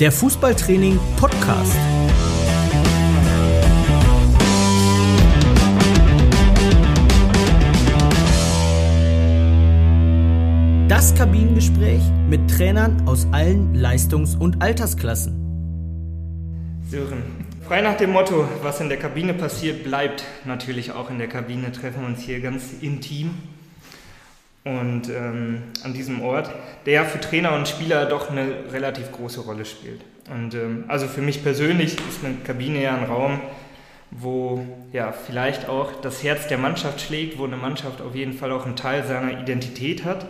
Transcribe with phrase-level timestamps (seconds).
[0.00, 1.76] Der Fußballtraining Podcast.
[10.86, 15.34] Das Kabinengespräch mit Trainern aus allen Leistungs- und Altersklassen.
[16.88, 17.24] Sören,
[17.66, 21.72] frei nach dem Motto, was in der Kabine passiert, bleibt natürlich auch in der Kabine,
[21.72, 23.30] treffen wir uns hier ganz intim
[24.68, 26.50] und ähm, an diesem Ort,
[26.84, 30.02] der für Trainer und Spieler doch eine relativ große Rolle spielt.
[30.30, 33.40] Und ähm, also für mich persönlich ist eine Kabine ja ein Raum,
[34.10, 38.52] wo ja vielleicht auch das Herz der Mannschaft schlägt, wo eine Mannschaft auf jeden Fall
[38.52, 40.26] auch einen Teil seiner Identität hat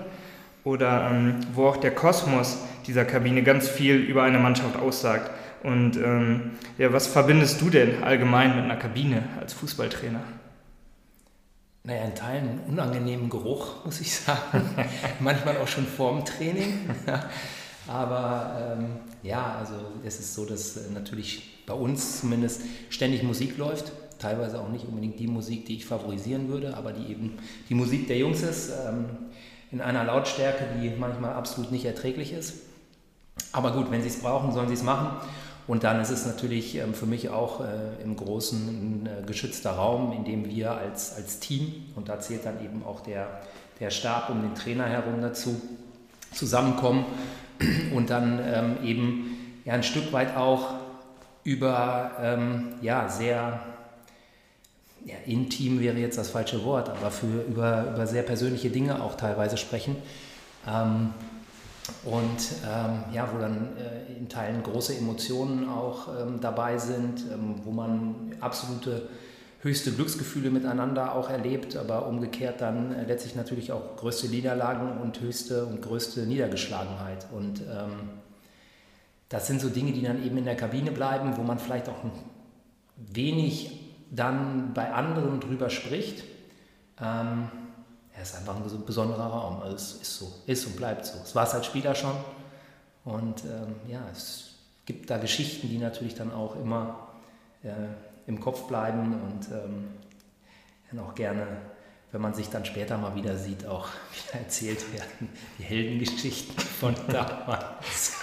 [0.62, 5.30] oder ähm, wo auch der Kosmos dieser Kabine ganz viel über eine Mannschaft aussagt.
[5.64, 10.20] Und ähm, ja, was verbindest du denn allgemein mit einer Kabine als Fußballtrainer?
[11.88, 14.62] Naja, in Teilen einen unangenehmen Geruch, muss ich sagen.
[15.20, 16.90] Manchmal auch schon vorm Training.
[17.88, 19.74] Aber ähm, ja, also
[20.04, 23.92] es ist so, dass äh, natürlich bei uns zumindest ständig Musik läuft.
[24.18, 27.38] Teilweise auch nicht unbedingt die Musik, die ich favorisieren würde, aber die eben
[27.70, 29.06] die Musik der Jungs ist, ähm,
[29.70, 32.54] in einer Lautstärke, die manchmal absolut nicht erträglich ist.
[33.52, 35.26] Aber gut, wenn sie es brauchen, sollen sie es machen.
[35.68, 39.72] Und dann ist es natürlich ähm, für mich auch äh, im Großen ein äh, geschützter
[39.72, 43.42] Raum, in dem wir als, als Team, und da zählt dann eben auch der,
[43.78, 45.60] der Stab um den Trainer herum dazu,
[46.32, 47.04] zusammenkommen
[47.94, 50.74] und dann ähm, eben ja, ein Stück weit auch
[51.44, 53.60] über ähm, ja, sehr
[55.04, 59.16] ja, intim wäre jetzt das falsche Wort, aber für, über, über sehr persönliche Dinge auch
[59.16, 59.96] teilweise sprechen.
[62.04, 67.56] Und ähm, ja, wo dann äh, in Teilen große Emotionen auch ähm, dabei sind, ähm,
[67.64, 69.08] wo man absolute
[69.62, 75.20] höchste Glücksgefühle miteinander auch erlebt, aber umgekehrt dann äh, letztlich natürlich auch größte Niederlagen und
[75.20, 77.26] höchste und größte Niedergeschlagenheit.
[77.32, 78.10] Und ähm,
[79.28, 81.98] das sind so Dinge, die dann eben in der Kabine bleiben, wo man vielleicht auch
[82.96, 86.24] wenig dann bei anderen drüber spricht.
[87.00, 87.48] Ähm,
[88.18, 89.62] er ist einfach ein besonderer Raum.
[89.62, 91.18] Also es ist so, ist und bleibt so.
[91.22, 92.16] Es war es als Spieler schon.
[93.04, 94.54] Und ähm, ja, es
[94.86, 97.10] gibt da Geschichten, die natürlich dann auch immer
[97.62, 97.70] äh,
[98.26, 99.88] im Kopf bleiben und ähm,
[100.90, 101.46] dann auch gerne,
[102.10, 105.28] wenn man sich dann später mal wieder sieht, auch wieder erzählt werden.
[105.58, 108.20] Die Heldengeschichten von damals.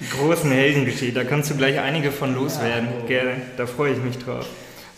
[0.00, 2.88] Die großen Heldengeschichten, da kannst du gleich einige von loswerden.
[2.88, 3.06] Ja, oh.
[3.06, 4.46] Gerne, da freue ich mich drauf.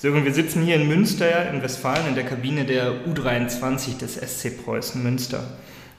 [0.01, 4.65] Sören, wir sitzen hier in Münster, in Westfalen, in der Kabine der U23 des SC
[4.65, 5.45] Preußen Münster.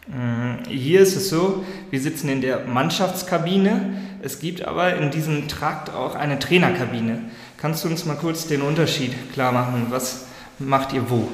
[0.08, 3.94] Mm, hier ist es so, wir sitzen in der Mannschaftskabine.
[4.24, 7.20] Es gibt aber in diesem Trakt auch eine Trainerkabine.
[7.58, 9.86] Kannst du uns mal kurz den Unterschied klar machen?
[9.92, 10.26] Was
[10.58, 11.30] macht ihr wo?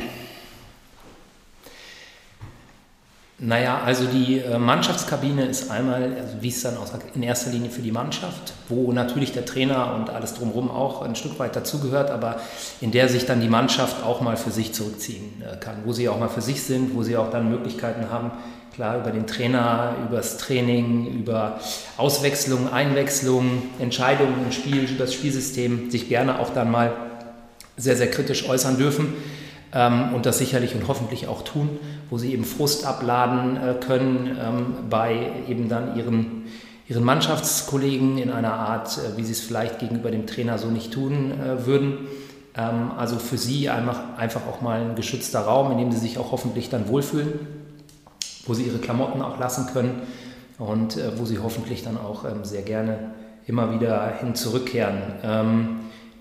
[3.39, 7.69] Naja, also die äh, Mannschaftskabine ist einmal, also wie es dann aussagt, in erster Linie
[7.69, 12.09] für die Mannschaft, wo natürlich der Trainer und alles drumherum auch ein Stück weit dazugehört,
[12.09, 12.37] aber
[12.81, 16.09] in der sich dann die Mannschaft auch mal für sich zurückziehen äh, kann, wo sie
[16.09, 18.31] auch mal für sich sind, wo sie auch dann Möglichkeiten haben,
[18.73, 21.59] klar über den Trainer, über das Training, über
[21.97, 26.91] Auswechslung, Einwechslung, Entscheidungen im Spiel, über das Spielsystem sich gerne auch dann mal
[27.75, 29.13] sehr, sehr kritisch äußern dürfen
[30.13, 31.77] und das sicherlich und hoffentlich auch tun,
[32.09, 36.45] wo sie eben Frust abladen äh, können ähm, bei eben dann ihren,
[36.87, 40.93] ihren Mannschaftskollegen in einer Art, äh, wie sie es vielleicht gegenüber dem Trainer so nicht
[40.93, 42.07] tun äh, würden.
[42.55, 46.17] Ähm, also für sie einfach, einfach auch mal ein geschützter Raum, in dem sie sich
[46.17, 47.39] auch hoffentlich dann wohlfühlen,
[48.45, 50.01] wo sie ihre Klamotten auch lassen können
[50.57, 53.11] und wo sie hoffentlich dann auch ähm, sehr gerne
[53.45, 54.97] immer wieder hin zurückkehren.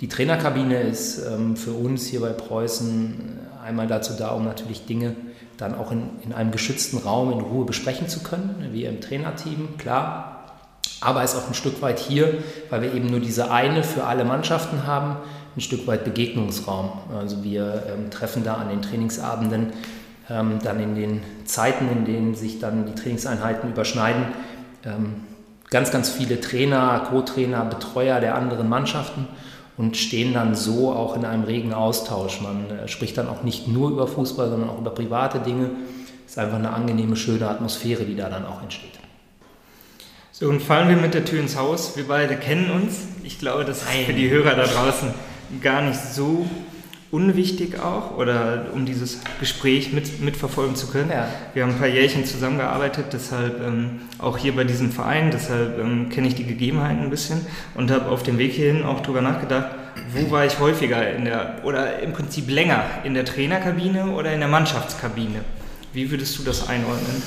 [0.00, 5.16] Die Trainerkabine ist ähm, für uns hier bei Preußen einmal dazu da, um natürlich Dinge
[5.56, 9.78] dann auch in, in einem geschützten Raum in Ruhe besprechen zu können, wie im Trainerteam,
[9.78, 10.44] klar.
[11.00, 12.34] Aber ist auch ein Stück weit hier,
[12.68, 15.16] weil wir eben nur diese eine für alle Mannschaften haben,
[15.56, 16.92] ein Stück weit Begegnungsraum.
[17.18, 19.72] Also wir ähm, treffen da an den Trainingsabenden
[20.28, 24.26] ähm, dann in den Zeiten, in denen sich dann die Trainingseinheiten überschneiden,
[24.84, 25.22] ähm,
[25.70, 29.26] ganz, ganz viele Trainer, Co-Trainer, Betreuer der anderen Mannschaften
[29.76, 32.40] und stehen dann so auch in einem regen Austausch.
[32.40, 35.70] Man äh, spricht dann auch nicht nur über Fußball, sondern auch über private Dinge.
[36.24, 38.90] Es ist einfach eine angenehme, schöne Atmosphäre, die da dann auch entsteht.
[40.32, 41.96] So, und fallen wir mit der Tür ins Haus.
[41.96, 43.06] Wir beide kennen uns.
[43.22, 45.14] Ich glaube, das ist für die Hörer da draußen
[45.62, 46.46] gar nicht so
[47.10, 51.10] unwichtig auch oder um dieses Gespräch mit, mitverfolgen zu können.
[51.10, 51.28] Ja.
[51.54, 56.08] Wir haben ein paar Jährchen zusammengearbeitet, deshalb ähm, auch hier bei diesem Verein, deshalb ähm,
[56.08, 59.70] kenne ich die Gegebenheiten ein bisschen und habe auf dem Weg hierhin auch darüber nachgedacht,
[60.14, 64.40] wo war ich häufiger in der oder im Prinzip länger in der Trainerkabine oder in
[64.40, 65.40] der Mannschaftskabine.
[65.92, 67.22] Wie würdest du das einordnen?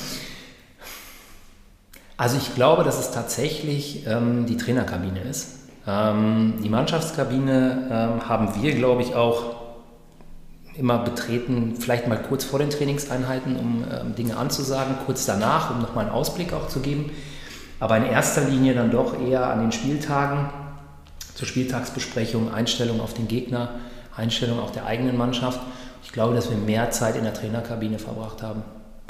[2.16, 5.60] Also ich glaube, dass es tatsächlich ähm, die Trainerkabine ist.
[5.86, 9.59] Ähm, die Mannschaftskabine ähm, haben wir, glaube ich, auch
[10.80, 15.80] immer betreten, vielleicht mal kurz vor den Trainingseinheiten, um ähm, Dinge anzusagen, kurz danach, um
[15.80, 17.12] nochmal einen Ausblick auch zu geben.
[17.78, 20.50] Aber in erster Linie dann doch eher an den Spieltagen,
[21.34, 23.70] zur Spieltagsbesprechung, Einstellung auf den Gegner,
[24.16, 25.60] Einstellung auch der eigenen Mannschaft.
[26.02, 28.62] Ich glaube, dass wir mehr Zeit in der Trainerkabine verbracht haben.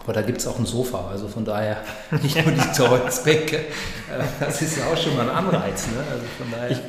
[0.03, 1.77] Aber da gibt es auch ein Sofa, also von daher
[2.23, 3.57] nicht nur die Holzbänke.
[3.57, 3.63] Äh,
[4.41, 5.87] das ist ja auch schon mal ein Anreiz.
[5.87, 6.03] Ne?
[6.11, 6.71] Also von daher.
[6.71, 6.81] Ich,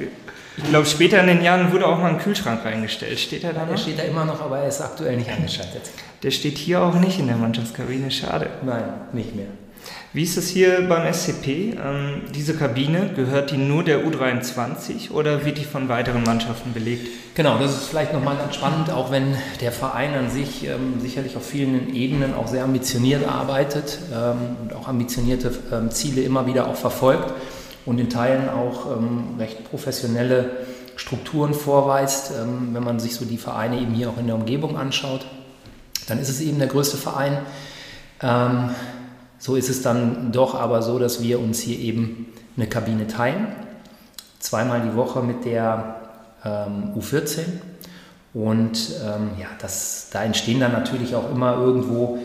[0.57, 3.19] ich glaube, später in den Jahren wurde auch mal ein Kühlschrank reingestellt.
[3.19, 3.69] Steht er da noch?
[3.69, 5.89] Der steht da immer noch, aber er ist aktuell nicht angeschaltet.
[6.23, 8.49] Der steht hier auch nicht in der Mannschaftskabine, schade.
[8.63, 8.83] Nein,
[9.13, 9.47] nicht mehr.
[10.13, 11.77] Wie ist es hier beim SCP?
[11.81, 17.07] Ähm, diese Kabine, gehört die nur der U23 oder wird die von weiteren Mannschaften belegt?
[17.33, 21.37] Genau, das ist vielleicht nochmal ganz spannend, auch wenn der Verein an sich ähm, sicherlich
[21.37, 26.67] auf vielen Ebenen auch sehr ambitioniert arbeitet ähm, und auch ambitionierte ähm, Ziele immer wieder
[26.67, 27.33] auch verfolgt
[27.85, 30.51] und in Teilen auch ähm, recht professionelle
[30.95, 32.31] Strukturen vorweist.
[32.31, 35.25] Ähm, wenn man sich so die Vereine eben hier auch in der Umgebung anschaut,
[36.07, 37.39] dann ist es eben der größte Verein.
[39.41, 43.47] So ist es dann doch aber so, dass wir uns hier eben eine Kabine teilen.
[44.37, 45.95] Zweimal die Woche mit der
[46.45, 47.39] ähm, U14.
[48.33, 52.19] Und ähm, ja, das, da entstehen dann natürlich auch immer irgendwo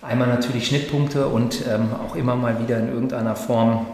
[0.00, 3.86] einmal natürlich Schnittpunkte und ähm, auch immer mal wieder in irgendeiner Form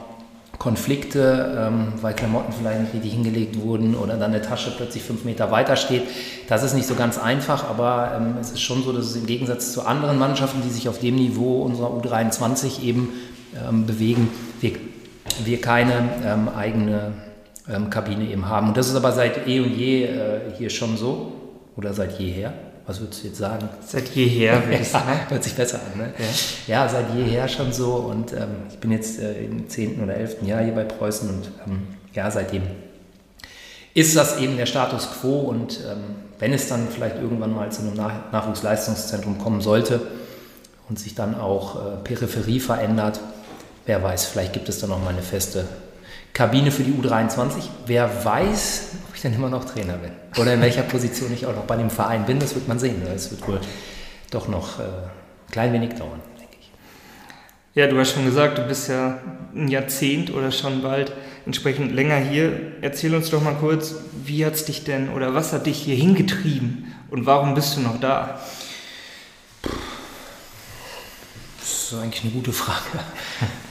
[0.61, 5.25] Konflikte, ähm, weil Klamotten vielleicht nicht richtig hingelegt wurden oder dann eine Tasche plötzlich fünf
[5.25, 6.03] Meter weiter steht.
[6.51, 9.25] Das ist nicht so ganz einfach, aber ähm, es ist schon so, dass es im
[9.25, 13.09] Gegensatz zu anderen Mannschaften, die sich auf dem Niveau unserer U23 eben
[13.57, 14.29] ähm, bewegen,
[14.61, 14.73] wir,
[15.43, 15.95] wir keine
[16.27, 17.15] ähm, eigene
[17.67, 18.69] ähm, Kabine eben haben.
[18.69, 21.33] Und das ist aber seit eh und je äh, hier schon so
[21.75, 22.53] oder seit jeher.
[22.87, 23.69] Was würdest du jetzt sagen?
[23.87, 25.21] Seit jeher, würde ich sagen.
[25.29, 26.13] Hört sich besser an, ne?
[26.67, 27.95] Ja, ja seit jeher schon so.
[27.95, 30.03] Und ähm, ich bin jetzt äh, im 10.
[30.03, 30.43] oder 11.
[30.43, 32.63] Jahr hier bei Preußen und ähm, ja, seitdem
[33.95, 35.41] ist das eben der Status quo.
[35.41, 40.01] Und ähm, wenn es dann vielleicht irgendwann mal zu einem Nach Nachwuchsleistungszentrum kommen sollte
[40.89, 43.21] und sich dann auch äh, Peripherie verändert,
[43.87, 45.67] wer weiß, vielleicht gibt es dann noch mal eine feste
[46.33, 47.63] Kabine für die U23.
[47.87, 48.83] Wer weiß,
[49.21, 51.91] ich dann immer noch Trainer bin oder in welcher Position ich auch noch bei dem
[51.91, 53.03] Verein bin, das wird man sehen.
[53.15, 53.61] Es wird wohl
[54.31, 56.71] doch noch äh, ein klein wenig dauern, denke ich.
[57.75, 59.19] Ja, du hast schon gesagt, du bist ja
[59.55, 61.13] ein Jahrzehnt oder schon bald
[61.45, 62.73] entsprechend länger hier.
[62.81, 63.95] Erzähl uns doch mal kurz,
[64.25, 67.81] wie hat es dich denn oder was hat dich hier hingetrieben und warum bist du
[67.81, 68.41] noch da?
[71.61, 72.81] Das ist eigentlich eine gute Frage.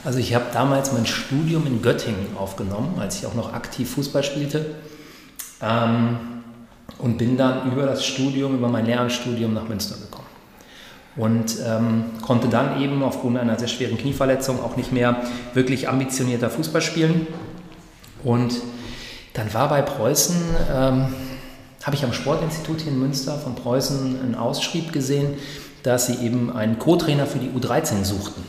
[0.04, 4.22] Also ich habe damals mein Studium in Göttingen aufgenommen, als ich auch noch aktiv Fußball
[4.22, 4.76] spielte.
[5.62, 6.18] Ähm,
[6.98, 10.26] und bin dann über das Studium, über mein Lehramtsstudium nach Münster gekommen.
[11.16, 15.22] Und ähm, konnte dann eben aufgrund einer sehr schweren Knieverletzung auch nicht mehr
[15.54, 17.26] wirklich ambitionierter Fußball spielen.
[18.22, 18.54] Und
[19.34, 20.36] dann war bei Preußen,
[20.72, 21.06] ähm,
[21.82, 25.34] habe ich am Sportinstitut hier in Münster von Preußen einen Ausschrieb gesehen,
[25.82, 28.44] dass sie eben einen Co-Trainer für die U13 suchten.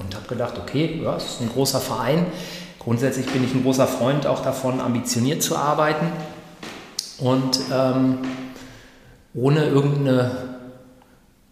[0.00, 2.26] Und habe gedacht, okay, ja, das ist ein großer Verein.
[2.80, 6.06] Grundsätzlich bin ich ein großer Freund auch davon, ambitioniert zu arbeiten.
[7.24, 8.18] Und ähm,
[9.32, 10.30] ohne irgendeine,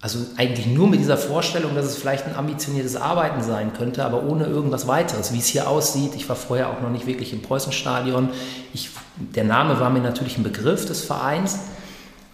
[0.03, 4.23] also eigentlich nur mit dieser Vorstellung, dass es vielleicht ein ambitioniertes Arbeiten sein könnte, aber
[4.25, 6.15] ohne irgendwas weiteres, wie es hier aussieht.
[6.15, 8.29] Ich war vorher auch noch nicht wirklich im Preußenstadion.
[8.75, 11.59] Ich, der Name war mir natürlich ein Begriff des Vereins.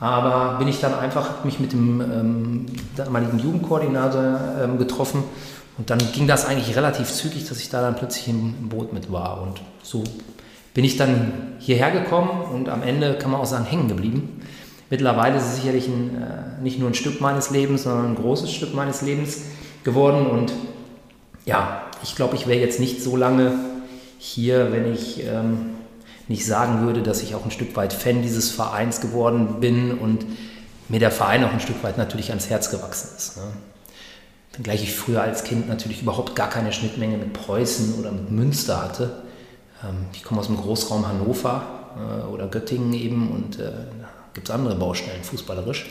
[0.00, 2.66] Aber bin ich dann einfach mich mit dem ähm,
[2.96, 5.22] damaligen Jugendkoordinator ähm, getroffen
[5.76, 9.12] und dann ging das eigentlich relativ zügig, dass ich da dann plötzlich im Boot mit
[9.12, 9.42] war.
[9.42, 10.02] Und so
[10.74, 14.40] bin ich dann hierher gekommen und am Ende kann man auch sagen, hängen geblieben.
[14.90, 18.52] Mittlerweile ist es sicherlich ein, äh, nicht nur ein Stück meines Lebens, sondern ein großes
[18.52, 19.42] Stück meines Lebens
[19.84, 20.26] geworden.
[20.26, 20.52] Und
[21.44, 23.52] ja, ich glaube, ich wäre jetzt nicht so lange
[24.18, 25.70] hier, wenn ich ähm,
[26.26, 30.24] nicht sagen würde, dass ich auch ein Stück weit Fan dieses Vereins geworden bin und
[30.88, 33.36] mir der Verein auch ein Stück weit natürlich ans Herz gewachsen ist.
[33.36, 33.42] Ne?
[34.54, 38.82] Wenngleich ich früher als Kind natürlich überhaupt gar keine Schnittmenge mit Preußen oder mit Münster
[38.82, 39.22] hatte.
[39.84, 41.62] Ähm, ich komme aus dem Großraum Hannover
[41.96, 45.86] äh, oder Göttingen eben und äh, da gibt es andere Baustellen, fußballerisch.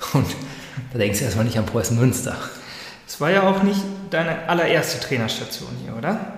[0.12, 0.26] Und
[0.92, 2.36] da denkst du erstmal nicht an Preußen Münster.
[3.04, 3.80] Es war ja auch nicht
[4.10, 6.34] deine allererste Trainerstation hier, oder?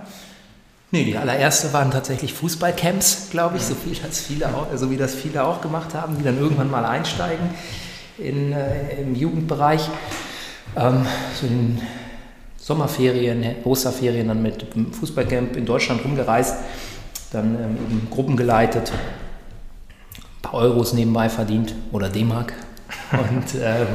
[0.93, 4.97] Nee, die allererste waren tatsächlich Fußballcamps, glaube ich, so, viel als viele auch, so wie
[4.97, 7.51] das viele auch gemacht haben, die dann irgendwann mal einsteigen
[8.19, 9.89] in, äh, im Jugendbereich.
[10.77, 11.07] Ähm,
[11.39, 11.81] so in
[12.57, 16.57] Sommerferien, Osterferien dann mit dem Fußballcamp in Deutschland rumgereist,
[17.33, 22.53] dann ähm, eben Gruppen geleitet, ein paar Euros nebenbei verdient oder D-Mark.
[23.13, 23.87] Und ähm,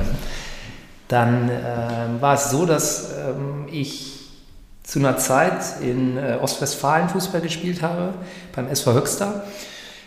[1.07, 4.15] dann äh, war es so, dass ähm, ich
[4.83, 8.13] zu einer Zeit in äh, Ostwestfalen Fußball gespielt habe,
[8.55, 9.43] beim SV Höxter.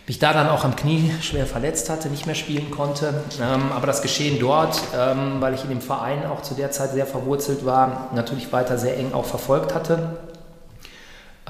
[0.07, 3.13] Mich da dann auch am Knie schwer verletzt hatte, nicht mehr spielen konnte.
[3.43, 6.93] Ähm, aber das Geschehen dort, ähm, weil ich in dem Verein auch zu der Zeit
[6.93, 10.17] sehr verwurzelt war, natürlich weiter sehr eng auch verfolgt hatte.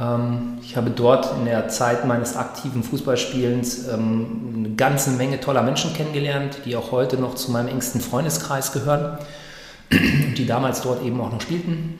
[0.01, 5.63] Ähm, ich habe dort in der Zeit meines aktiven Fußballspielens ähm, eine ganze Menge toller
[5.63, 9.19] Menschen kennengelernt, die auch heute noch zu meinem engsten Freundeskreis gehören
[9.91, 11.99] die damals dort eben auch noch spielten.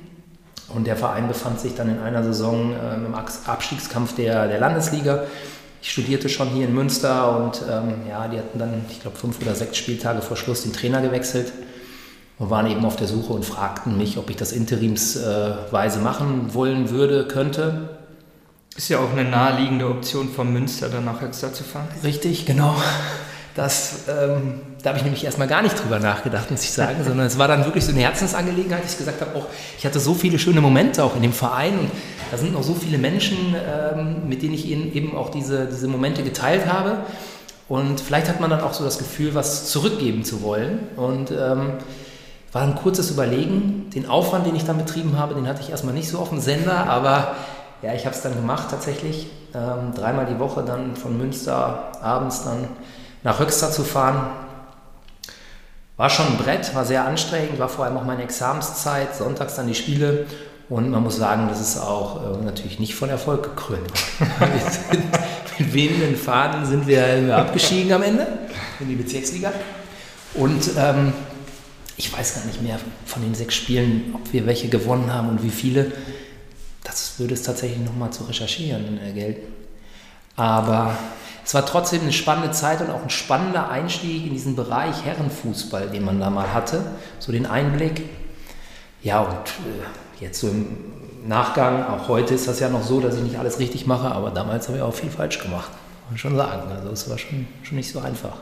[0.69, 5.25] Und der Verein befand sich dann in einer Saison ähm, im Abstiegskampf der, der Landesliga.
[5.81, 9.41] Ich studierte schon hier in Münster und ähm, ja, die hatten dann, ich glaube, fünf
[9.41, 11.53] oder sechs Spieltage vor Schluss den Trainer gewechselt
[12.39, 16.91] und waren eben auf der Suche und fragten mich, ob ich das interimsweise machen wollen
[16.91, 17.91] würde, könnte.
[18.77, 21.89] Ist ja auch eine naheliegende Option von Münster dann nach Höxter zu fahren.
[22.05, 22.77] Richtig, genau.
[23.57, 27.27] Das, ähm, da habe ich nämlich erstmal gar nicht drüber nachgedacht, muss ich sagen, sondern
[27.27, 30.15] es war dann wirklich so eine Herzensangelegenheit, dass ich gesagt habe, auch ich hatte so
[30.15, 31.91] viele schöne Momente auch in dem Verein und
[32.31, 36.23] da sind noch so viele Menschen, ähm, mit denen ich eben auch diese, diese Momente
[36.23, 36.99] geteilt habe.
[37.69, 40.79] Und vielleicht hat man dann auch so das Gefühl, was zurückgeben zu wollen.
[40.97, 41.73] Und ähm,
[42.53, 43.91] war ein kurzes Überlegen.
[43.95, 46.41] Den Aufwand, den ich dann betrieben habe, den hatte ich erstmal nicht so auf dem
[46.41, 47.35] Sender, aber
[47.83, 49.29] ja, ich habe es dann gemacht tatsächlich.
[49.55, 52.69] Ähm, dreimal die Woche dann von Münster abends dann
[53.23, 54.31] nach Höxter zu fahren,
[55.97, 59.67] war schon ein Brett, war sehr anstrengend, war vor allem auch meine Examenszeit, sonntags dann
[59.67, 60.27] die Spiele.
[60.69, 63.91] Und man muss sagen, das ist auch äh, natürlich nicht von Erfolg gekrönt.
[65.59, 68.27] mit wenigen Fahnen sind wir abgestiegen am Ende
[68.79, 69.53] in die Bezirksliga.
[70.35, 71.13] Und ähm,
[71.99, 75.43] ich weiß gar nicht mehr von den sechs Spielen, ob wir welche gewonnen haben und
[75.43, 75.93] wie viele.
[76.85, 79.53] Das würde es tatsächlich nochmal zu recherchieren gelten.
[80.37, 80.97] Aber
[81.45, 85.89] es war trotzdem eine spannende Zeit und auch ein spannender Einstieg in diesen Bereich Herrenfußball,
[85.89, 86.83] den man da mal hatte.
[87.19, 88.03] So den Einblick.
[89.03, 90.77] Ja, und äh, jetzt so im
[91.27, 94.31] Nachgang, auch heute ist das ja noch so, dass ich nicht alles richtig mache, aber
[94.31, 95.71] damals habe ich auch viel falsch gemacht.
[96.03, 96.71] Muss man schon sagen.
[96.71, 98.37] Also es war schon, schon nicht so einfach.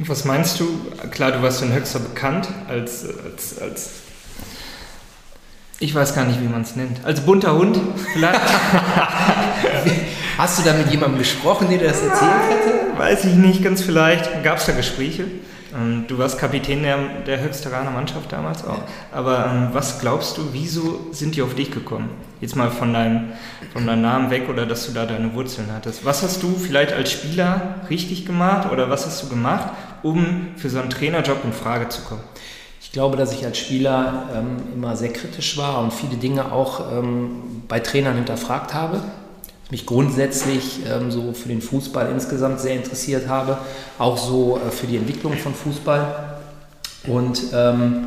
[0.00, 0.66] Was meinst du?
[1.10, 3.90] Klar, du warst in Höxter bekannt als, als, als
[5.80, 7.04] ich weiß gar nicht, wie man es nennt.
[7.04, 7.78] Als bunter Hund
[8.12, 8.40] vielleicht.
[10.38, 12.98] Hast du da mit jemandem gesprochen, der dir das erzählt hätte?
[12.98, 14.42] Weiß ich nicht, ganz vielleicht.
[14.42, 15.24] Gab es da Gespräche?
[15.76, 18.82] Ähm, du warst Kapitän der, der Höchsteraner Mannschaft damals auch.
[19.12, 22.10] Aber ähm, was glaubst du, wieso sind die auf dich gekommen?
[22.40, 23.32] Jetzt mal von deinem,
[23.72, 26.04] von deinem Namen weg oder dass du da deine Wurzeln hattest.
[26.04, 29.70] Was hast du vielleicht als Spieler richtig gemacht oder was hast du gemacht,
[30.02, 32.22] um für so einen Trainerjob in Frage zu kommen?
[32.80, 36.92] Ich glaube, dass ich als Spieler ähm, immer sehr kritisch war und viele Dinge auch
[36.92, 39.02] ähm, bei Trainern hinterfragt habe
[39.70, 43.58] mich grundsätzlich ähm, so für den Fußball insgesamt sehr interessiert habe,
[43.98, 46.38] auch so äh, für die Entwicklung von Fußball
[47.06, 48.06] und ähm,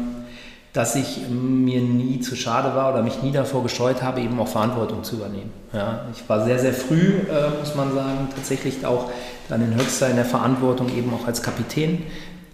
[0.73, 4.47] dass ich mir nie zu schade war oder mich nie davor gescheut habe, eben auch
[4.47, 5.51] Verantwortung zu übernehmen.
[5.73, 9.11] Ja, ich war sehr, sehr früh, äh, muss man sagen, tatsächlich auch
[9.49, 12.03] dann in Höchster in der Verantwortung eben auch als Kapitän.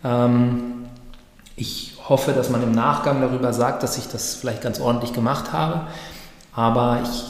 [0.03, 0.85] Ähm,
[1.55, 5.53] ich hoffe, dass man im Nachgang darüber sagt, dass ich das vielleicht ganz ordentlich gemacht
[5.53, 5.81] habe,
[6.53, 7.25] aber ich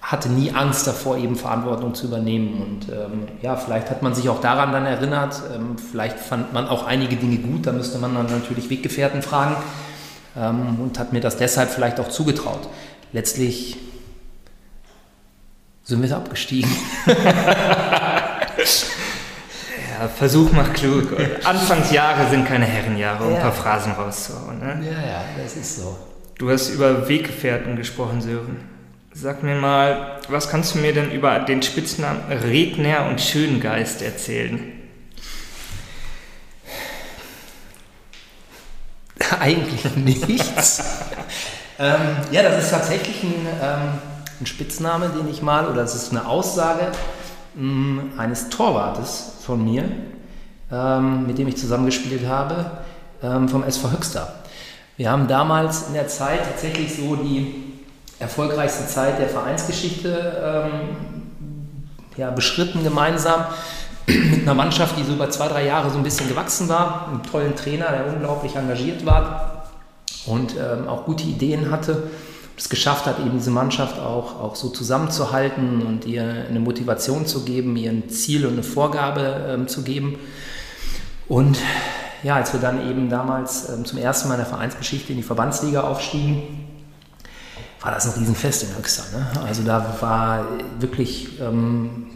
[0.00, 2.62] hatte nie Angst davor, eben Verantwortung zu übernehmen.
[2.62, 5.42] Und ähm, ja, vielleicht hat man sich auch daran dann erinnert.
[5.54, 7.66] Ähm, vielleicht fand man auch einige Dinge gut.
[7.66, 9.56] Da müsste man dann natürlich Weggefährten fragen
[10.36, 12.68] ähm, und hat mir das deshalb vielleicht auch zugetraut.
[13.12, 13.76] Letztlich
[15.84, 16.70] sind wir abgestiegen.
[17.06, 17.16] ja,
[20.16, 21.16] Versuch macht klug.
[21.44, 23.36] Anfangsjahre sind keine Herrenjahre, um ja.
[23.36, 24.60] ein paar Phrasen rauszuhauen.
[24.60, 24.80] Ne?
[24.84, 25.96] Ja, ja, das ist so.
[26.38, 28.56] Du hast über Weggefährten gesprochen, Sören.
[29.12, 34.79] Sag mir mal, was kannst du mir denn über den Spitznamen Redner und Schöngeist erzählen?
[39.40, 40.82] Eigentlich nichts.
[41.78, 43.88] ähm, ja, das ist tatsächlich ein, ähm,
[44.40, 46.92] ein, Spitzname, den ich mal, oder es ist eine Aussage
[47.54, 49.84] mh, mm, eines Torwartes von mir,
[50.72, 52.78] ähm, mit dem ich zusammengespielt habe,
[53.22, 54.34] ähm, vom SV Höxter.
[54.96, 57.70] Wir haben damals in der Zeit tatsächlich so die
[58.18, 60.70] erfolgreichste Zeit der Vereinsgeschichte ähm,
[62.16, 63.46] ja, beschritten gemeinsam
[64.06, 67.22] mit einer Mannschaft, die so über zwei, drei Jahre so ein bisschen gewachsen war, einem
[67.22, 69.66] tollen Trainer, der unglaublich engagiert war
[70.26, 72.04] und ähm, auch gute Ideen hatte.
[72.56, 77.44] Es geschafft hat, eben diese Mannschaft auch, auch so zusammenzuhalten und ihr eine Motivation zu
[77.44, 80.18] geben, ihr ein Ziel und eine Vorgabe ähm, zu geben.
[81.26, 81.58] Und
[82.22, 85.22] ja, als wir dann eben damals ähm, zum ersten Mal in der Vereinsgeschichte in die
[85.22, 86.42] Verbandsliga aufstiegen,
[87.80, 89.04] war das ein Riesenfest in Höxter.
[89.16, 89.26] Ne?
[89.46, 90.46] Also da war
[90.78, 92.08] wirklich, ähm,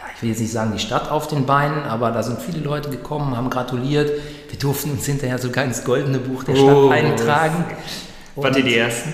[0.00, 2.60] ja, ich will jetzt nicht sagen die Stadt auf den Beinen, aber da sind viele
[2.60, 4.10] Leute gekommen, haben gratuliert.
[4.48, 7.64] Wir durften uns hinterher sogar ins goldene Buch der Stadt oh, eintragen.
[8.34, 9.12] Wart ihr die Ersten?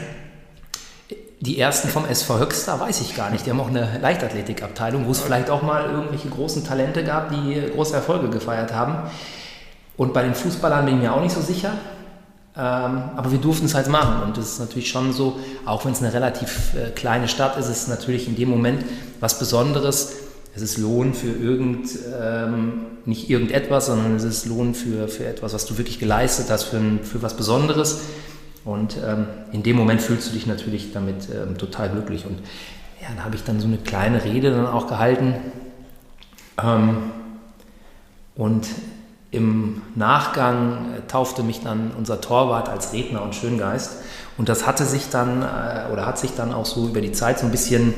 [1.40, 3.44] die ersten vom SV Höxter weiß ich gar nicht.
[3.44, 7.62] Die haben auch eine Leichtathletikabteilung, wo es vielleicht auch mal irgendwelche großen Talente gab, die
[7.74, 9.10] große Erfolge gefeiert haben.
[9.96, 11.72] Und bei den Fußballern bin ich mir auch nicht so sicher.
[12.56, 14.22] Ähm, aber wir durften es halt machen.
[14.22, 17.68] Und es ist natürlich schon so, auch wenn es eine relativ äh, kleine Stadt ist,
[17.68, 18.84] ist es natürlich in dem Moment
[19.20, 20.14] was Besonderes.
[20.56, 25.52] Es ist Lohn für irgend, ähm, nicht irgendetwas, sondern es ist Lohn für, für etwas,
[25.52, 28.00] was du wirklich geleistet hast, für, ein, für was Besonderes.
[28.64, 32.24] Und ähm, in dem Moment fühlst du dich natürlich damit ähm, total glücklich.
[32.24, 32.38] Und
[33.02, 35.34] ja, da habe ich dann so eine kleine Rede dann auch gehalten.
[36.62, 37.10] Ähm,
[38.34, 38.66] und
[39.30, 43.98] im Nachgang äh, taufte mich dann unser Torwart als Redner und Schöngeist.
[44.38, 47.40] Und das hatte sich dann äh, oder hat sich dann auch so über die Zeit
[47.40, 47.92] so ein bisschen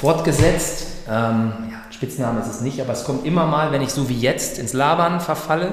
[0.00, 0.86] fortgesetzt.
[1.08, 4.18] Ähm, ja, Spitzname ist es nicht, aber es kommt immer mal, wenn ich so wie
[4.18, 5.72] jetzt ins Labern verfalle,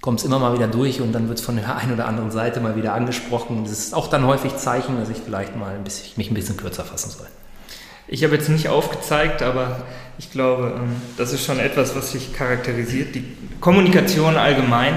[0.00, 2.32] kommt es immer mal wieder durch und dann wird es von der einen oder anderen
[2.32, 3.62] Seite mal wieder angesprochen.
[3.62, 6.56] Das ist auch dann häufig Zeichen, dass ich vielleicht mal ein bisschen, mich ein bisschen
[6.56, 7.28] kürzer fassen soll.
[8.08, 9.82] Ich habe jetzt nicht aufgezeigt, aber
[10.18, 13.14] ich glaube, ähm, das ist schon etwas, was sich charakterisiert.
[13.14, 13.24] Die
[13.60, 14.94] Kommunikation allgemein,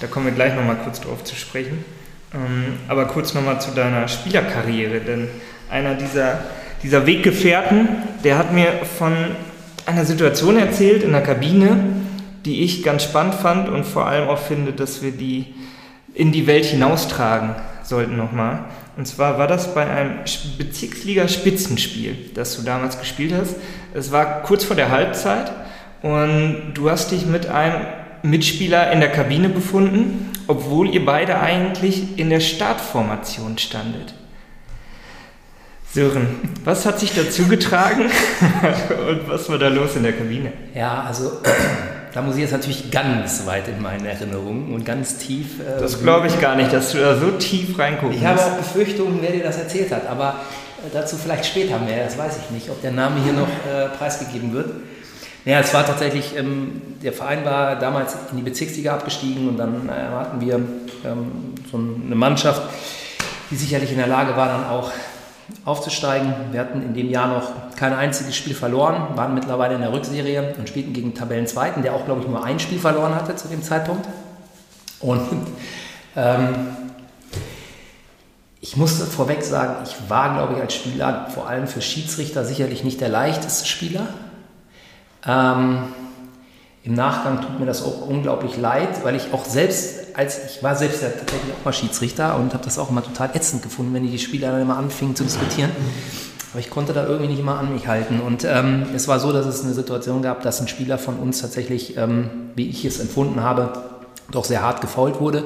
[0.00, 1.84] da kommen wir gleich nochmal kurz drauf zu sprechen.
[2.32, 5.28] Ähm, aber kurz nochmal zu deiner Spielerkarriere, denn
[5.70, 6.38] einer dieser,
[6.82, 7.88] dieser Weggefährten,
[8.24, 9.12] der hat mir von
[9.86, 11.78] einer Situation erzählt in der Kabine,
[12.44, 15.54] die ich ganz spannend fand und vor allem auch finde, dass wir die
[16.14, 18.64] in die Welt hinaustragen sollten nochmal.
[18.96, 20.18] Und zwar war das bei einem
[20.58, 23.56] Bezirksliga-Spitzenspiel, das du damals gespielt hast.
[23.94, 25.50] Es war kurz vor der Halbzeit
[26.02, 27.86] und du hast dich mit einem
[28.22, 34.14] Mitspieler in der Kabine befunden, obwohl ihr beide eigentlich in der Startformation standet.
[35.92, 36.26] Sören,
[36.64, 38.04] was hat sich dazu getragen
[39.08, 40.50] und was war da los in der Kabine?
[40.74, 41.32] Ja, also
[42.14, 45.60] da muss ich jetzt natürlich ganz weit in meinen Erinnerungen und ganz tief.
[45.60, 48.16] Äh, das glaube ich gar nicht, dass du da so tief reinguckst.
[48.16, 50.36] Ich habe auch Befürchtungen, wer dir das erzählt hat, aber
[50.78, 53.88] äh, dazu vielleicht später mehr, das weiß ich nicht, ob der Name hier noch äh,
[53.98, 54.70] preisgegeben wird.
[55.44, 59.90] Naja, es war tatsächlich, ähm, der Verein war damals in die Bezirksliga abgestiegen und dann
[59.90, 62.62] äh, hatten wir ähm, so eine Mannschaft,
[63.50, 64.90] die sicherlich in der Lage war, dann auch
[65.64, 66.32] aufzusteigen.
[66.50, 70.54] Wir hatten in dem Jahr noch kein einziges Spiel verloren, waren mittlerweile in der Rückserie
[70.58, 73.62] und spielten gegen Tabellenzweiten, der auch, glaube ich, nur ein Spiel verloren hatte zu dem
[73.62, 74.06] Zeitpunkt.
[75.00, 75.20] Und
[76.16, 76.76] ähm,
[78.60, 82.84] ich muss vorweg sagen, ich war, glaube ich, als Spieler vor allem für Schiedsrichter sicherlich
[82.84, 84.06] nicht der leichteste Spieler.
[85.26, 85.84] Ähm,
[86.84, 90.76] Im Nachgang tut mir das auch unglaublich leid, weil ich auch selbst als ich war
[90.76, 94.06] selbst ja tatsächlich auch mal Schiedsrichter und habe das auch immer total ätzend gefunden, wenn
[94.06, 95.70] die Spieler dann immer anfingen zu diskutieren.
[96.52, 98.20] Aber ich konnte da irgendwie nicht immer an mich halten.
[98.20, 101.40] Und ähm, es war so, dass es eine Situation gab, dass ein Spieler von uns
[101.40, 103.72] tatsächlich, ähm, wie ich es empfunden habe,
[104.30, 105.44] doch sehr hart gefault wurde.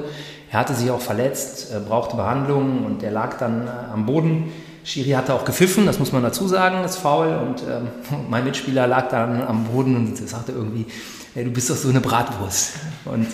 [0.51, 4.51] Er hatte sich auch verletzt, brauchte Behandlung und er lag dann äh, am Boden.
[4.83, 7.27] Schiri hatte auch gepfiffen, das muss man dazu sagen, ist faul.
[7.27, 7.89] Und ähm,
[8.29, 10.85] mein Mitspieler lag dann am Boden und sagte irgendwie,
[11.33, 12.75] hey, du bist doch so eine Bratwurst.
[13.05, 13.27] Und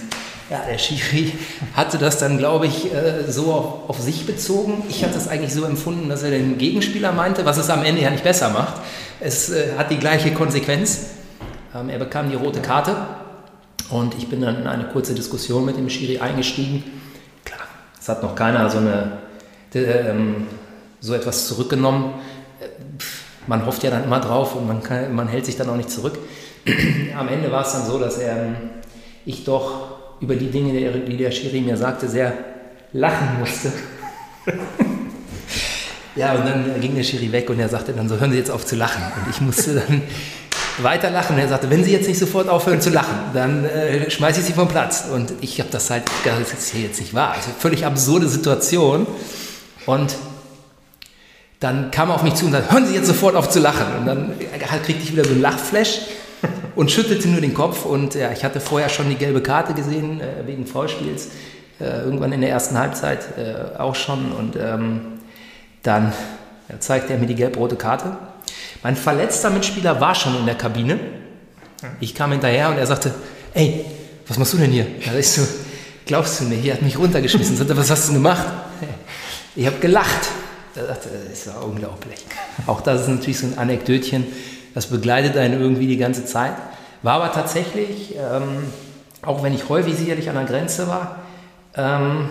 [0.54, 1.34] ja, der Schiri
[1.76, 4.84] hatte das dann, glaube ich, äh, so auf, auf, sich bezogen.
[4.88, 8.04] Ich hatte es eigentlich so empfunden, dass er den Gegenspieler meinte, was es am Ende
[8.04, 8.76] ja nicht besser macht.
[9.20, 11.08] Es äh, hat die gleiche Konsequenz.
[11.74, 12.96] Ähm, er bekam die rote Karte
[13.89, 16.84] und ich bin dann in eine kurze Diskussion mit dem Schiri eingestiegen.
[17.44, 17.68] Klar,
[18.00, 19.18] es hat noch keiner so, eine,
[19.74, 20.46] ähm,
[21.00, 22.13] so etwas zurückgenommen.
[22.62, 22.68] Äh,
[23.48, 25.89] man hofft ja dann immer drauf und man, kann, man hält sich dann auch nicht
[25.89, 26.20] zurück.
[27.18, 28.56] am Ende war es dann so, dass er, ähm,
[29.26, 29.92] ich doch
[30.24, 30.72] über die Dinge,
[31.06, 32.34] die der Schiri mir sagte, sehr
[32.94, 33.74] lachen musste.
[36.16, 38.50] ja, und dann ging der Schiri weg und er sagte dann so, hören Sie jetzt
[38.50, 39.04] auf zu lachen.
[39.04, 40.02] Und ich musste dann
[40.82, 41.36] weiter lachen.
[41.36, 44.46] Und er sagte, wenn Sie jetzt nicht sofort aufhören zu lachen, dann äh, schmeiße ich
[44.46, 45.06] Sie vom Platz.
[45.14, 47.34] Und ich habe das halt, das ist hier jetzt nicht wahr.
[47.34, 49.06] Also völlig absurde Situation.
[49.86, 50.16] Und
[51.60, 53.86] dann kam er auf mich zu und sagte, hören Sie jetzt sofort auf zu lachen.
[54.00, 54.34] Und dann
[54.86, 56.00] kriegte ich wieder so ein Lachflash
[56.76, 57.86] und schüttelte nur den Kopf.
[57.86, 61.30] Und ja, ich hatte vorher schon die gelbe Karte gesehen äh, wegen Foulspiels.
[61.80, 64.32] Äh, irgendwann in der ersten Halbzeit äh, auch schon.
[64.32, 65.02] Und ähm,
[65.82, 66.14] dann
[66.70, 68.18] ja, zeigte er mir die gelb-rote Karte.
[68.84, 71.00] Mein verletzter Mitspieler war schon in der Kabine.
[72.00, 73.14] Ich kam hinterher und er sagte,
[73.54, 73.86] ey,
[74.28, 74.88] was machst du denn hier?
[75.06, 75.42] Da ich so,
[76.06, 77.58] glaubst du nicht, er hat mich runtergeschmissen.
[77.58, 78.46] Sagte, was hast du gemacht?
[79.56, 80.30] Ich habe gelacht.
[80.76, 82.26] Da dachte, das war unglaublich.
[82.66, 84.26] Auch das ist natürlich so ein Anekdötchen
[84.74, 86.54] das begleitet einen irgendwie die ganze Zeit.
[87.02, 88.64] War aber tatsächlich, ähm,
[89.22, 91.18] auch wenn ich häufig sicherlich an der Grenze war,
[91.76, 92.30] ähm,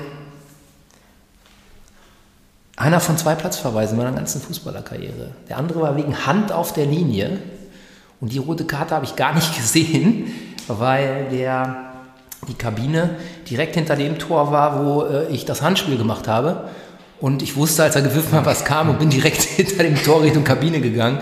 [2.77, 5.33] einer von zwei Platzverweisen meiner ganzen Fußballerkarriere.
[5.49, 7.39] Der andere war wegen Hand auf der Linie.
[8.21, 10.33] Und die rote Karte habe ich gar nicht gesehen,
[10.69, 11.93] weil der,
[12.49, 13.17] die Kabine
[13.49, 16.69] direkt hinter dem Tor war, wo äh, ich das Handspiel gemacht habe.
[17.21, 20.23] Und ich wusste, als er gepfiffen hat, was kam und bin direkt hinter dem Tor
[20.23, 21.19] Richtung Kabine gegangen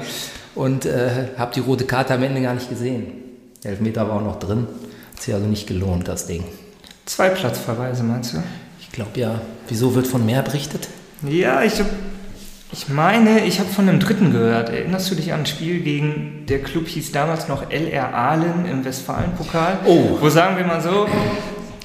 [0.54, 3.12] und äh, habe die rote Karte am Ende gar nicht gesehen.
[3.64, 4.66] Elfmeter war auch noch drin.
[5.14, 6.44] Hat sich also nicht gelohnt, das Ding.
[7.06, 8.38] Zwei Platzverweise, meinst du?
[8.80, 9.40] Ich glaube ja.
[9.68, 10.88] Wieso wird von mehr berichtet?
[11.22, 11.74] Ja, ich,
[12.72, 14.70] ich meine, ich habe von einem dritten gehört.
[14.70, 18.84] Erinnerst du dich an ein Spiel gegen, der Club hieß damals noch LR Ahlen im
[18.84, 19.80] Westfalenpokal?
[19.86, 20.18] Oh.
[20.20, 21.06] Wo sagen wir mal so,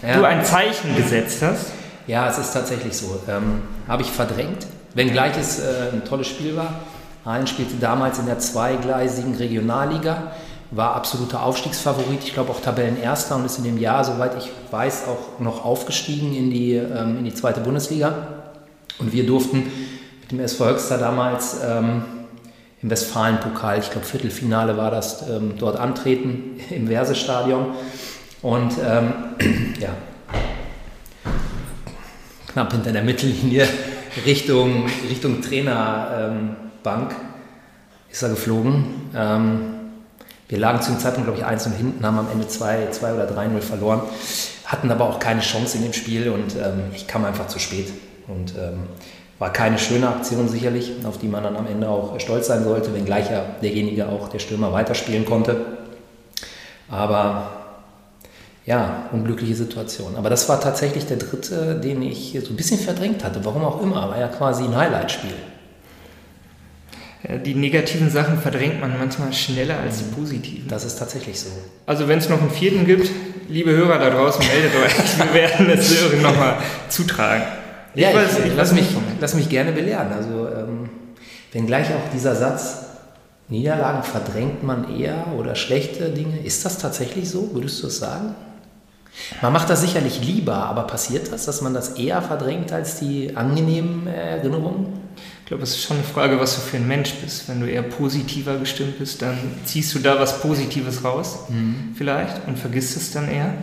[0.08, 0.18] Ja.
[0.18, 1.68] du ein Zeichen gesetzt hast.
[2.08, 3.20] Ja, es ist tatsächlich so.
[3.28, 6.82] Ähm, Habe ich verdrängt, wenngleich es äh, ein tolles Spiel war.
[7.26, 10.32] Aalen spielte damals in der zweigleisigen Regionalliga,
[10.70, 15.06] war absoluter Aufstiegsfavorit, ich glaube auch Tabellenerster und ist in dem Jahr, soweit ich weiß,
[15.08, 18.14] auch noch aufgestiegen in die, ähm, in die zweite Bundesliga.
[19.00, 19.72] Und wir durften
[20.22, 22.04] mit dem SV Höxter damals ähm,
[22.82, 27.74] im Westfalenpokal, ich glaube Viertelfinale war das, ähm, dort antreten im Versestadion.
[28.44, 29.14] Und ähm,
[29.80, 29.90] ja,
[32.54, 33.68] knapp hinter der Mittellinie
[34.26, 35.42] Richtung, Richtung
[36.86, 37.16] Trainerbank
[38.12, 39.10] ist er geflogen.
[39.16, 39.60] Ähm,
[40.48, 43.14] wir lagen zu dem Zeitpunkt, glaube ich, 1 und hinten, haben am Ende 2, 2
[43.14, 44.02] oder 3-0 verloren,
[44.66, 47.92] hatten aber auch keine Chance in dem Spiel und ähm, ich kam einfach zu spät.
[48.28, 48.84] Und ähm,
[49.40, 52.94] war keine schöne Aktion sicherlich, auf die man dann am Ende auch stolz sein sollte,
[52.94, 55.66] wenngleich ja derjenige auch, der Stürmer, weiterspielen konnte.
[56.90, 57.50] Aber
[58.66, 60.16] ja, unglückliche Situation.
[60.16, 63.44] Aber das war tatsächlich der dritte, den ich so ein bisschen verdrängt hatte.
[63.44, 65.36] Warum auch immer, war ja quasi ein Highlight-Spiel.
[67.28, 70.68] Ja, die negativen Sachen verdrängt man manchmal schneller als die positiven.
[70.68, 71.50] Das ist tatsächlich so.
[71.86, 73.10] Also wenn es noch einen vierten gibt,
[73.50, 74.94] liebe Hörer da draußen, meldet euch.
[75.34, 76.58] Wir werden es Sören nochmal
[76.90, 77.44] zutragen.
[77.96, 78.86] Ja, ich, weiß- ich lass, weiß mich,
[79.20, 80.12] lass mich gerne belehren.
[80.14, 80.90] Also, ähm,
[81.52, 82.82] wenngleich auch dieser Satz,
[83.48, 87.52] Niederlagen verdrängt man eher oder schlechte Dinge, ist das tatsächlich so?
[87.54, 88.36] Würdest du es sagen?
[89.42, 93.36] Man macht das sicherlich lieber, aber passiert das, dass man das eher verdrängt als die
[93.36, 95.05] angenehmen Erinnerungen?
[95.46, 97.48] Ich glaube, es ist schon eine Frage, was du für ein Mensch bist.
[97.48, 101.38] Wenn du eher positiver gestimmt bist, dann ziehst du da was Positives raus,
[101.94, 103.54] vielleicht, und vergisst es dann eher.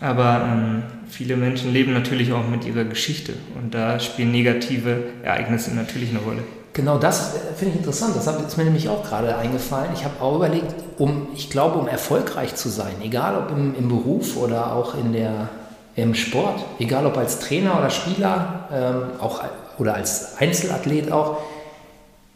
[0.00, 5.72] Aber ähm, viele Menschen leben natürlich auch mit ihrer Geschichte und da spielen negative Ereignisse
[5.72, 6.42] natürlich eine Rolle.
[6.72, 8.16] Genau das äh, finde ich interessant.
[8.16, 9.90] Das ist mir nämlich auch gerade eingefallen.
[9.94, 13.88] Ich habe auch überlegt, um, ich glaube, um erfolgreich zu sein, egal ob im, im
[13.88, 15.48] Beruf oder auch in der,
[15.94, 19.44] im Sport, egal ob als Trainer oder Spieler, ähm, auch,
[19.80, 21.38] oder als Einzelathlet auch,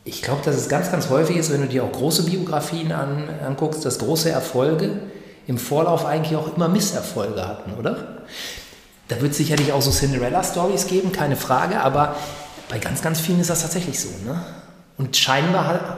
[0.04, 3.28] ich glaube, dass es ganz, ganz häufig ist, wenn du dir auch große Biografien an,
[3.46, 4.98] anguckst, dass große Erfolge
[5.46, 8.24] im Vorlauf eigentlich auch immer Misserfolge hatten, oder?
[9.09, 12.16] Da wird es sicherlich auch so Cinderella-Stories geben, keine Frage, aber
[12.70, 14.09] bei ganz, ganz vielen ist das tatsächlich so.
[14.26, 14.42] Ne?
[14.96, 15.96] Und scheinbar ha-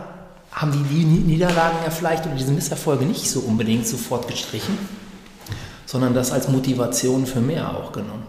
[0.51, 4.77] haben die, die Niederlagen ja vielleicht oder diese Misserfolge nicht so unbedingt sofort gestrichen,
[5.85, 8.27] sondern das als Motivation für mehr auch genommen.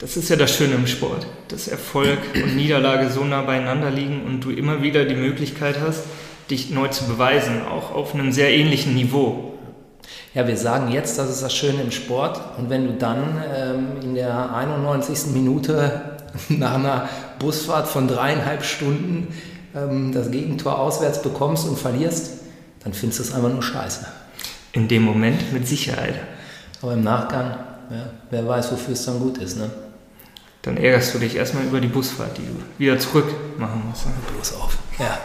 [0.00, 4.22] Das ist ja das Schöne im Sport, dass Erfolg und Niederlage so nah beieinander liegen
[4.24, 6.04] und du immer wieder die Möglichkeit hast,
[6.50, 9.58] dich neu zu beweisen, auch auf einem sehr ähnlichen Niveau.
[10.32, 12.40] Ja, wir sagen jetzt, das ist das Schöne im Sport.
[12.56, 15.34] Und wenn du dann ähm, in der 91.
[15.34, 16.16] Minute
[16.48, 19.28] nach einer Busfahrt von dreieinhalb Stunden
[19.76, 22.38] ähm, das Gegentor auswärts bekommst und verlierst,
[22.84, 24.06] dann findest du es einfach nur scheiße.
[24.72, 26.14] In dem Moment mit Sicherheit.
[26.80, 27.50] Aber im Nachgang,
[27.90, 29.58] ja, wer weiß, wofür es dann gut ist.
[29.58, 29.68] Ne?
[30.62, 33.26] Dann ärgerst du dich erstmal über die Busfahrt, die du wieder zurück
[33.58, 34.04] machen musst.
[34.34, 34.76] Bloß auf.
[34.98, 35.18] Ja.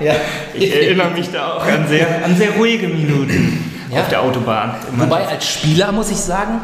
[0.00, 0.14] ja.
[0.54, 4.00] Ich erinnere mich da auch an sehr, an sehr ruhige Minuten Ja.
[4.00, 4.74] auf der Autobahn.
[4.96, 6.60] Wobei als Spieler muss ich sagen,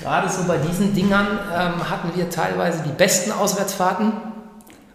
[0.00, 4.12] gerade so bei diesen Dingern ähm, hatten wir teilweise die besten Auswärtsfahrten,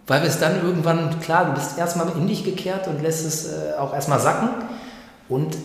[0.08, 3.45] weil wir es dann irgendwann, klar, du bist erstmal in dich gekehrt und lässt es
[3.54, 4.49] äh, auch erstmal sacken.
[5.30, 5.58] Und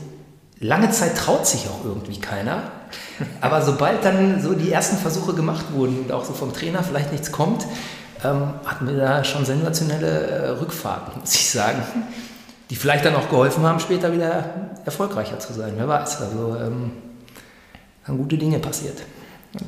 [0.60, 2.62] lange Zeit traut sich auch irgendwie keiner.
[3.40, 7.12] Aber sobald dann so die ersten Versuche gemacht wurden und auch so vom Trainer vielleicht
[7.12, 7.66] nichts kommt,
[8.24, 11.82] ähm, hatten wir da schon sensationelle äh, Rückfahrten, muss ich sagen.
[12.70, 14.44] Die vielleicht dann auch geholfen haben, später wieder
[14.84, 15.74] erfolgreicher zu sein.
[15.76, 16.22] Wer weiß.
[16.22, 16.92] Also ähm,
[18.04, 19.02] haben gute Dinge passiert.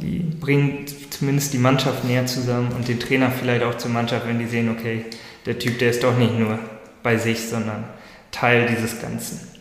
[0.00, 4.38] Die bringen zumindest die Mannschaft näher zusammen und den Trainer vielleicht auch zur Mannschaft, wenn
[4.38, 5.06] die sehen, okay,
[5.46, 6.58] der Typ, der ist doch nicht nur
[7.02, 7.84] bei sich, sondern
[8.30, 9.57] Teil dieses Ganzen.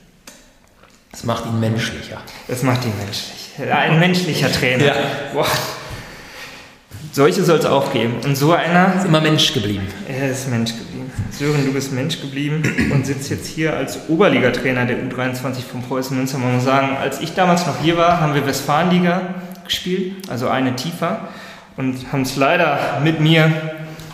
[1.12, 2.22] Das macht ihn menschlicher.
[2.48, 3.72] Das macht ihn menschlich.
[3.72, 4.86] Ein menschlicher Trainer.
[4.86, 4.94] Ja.
[5.34, 5.48] Boah.
[7.12, 8.18] Solche soll es auch geben.
[8.24, 9.88] Und so einer, Ist immer Mensch geblieben.
[10.08, 11.12] er ist Mensch geblieben.
[11.32, 16.16] Sören, du bist Mensch geblieben und sitzt jetzt hier als Oberligatrainer der U23 von Preußen
[16.16, 16.38] Münster.
[16.38, 19.22] Man muss sagen, als ich damals noch hier war, haben wir Westfalenliga
[19.66, 21.30] gespielt, also eine tiefer.
[21.76, 23.52] Und haben es leider mit mir,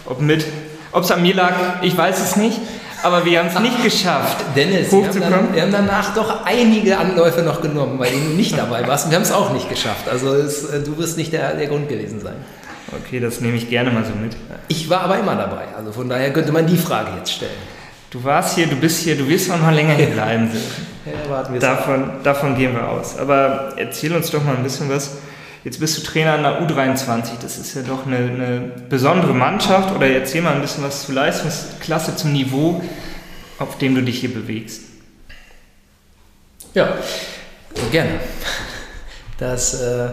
[0.05, 0.45] ob mit,
[0.91, 2.59] ob es an mir lag, ich weiß es nicht,
[3.03, 6.97] aber wir haben es nicht geschafft, Dennis, wir haben, dann, wir haben danach doch einige
[6.97, 9.05] Anläufe noch genommen, bei denen du nicht dabei warst.
[9.05, 10.07] Und wir haben es auch nicht geschafft.
[10.09, 12.35] Also es, äh, du wirst nicht der, der Grund gewesen sein.
[13.05, 14.35] Okay, das nehme ich gerne mal so mit.
[14.67, 17.51] Ich war aber immer dabei, also von daher könnte man die Frage jetzt stellen.
[18.09, 20.49] Du warst hier, du bist hier, du wirst auch noch länger hier bleiben.
[21.05, 23.17] Ja, warten wir davon, davon gehen wir aus.
[23.17, 25.17] Aber erzähl uns doch mal ein bisschen was.
[25.63, 29.95] Jetzt bist du Trainer in der U23, das ist ja doch eine, eine besondere Mannschaft.
[29.95, 32.81] Oder erzähl mal ein bisschen was zur Leistungsklasse, zum Niveau,
[33.59, 34.81] auf dem du dich hier bewegst.
[36.73, 36.97] Ja,
[37.91, 38.19] gerne.
[39.37, 40.09] Das, äh,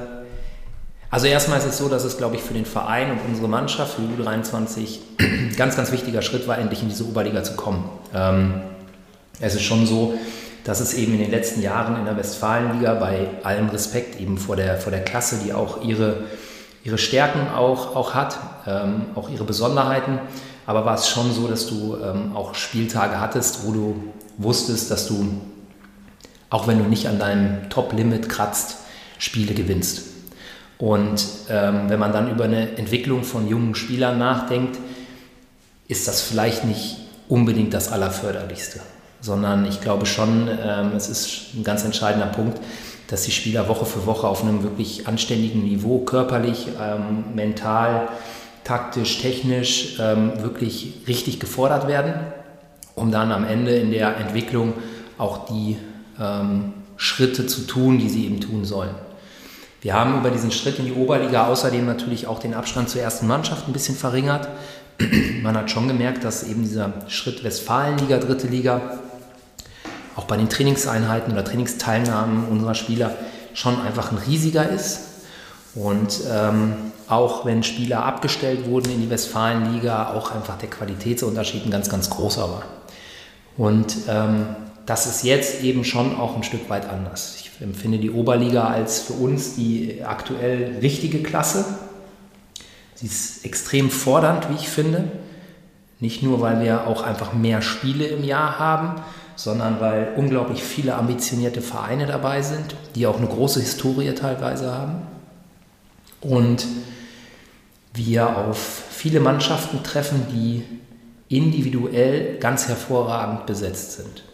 [1.11, 3.95] also erstmal ist es so, dass es, glaube ich, für den Verein und unsere Mannschaft,
[3.95, 7.91] für die U23, ganz, ganz wichtiger Schritt war, endlich in diese Oberliga zu kommen.
[8.15, 8.63] Ähm,
[9.41, 10.15] es ist schon so,
[10.65, 14.57] dass es eben in den letzten Jahren in der Westfalenliga bei allem Respekt eben vor
[14.57, 16.25] der, vor der Klasse, die auch ihre,
[16.85, 20.19] ihre Stärken auch, auch hat, ähm, auch ihre Besonderheiten,
[20.67, 24.05] aber war es schon so, dass du ähm, auch Spieltage hattest, wo du
[24.39, 25.41] wusstest, dass du,
[26.49, 28.77] auch wenn du nicht an deinem Top-Limit kratzt,
[29.19, 30.03] Spiele gewinnst.
[30.79, 34.79] Und ähm, wenn man dann über eine Entwicklung von jungen Spielern nachdenkt,
[35.89, 36.97] ist das vielleicht nicht
[37.29, 38.81] unbedingt das Allerförderlichste,
[39.21, 42.59] sondern ich glaube schon, ähm, es ist ein ganz entscheidender Punkt,
[43.09, 48.09] dass die Spieler Woche für Woche auf einem wirklich anständigen Niveau, körperlich, ähm, mental,
[48.65, 52.15] taktisch, technisch, ähm, wirklich richtig gefordert werden,
[52.95, 54.75] um dann am Ende in der Entwicklung
[55.19, 55.77] auch die
[56.21, 58.95] ähm, Schritte zu tun, die sie eben tun sollen.
[59.81, 63.27] Wir haben über diesen Schritt in die Oberliga außerdem natürlich auch den Abstand zur ersten
[63.27, 64.49] Mannschaft ein bisschen verringert.
[65.43, 69.01] Man hat schon gemerkt, dass eben dieser Schritt Westfalenliga, dritte Liga,
[70.21, 73.15] auch bei den Trainingseinheiten oder Trainingsteilnahmen unserer Spieler
[73.55, 75.01] schon einfach ein riesiger ist.
[75.75, 76.75] Und ähm,
[77.09, 82.11] auch wenn Spieler abgestellt wurden in die Westfalenliga, auch einfach der Qualitätsunterschied ein ganz, ganz
[82.11, 82.65] großer war.
[83.57, 87.37] Und ähm, das ist jetzt eben schon auch ein Stück weit anders.
[87.41, 91.65] Ich empfinde die Oberliga als für uns die aktuell richtige Klasse.
[92.95, 95.11] Sie ist extrem fordernd, wie ich finde.
[95.99, 99.03] Nicht nur, weil wir auch einfach mehr Spiele im Jahr haben,
[99.43, 104.97] sondern weil unglaublich viele ambitionierte Vereine dabei sind, die auch eine große Historie teilweise haben.
[106.21, 106.67] Und
[107.95, 108.59] wir auf
[108.91, 110.63] viele Mannschaften treffen, die
[111.35, 114.25] individuell ganz hervorragend besetzt sind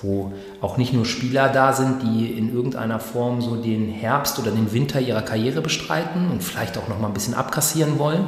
[0.00, 4.52] wo auch nicht nur Spieler da sind, die in irgendeiner Form so den Herbst oder
[4.52, 8.24] den Winter ihrer Karriere bestreiten und vielleicht auch noch mal ein bisschen abkassieren wollen,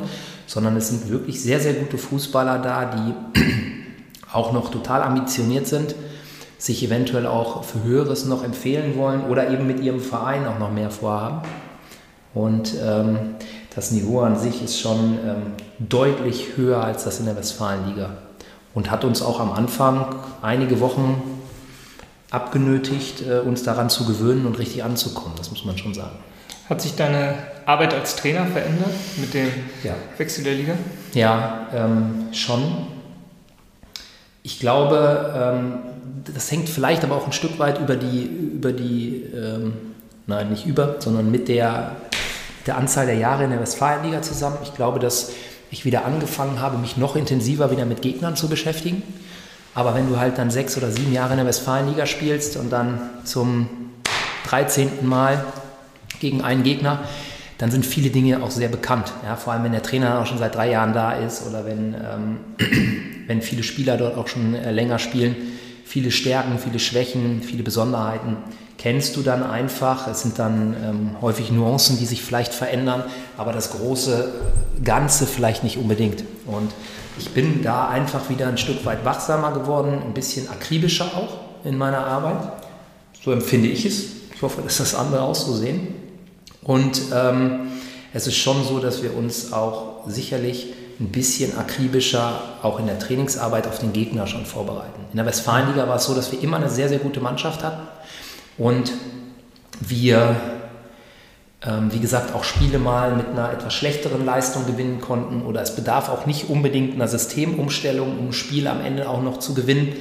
[0.49, 3.41] sondern es sind wirklich sehr, sehr gute Fußballer da, die
[4.33, 5.95] auch noch total ambitioniert sind,
[6.61, 10.71] sich eventuell auch für Höheres noch empfehlen wollen oder eben mit ihrem Verein auch noch
[10.71, 11.41] mehr vorhaben.
[12.35, 13.19] Und ähm,
[13.75, 15.43] das Niveau an sich ist schon ähm,
[15.79, 18.11] deutlich höher als das in der Westfalenliga
[18.75, 21.23] und hat uns auch am Anfang einige Wochen
[22.31, 25.35] abgenötigt, äh, uns daran zu gewöhnen und richtig anzukommen.
[25.39, 26.17] Das muss man schon sagen.
[26.69, 29.49] Hat sich deine Arbeit als Trainer verändert mit dem
[29.83, 29.95] ja.
[30.19, 30.75] Wechsel der Liga?
[31.15, 32.87] Ja, ähm, schon.
[34.43, 35.90] Ich glaube, ähm,
[36.35, 39.73] das hängt vielleicht aber auch ein Stück weit über die, über die ähm,
[40.31, 41.97] nein, nicht über, sondern mit der,
[42.67, 44.57] der Anzahl der Jahre in der Westfalenliga zusammen.
[44.63, 45.33] Ich glaube, dass
[45.71, 49.03] ich wieder angefangen habe, mich noch intensiver wieder mit Gegnern zu beschäftigen.
[49.75, 53.01] Aber wenn du halt dann sechs oder sieben Jahre in der Westfalenliga spielst und dann
[53.25, 53.69] zum
[54.49, 55.07] 13.
[55.07, 55.45] Mal
[56.19, 57.01] gegen einen Gegner,
[57.59, 59.13] dann sind viele Dinge auch sehr bekannt.
[59.25, 61.95] Ja, vor allem, wenn der Trainer auch schon seit drei Jahren da ist oder wenn,
[61.95, 62.39] ähm,
[63.27, 65.37] wenn viele Spieler dort auch schon äh, länger spielen.
[65.91, 68.37] Viele Stärken, viele Schwächen, viele Besonderheiten
[68.79, 70.07] kennst du dann einfach.
[70.07, 73.03] Es sind dann ähm, häufig Nuancen, die sich vielleicht verändern,
[73.37, 74.33] aber das große
[74.85, 76.23] Ganze vielleicht nicht unbedingt.
[76.47, 76.71] Und
[77.19, 81.77] ich bin da einfach wieder ein Stück weit wachsamer geworden, ein bisschen akribischer auch in
[81.77, 82.53] meiner Arbeit.
[83.25, 84.05] So empfinde ich es.
[84.33, 85.89] Ich hoffe, dass das andere auch so sehen.
[86.63, 87.73] Und ähm,
[88.15, 90.69] es ist schon so, dass wir uns auch sicherlich
[91.01, 95.01] ein bisschen akribischer auch in der Trainingsarbeit auf den Gegner schon vorbereiten.
[95.11, 97.83] In der Westfalenliga war es so, dass wir immer eine sehr, sehr gute Mannschaft hatten
[98.59, 98.93] und
[99.81, 100.37] wir
[101.63, 105.77] ähm, wie gesagt, auch Spiele mal mit einer etwas schlechteren Leistung gewinnen konnten oder es
[105.77, 109.93] bedarf auch nicht unbedingt einer Systemumstellung, um ein Spiel am Ende auch noch zu gewinnen.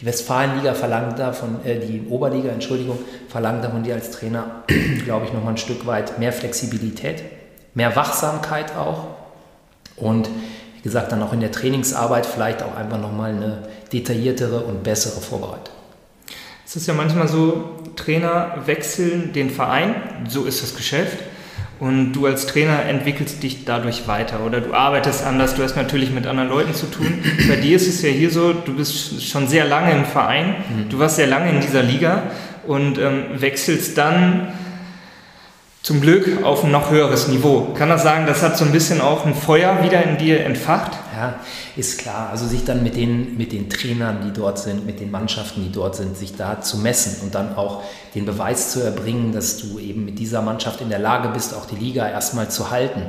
[0.00, 4.64] Die Westfalenliga verlangt davon, äh, die Oberliga, Entschuldigung, verlangt davon dir als Trainer,
[5.04, 7.22] glaube ich, nochmal ein Stück weit mehr Flexibilität,
[7.74, 9.21] mehr Wachsamkeit auch
[9.96, 10.28] und
[10.76, 13.58] wie gesagt, dann auch in der Trainingsarbeit vielleicht auch einfach nochmal eine
[13.92, 15.74] detailliertere und bessere Vorbereitung.
[16.66, 19.94] Es ist ja manchmal so, Trainer wechseln den Verein,
[20.28, 21.18] so ist das Geschäft.
[21.78, 26.12] Und du als Trainer entwickelst dich dadurch weiter oder du arbeitest anders, du hast natürlich
[26.12, 27.24] mit anderen Leuten zu tun.
[27.48, 30.54] Bei dir ist es ja hier so, du bist schon sehr lange im Verein,
[30.88, 32.22] du warst sehr lange in dieser Liga
[32.66, 34.52] und ähm, wechselst dann
[35.82, 37.74] zum Glück auf ein noch höheres Niveau.
[37.74, 40.92] Kann das sagen, das hat so ein bisschen auch ein Feuer wieder in dir entfacht?
[41.16, 41.40] Ja,
[41.76, 42.28] ist klar.
[42.30, 45.72] Also sich dann mit den, mit den Trainern, die dort sind, mit den Mannschaften, die
[45.72, 47.82] dort sind, sich da zu messen und dann auch
[48.14, 51.66] den Beweis zu erbringen, dass du eben mit dieser Mannschaft in der Lage bist, auch
[51.66, 53.02] die Liga erstmal zu halten.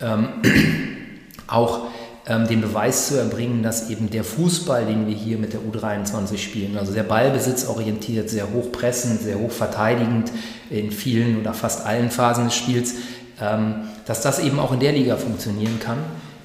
[0.00, 0.28] Ähm,
[1.46, 1.88] auch
[2.28, 6.76] den Beweis zu erbringen, dass eben der Fußball, den wir hier mit der U23 spielen,
[6.76, 10.30] also sehr ballbesitzorientiert, sehr hoch pressend, sehr hoch verteidigend
[10.68, 12.94] in vielen oder fast allen Phasen des Spiels,
[13.40, 15.98] ähm, dass das eben auch in der Liga funktionieren kann.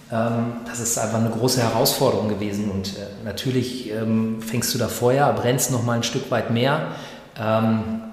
[0.10, 4.88] Ähm, das ist einfach eine große Herausforderung gewesen und äh, natürlich ähm, fängst du da
[4.88, 6.94] Feuer, brennst noch mal ein Stück weit mehr
[7.38, 8.04] ähm,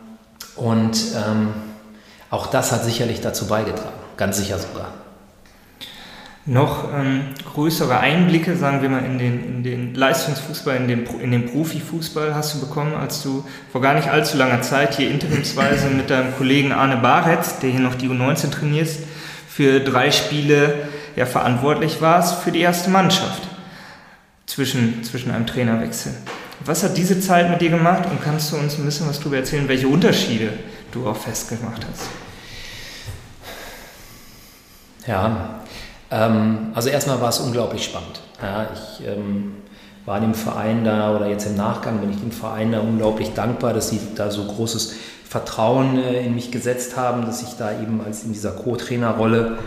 [0.57, 1.55] und ähm,
[2.31, 5.00] auch das hat sicherlich dazu beigetragen, ganz sicher sogar
[6.47, 11.31] noch ähm, größere Einblicke, sagen wir mal, in den, in den Leistungsfußball, in den, in
[11.31, 15.89] den Profifußball hast du bekommen, als du vor gar nicht allzu langer Zeit hier interimsweise
[15.89, 19.01] mit deinem Kollegen Arne Baretz, der hier noch die U19 trainierst,
[19.49, 23.43] für drei Spiele ja, verantwortlich warst für die erste Mannschaft
[24.47, 26.13] zwischen, zwischen einem Trainerwechsel.
[26.65, 29.37] Was hat diese Zeit mit dir gemacht und kannst du uns ein bisschen was darüber
[29.37, 30.53] erzählen, welche Unterschiede
[30.93, 32.09] du auch festgemacht hast?
[35.07, 35.60] Ja,
[36.11, 38.21] ähm, also erstmal war es unglaublich spannend.
[38.43, 39.57] Ja, ich ähm,
[40.07, 43.75] war dem Verein da oder jetzt im Nachgang bin ich dem Verein da unglaublich dankbar,
[43.75, 44.95] dass sie da so großes
[45.29, 49.59] Vertrauen äh, in mich gesetzt haben, dass ich da eben als in dieser Co-Trainerrolle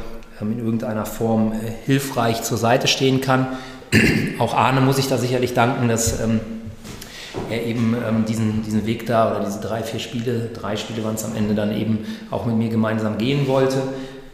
[0.41, 3.47] ähm, in irgendeiner Form äh, hilfreich zur Seite stehen kann.
[4.39, 6.41] Auch Arne muss ich da sicherlich danken, dass ähm,
[7.49, 11.15] er eben ähm, diesen, diesen Weg da oder diese drei, vier Spiele, drei Spiele waren
[11.15, 13.81] es am Ende dann eben auch mit mir gemeinsam gehen wollte.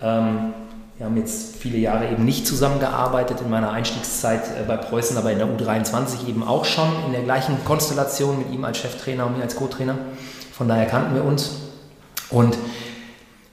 [0.01, 0.53] Ähm,
[0.99, 5.31] wir haben jetzt viele Jahre eben nicht zusammengearbeitet in meiner Einstiegszeit äh, bei Preußen, aber
[5.31, 9.37] in der U23 eben auch schon in der gleichen Konstellation mit ihm als Cheftrainer und
[9.37, 9.97] mir als Co-Trainer.
[10.51, 11.51] Von daher kannten wir uns.
[12.29, 12.57] Und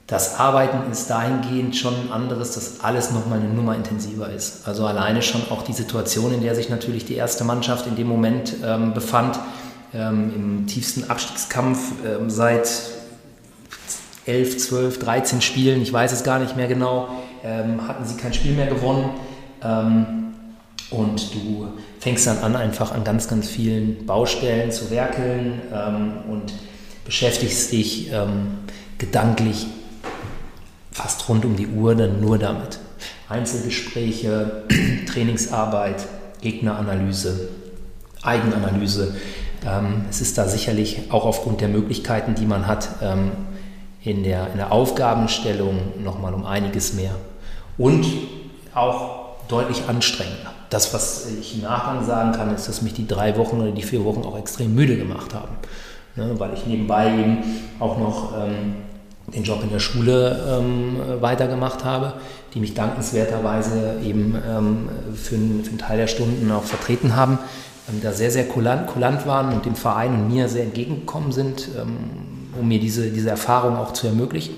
[0.09, 4.67] das Arbeiten ist dahingehend schon ein anderes, dass alles nochmal eine Nummer intensiver ist.
[4.67, 8.09] Also alleine schon auch die Situation, in der sich natürlich die erste Mannschaft in dem
[8.09, 9.39] Moment ähm, befand,
[9.95, 12.69] ähm, im tiefsten Abstiegskampf ähm, seit
[14.27, 17.09] 11, 12, 13 Spielen, ich weiß es gar nicht mehr genau,
[17.47, 19.11] ähm, hatten sie kein Spiel mehr gewonnen.
[19.63, 20.07] Ähm,
[20.91, 21.69] und du
[22.01, 26.53] fängst dann an, einfach an ganz, ganz vielen Baustellen zu werkeln ähm, und
[27.05, 28.59] beschäftigst dich ähm,
[28.99, 29.67] gedanklich
[30.93, 32.79] fast rund um die Uhr dann nur damit.
[33.29, 34.65] Einzelgespräche,
[35.07, 36.07] Trainingsarbeit,
[36.41, 37.49] Gegneranalyse,
[38.23, 39.17] Eigenanalyse.
[39.67, 43.33] Ähm, es ist da sicherlich auch aufgrund der Möglichkeiten, die man hat, ähm,
[44.03, 47.17] in der, in der Aufgabenstellung nochmal um einiges mehr.
[47.79, 48.07] Und
[48.75, 50.53] auch deutlich anstrengender.
[50.71, 53.83] Das, was ich im Nachgang sagen kann, ist, dass mich die drei Wochen oder die
[53.83, 55.55] vier Wochen auch extrem müde gemacht haben.
[56.17, 57.39] Ne, weil ich nebenbei eben
[57.79, 58.77] auch noch ähm,
[59.35, 62.15] den Job in der Schule ähm, weitergemacht habe,
[62.55, 67.39] die mich dankenswerterweise eben ähm, für, für, einen Teil der Stunden auch vertreten haben,
[67.89, 71.69] ähm, da sehr, sehr kulant, kulant, waren und dem Verein und mir sehr entgegengekommen sind,
[71.79, 71.97] ähm,
[72.59, 74.55] um mir diese, diese Erfahrung auch zu ermöglichen.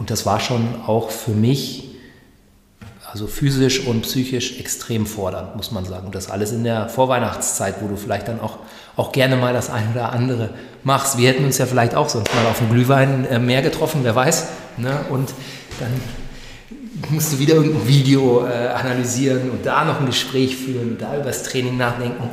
[0.00, 1.90] Und das war schon auch für mich,
[3.12, 6.06] also physisch und psychisch extrem fordernd, muss man sagen.
[6.06, 8.56] Und das alles in der Vorweihnachtszeit, wo du vielleicht dann auch,
[8.96, 10.50] auch gerne mal das eine oder andere
[10.84, 11.18] machst.
[11.18, 14.16] Wir hätten uns ja vielleicht auch sonst mal auf dem Glühwein äh, mehr getroffen, wer
[14.16, 14.46] weiß.
[14.78, 15.04] Ne?
[15.10, 15.34] Und
[15.78, 15.90] dann
[17.10, 21.14] musst du wieder irgendein Video äh, analysieren und da noch ein Gespräch führen und da
[21.14, 22.30] über das Training nachdenken.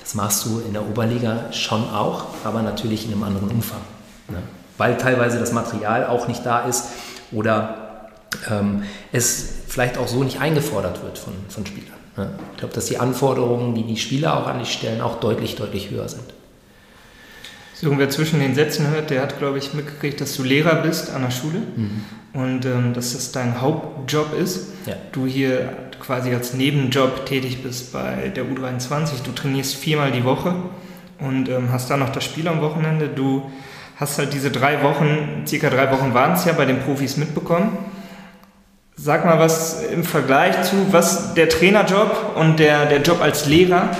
[0.00, 3.82] Das machst du in der Oberliga schon auch, aber natürlich in einem anderen Umfang.
[4.28, 4.38] Ne?
[4.78, 6.86] Weil teilweise das Material auch nicht da ist
[7.32, 8.08] oder
[8.50, 8.82] ähm,
[9.12, 11.94] es vielleicht auch so nicht eingefordert wird von, von Spielern.
[12.16, 12.30] Ne?
[12.52, 15.90] Ich glaube, dass die Anforderungen, die die Spieler auch an dich stellen, auch deutlich, deutlich
[15.90, 16.24] höher sind.
[17.74, 21.12] So, wer zwischen den Sätzen hört, der hat, glaube ich, mitgekriegt, dass du Lehrer bist
[21.12, 22.04] an der Schule mhm.
[22.32, 24.68] und ähm, dass das dein Hauptjob ist.
[24.86, 24.94] Ja.
[25.12, 29.22] Du hier quasi als Nebenjob tätig bist bei der U23.
[29.24, 30.54] Du trainierst viermal die Woche
[31.18, 33.08] und ähm, hast dann noch das Spiel am Wochenende.
[33.08, 33.50] Du
[33.96, 37.76] hast halt diese drei Wochen, circa drei Wochen waren es ja, bei den Profis mitbekommen.
[38.96, 43.90] Sag mal was im Vergleich zu, was der Trainerjob und der, der Job als Lehrer,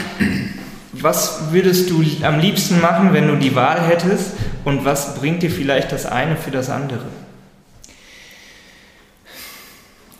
[0.92, 4.34] was würdest du am liebsten machen, wenn du die Wahl hättest
[4.64, 7.04] und was bringt dir vielleicht das eine für das andere?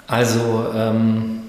[0.07, 1.44] Also ähm,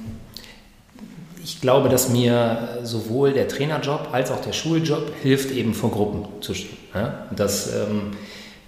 [1.66, 6.53] glaube, dass mir sowohl der Trainerjob als auch der Schuljob hilft, eben vor Gruppen zu
[6.53, 6.78] stehen.
[6.93, 7.26] Ja?
[7.36, 8.11] Das, ähm,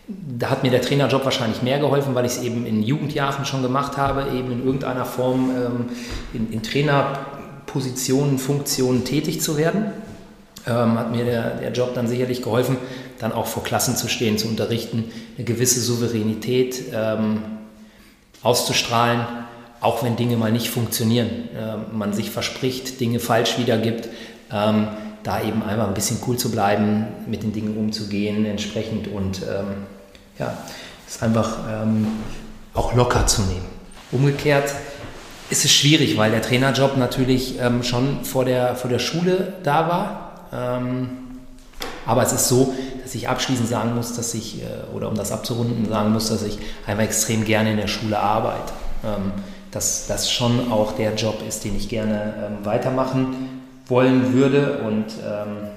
[0.08, 3.62] da hat mir der Trainerjob wahrscheinlich mehr geholfen, weil ich es eben in Jugendjahren schon
[3.62, 5.86] gemacht habe, eben in irgendeiner Form ähm,
[6.34, 9.91] in, in Trainerpositionen, Funktionen tätig zu werden.
[10.66, 12.78] Ähm, hat mir der, der Job dann sicherlich geholfen,
[13.20, 17.43] dann auch vor Klassen zu stehen, zu unterrichten, eine gewisse Souveränität ähm,
[18.41, 19.22] auszustrahlen,
[19.80, 24.09] auch wenn Dinge mal nicht funktionieren, äh, man sich verspricht, Dinge falsch wiedergibt,
[24.51, 24.88] ähm,
[25.23, 29.86] da eben einmal ein bisschen cool zu bleiben, mit den Dingen umzugehen entsprechend und ähm,
[30.39, 30.57] ja,
[31.07, 32.07] es einfach ähm,
[32.73, 33.65] auch locker zu nehmen.
[34.11, 34.71] Umgekehrt
[35.49, 39.88] ist es schwierig, weil der Trainerjob natürlich ähm, schon vor der, vor der Schule da
[39.88, 40.47] war.
[40.53, 41.09] Ähm,
[42.05, 42.73] aber es ist so,
[43.03, 46.43] dass ich abschließend sagen muss, dass ich, äh, oder um das abzurunden, sagen muss, dass
[46.43, 48.73] ich einfach extrem gerne in der Schule arbeite.
[49.78, 53.36] Dass das schon auch der Job ist, den ich gerne ähm, weitermachen
[53.86, 54.80] wollen würde.
[54.80, 55.67] Und ähm,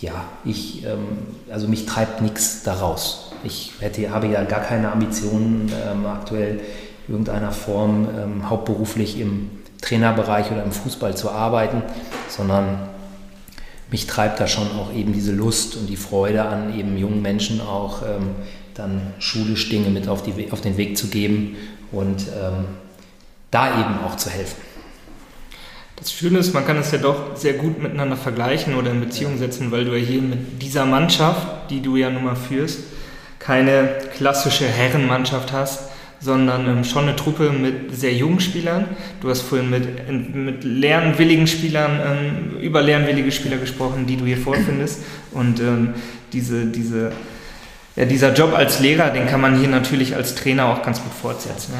[0.00, 1.06] ja, ich, ähm,
[1.52, 3.30] also mich treibt nichts daraus.
[3.44, 6.58] Ich hätte, habe ja gar keine Ambitionen ähm, aktuell
[7.06, 9.48] irgendeiner Form ähm, hauptberuflich im
[9.80, 11.80] Trainerbereich oder im Fußball zu arbeiten,
[12.28, 12.88] sondern
[13.92, 17.60] mich treibt da schon auch eben diese Lust und die Freude an, eben jungen Menschen
[17.60, 18.30] auch ähm,
[18.74, 21.56] dann schulisch Dinge mit auf, die, auf den Weg zu geben
[21.92, 22.66] und ähm,
[23.50, 24.56] da eben auch zu helfen.
[25.96, 29.36] Das Schöne ist, man kann es ja doch sehr gut miteinander vergleichen oder in Beziehung
[29.36, 32.80] setzen, weil du ja hier mit dieser Mannschaft, die du ja nun mal führst,
[33.38, 38.86] keine klassische Herrenmannschaft hast, sondern ähm, schon eine Truppe mit sehr jungen Spielern.
[39.20, 44.36] Du hast vorhin mit, mit lernwilligen Spielern, ähm, über lernwillige Spieler gesprochen, die du hier
[44.36, 45.00] vorfindest.
[45.32, 45.94] Und ähm,
[46.32, 47.12] diese, diese,
[48.00, 51.12] ja, dieser Job als Lehrer, den kann man hier natürlich als Trainer auch ganz gut
[51.12, 51.72] fortsetzen.
[51.72, 51.78] Ne?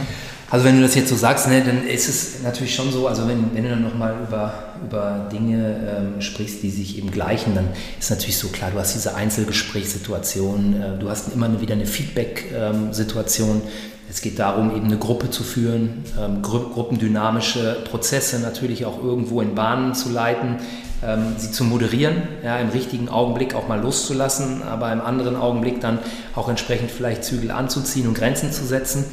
[0.50, 3.26] Also wenn du das jetzt so sagst, ne, dann ist es natürlich schon so, also
[3.26, 4.52] wenn, wenn du dann nochmal über,
[4.84, 5.76] über Dinge
[6.16, 7.68] ähm, sprichst, die sich eben gleichen, dann
[7.98, 13.62] ist natürlich so klar, du hast diese Einzelgesprächssituation, äh, du hast immer wieder eine Feedback-Situation,
[14.10, 19.40] es geht darum, eben eine Gruppe zu führen, ähm, gru gruppendynamische Prozesse natürlich auch irgendwo
[19.40, 20.56] in Bahnen zu leiten,
[21.02, 25.80] ähm, sie zu moderieren, ja, im richtigen Augenblick auch mal loszulassen, aber im anderen Augenblick
[25.80, 25.98] dann
[26.34, 29.06] auch entsprechend vielleicht Zügel anzuziehen und Grenzen zu setzen.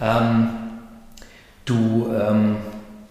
[0.00, 0.48] Ähm,
[1.64, 2.56] du ähm,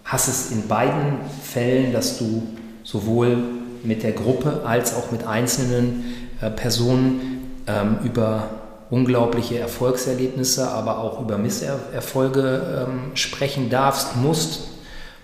[0.04, 2.46] hast es in beiden Fällen, dass du
[2.82, 3.38] sowohl
[3.82, 6.04] mit der Gruppe als auch mit einzelnen
[6.40, 8.50] äh, Personen ähm, über
[8.90, 14.68] unglaubliche Erfolgserlebnisse, aber auch über Misserfolge ähm, sprechen darfst, musst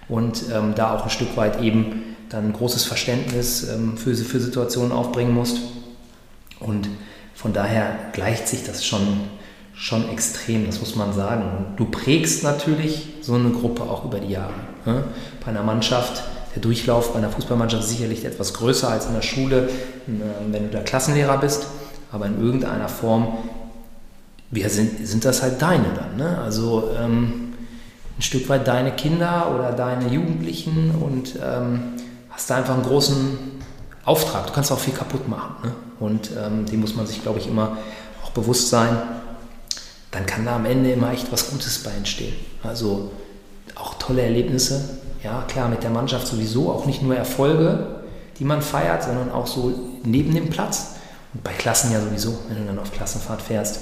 [0.08, 4.40] und ähm, da auch ein Stück weit eben dann ein großes Verständnis ähm, für, für
[4.40, 5.58] Situationen aufbringen musst.
[6.60, 6.88] Und
[7.34, 9.20] von daher gleicht sich das schon,
[9.74, 11.42] schon extrem, das muss man sagen.
[11.42, 14.54] Und du prägst natürlich so eine Gruppe auch über die Jahre.
[14.84, 15.04] Ne?
[15.44, 16.22] Bei einer Mannschaft,
[16.54, 20.10] der Durchlauf bei einer Fußballmannschaft ist sicherlich etwas größer als in der Schule, äh,
[20.50, 21.66] wenn du da Klassenlehrer bist
[22.12, 23.36] aber in irgendeiner Form
[24.50, 26.16] wir sind, sind das halt deine dann.
[26.16, 26.38] Ne?
[26.38, 27.52] Also ähm,
[28.16, 31.94] ein Stück weit deine Kinder oder deine Jugendlichen und ähm,
[32.36, 33.38] hast da einfach einen großen
[34.04, 34.46] Auftrag.
[34.46, 35.54] Du kannst auch viel kaputt machen.
[35.64, 35.72] Ne?
[35.98, 37.78] Und ähm, dem muss man sich, glaube ich, immer
[38.22, 38.98] auch bewusst sein.
[40.10, 42.34] Dann kann da am Ende immer echt was Gutes bei entstehen.
[42.62, 43.10] Also
[43.74, 44.98] auch tolle Erlebnisse.
[45.24, 48.02] Ja, klar, mit der Mannschaft sowieso auch nicht nur Erfolge,
[48.38, 49.72] die man feiert, sondern auch so
[50.04, 50.96] neben dem Platz.
[51.32, 53.80] Und bei Klassen ja sowieso, wenn du dann auf Klassenfahrt fährst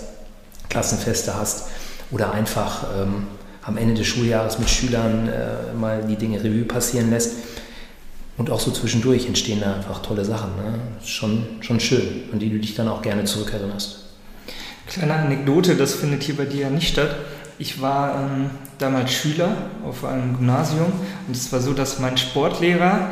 [0.69, 1.69] Klassenfeste hast
[2.11, 3.27] oder einfach ähm,
[3.63, 7.33] am Ende des Schuljahres mit Schülern äh, mal die Dinge Revue passieren lässt.
[8.37, 10.57] Und auch so zwischendurch entstehen da einfach tolle Sachen.
[10.57, 10.79] Ne?
[11.05, 14.01] Schon, schon schön, an die du dich dann auch gerne zurückerinnerst.
[14.87, 17.15] Kleine Anekdote, das findet hier bei dir ja nicht statt.
[17.59, 19.57] Ich war ähm, damals Schüler
[19.87, 20.93] auf einem Gymnasium
[21.29, 23.11] und es war so, dass mein Sportlehrer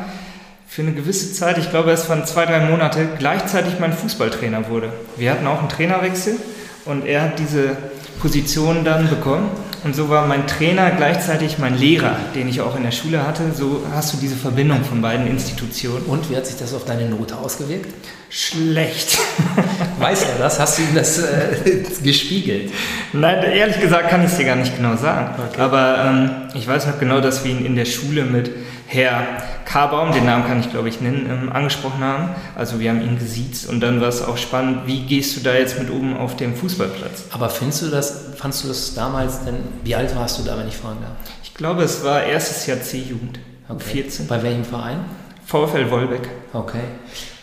[0.67, 4.93] für eine gewisse Zeit, ich glaube es waren zwei, drei Monate, gleichzeitig mein Fußballtrainer wurde.
[5.17, 6.37] Wir hatten auch einen Trainerwechsel
[6.85, 7.77] und er hat diese
[8.21, 9.51] Position dann bekommen.
[9.85, 13.53] Und so war mein Trainer gleichzeitig mein Lehrer, den ich auch in der Schule hatte.
[13.53, 16.05] So hast du diese Verbindung von beiden Institutionen.
[16.07, 17.89] Und wie hat sich das auf deine Note ausgewirkt?
[18.31, 19.19] Schlecht.
[19.99, 20.61] Weiß er das?
[20.61, 22.73] Hast du ihm das äh, gespiegelt?
[23.13, 25.35] Nein, ehrlich gesagt kann ich es dir gar nicht genau sagen.
[25.51, 25.61] Okay.
[25.61, 28.51] Aber ähm, ich weiß noch genau, dass wir ihn in der Schule mit
[28.93, 29.27] Herr
[29.65, 32.29] Karbaum, den Namen kann ich glaube ich nennen, ähm, angesprochen haben.
[32.55, 35.55] Also wir haben ihn gesiezt und dann war es auch spannend, wie gehst du da
[35.55, 37.25] jetzt mit oben auf dem Fußballplatz?
[37.31, 40.69] Aber findest du das, fandst du das damals denn, wie alt warst du da, wenn
[40.69, 41.13] ich fragen darf?
[41.43, 44.03] Ich glaube, es war erstes Jahr C-Jugend, okay.
[44.03, 44.27] 14.
[44.27, 44.99] Bei welchem Verein?
[45.47, 46.29] VfL Wolbeck.
[46.53, 46.85] Okay.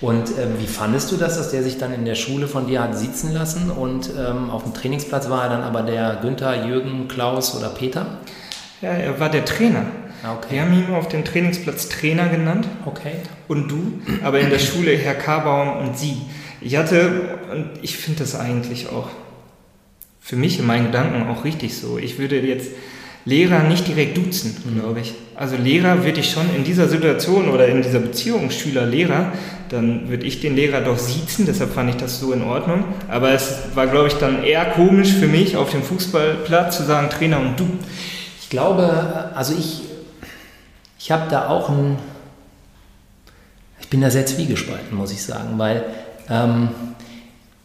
[0.01, 2.83] Und ähm, wie fandest du das, dass der sich dann in der Schule von dir
[2.83, 7.07] hat sitzen lassen und ähm, auf dem Trainingsplatz war er dann aber der Günther, Jürgen,
[7.07, 8.19] Klaus oder Peter?
[8.81, 9.85] Ja, er war der Trainer.
[10.23, 10.47] Ah, okay.
[10.51, 12.67] Wir haben ihn auf dem Trainingsplatz Trainer genannt.
[12.85, 13.13] Okay.
[13.47, 13.93] Und du,
[14.23, 16.17] aber in der Schule Herr Karbaum und sie.
[16.61, 19.07] Ich hatte, und ich finde das eigentlich auch
[20.19, 21.97] für mich in meinen Gedanken auch richtig so.
[21.97, 22.67] Ich würde jetzt
[23.25, 24.79] Lehrer nicht direkt duzen, Mhm.
[24.81, 25.13] glaube ich.
[25.35, 29.31] Also Lehrer würde ich schon in dieser Situation oder in dieser Beziehung Schüler-Lehrer,
[29.69, 32.83] dann würde ich den Lehrer doch siezen, deshalb fand ich das so in Ordnung.
[33.07, 37.09] Aber es war, glaube ich, dann eher komisch für mich auf dem Fußballplatz zu sagen
[37.09, 37.67] Trainer und du.
[38.41, 39.81] Ich glaube, also ich,
[40.99, 41.97] ich habe da auch ein,
[43.79, 45.83] ich bin da sehr zwiegespalten, muss ich sagen, weil
[46.29, 46.69] ähm,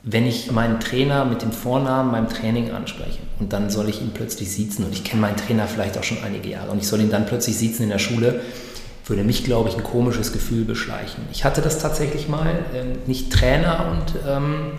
[0.04, 4.12] wenn ich meinen Trainer mit dem Vornamen beim Training anspreche und dann soll ich ihn
[4.14, 7.00] plötzlich siezen und ich kenne meinen Trainer vielleicht auch schon einige Jahre und ich soll
[7.00, 8.40] ihn dann plötzlich siezen in der Schule,
[9.06, 11.24] würde mich, glaube ich, ein komisches Gefühl beschleichen.
[11.32, 14.72] Ich hatte das tatsächlich mal, ähm, nicht Trainer und, ähm,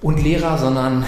[0.00, 1.04] und Lehrer, sondern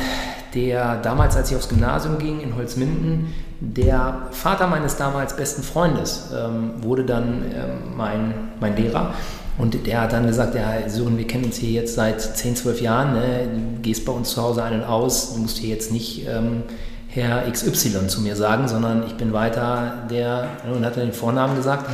[0.55, 3.33] der damals, als ich aufs Gymnasium ging in Holzminden,
[3.65, 9.15] der Vater meines damals besten Freundes ähm, wurde dann ähm, mein, mein Lehrer.
[9.59, 12.81] Und der hat dann gesagt, ja, Sören, wir kennen uns hier jetzt seit 10, 12
[12.81, 13.49] Jahren, ne?
[13.77, 16.63] du gehst bei uns zu Hause ein und aus, du musst hier jetzt nicht ähm,
[17.09, 21.55] Herr XY zu mir sagen, sondern ich bin weiter der, und hat er den Vornamen
[21.55, 21.89] gesagt.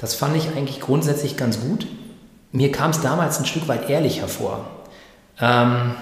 [0.00, 1.86] Das fand ich eigentlich grundsätzlich ganz gut.
[2.52, 4.64] Mir kam es damals ein Stück weit ehrlich hervor.
[5.40, 5.92] Ähm,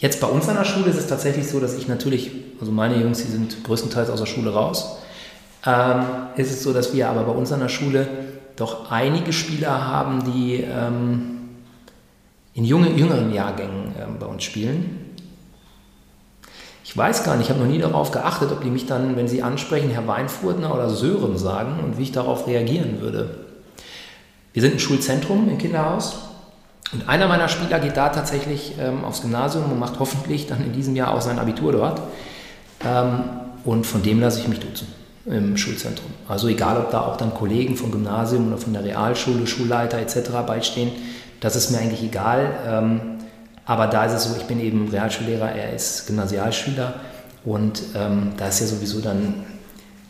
[0.00, 2.30] Jetzt bei uns an der Schule ist es tatsächlich so, dass ich natürlich,
[2.60, 4.98] also meine Jungs, die sind größtenteils aus der Schule raus.
[5.66, 6.04] Ähm,
[6.36, 8.06] ist es so, dass wir aber bei uns an der Schule
[8.56, 11.40] doch einige Spieler haben, die ähm,
[12.54, 15.06] in junge, jüngeren Jahrgängen ähm, bei uns spielen.
[16.84, 19.28] Ich weiß gar nicht, ich habe noch nie darauf geachtet, ob die mich dann, wenn
[19.28, 23.46] sie ansprechen, Herr Weinfurtner oder Sören sagen und wie ich darauf reagieren würde.
[24.52, 26.18] Wir sind ein Schulzentrum im Kinderhaus
[26.92, 30.72] und einer meiner Spieler geht da tatsächlich ähm, aufs Gymnasium und macht hoffentlich dann in
[30.72, 32.00] diesem Jahr auch sein Abitur dort.
[32.84, 33.20] Ähm,
[33.64, 34.88] und von dem lasse ich mich duzen
[35.26, 36.10] im Schulzentrum.
[36.28, 40.30] Also egal, ob da auch dann Kollegen vom Gymnasium oder von der Realschule, Schulleiter etc.
[40.46, 40.90] beistehen,
[41.40, 42.52] das ist mir eigentlich egal.
[42.66, 43.00] Ähm,
[43.66, 46.94] aber da ist es so, ich bin eben Realschullehrer, er ist Gymnasialschüler
[47.44, 49.44] und ähm, da ist ja sowieso dann,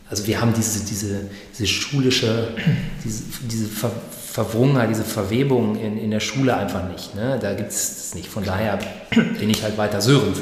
[0.09, 2.49] also wir haben diese, diese, diese schulische,
[3.05, 3.91] diese, diese Ver
[4.31, 7.17] Verwrungenheit, diese Verwebung in, in der Schule einfach nicht.
[7.17, 7.41] Ne?
[7.43, 8.29] Da gibt es nicht.
[8.29, 8.79] Von daher
[9.11, 10.33] bin ich halt weiter Sören.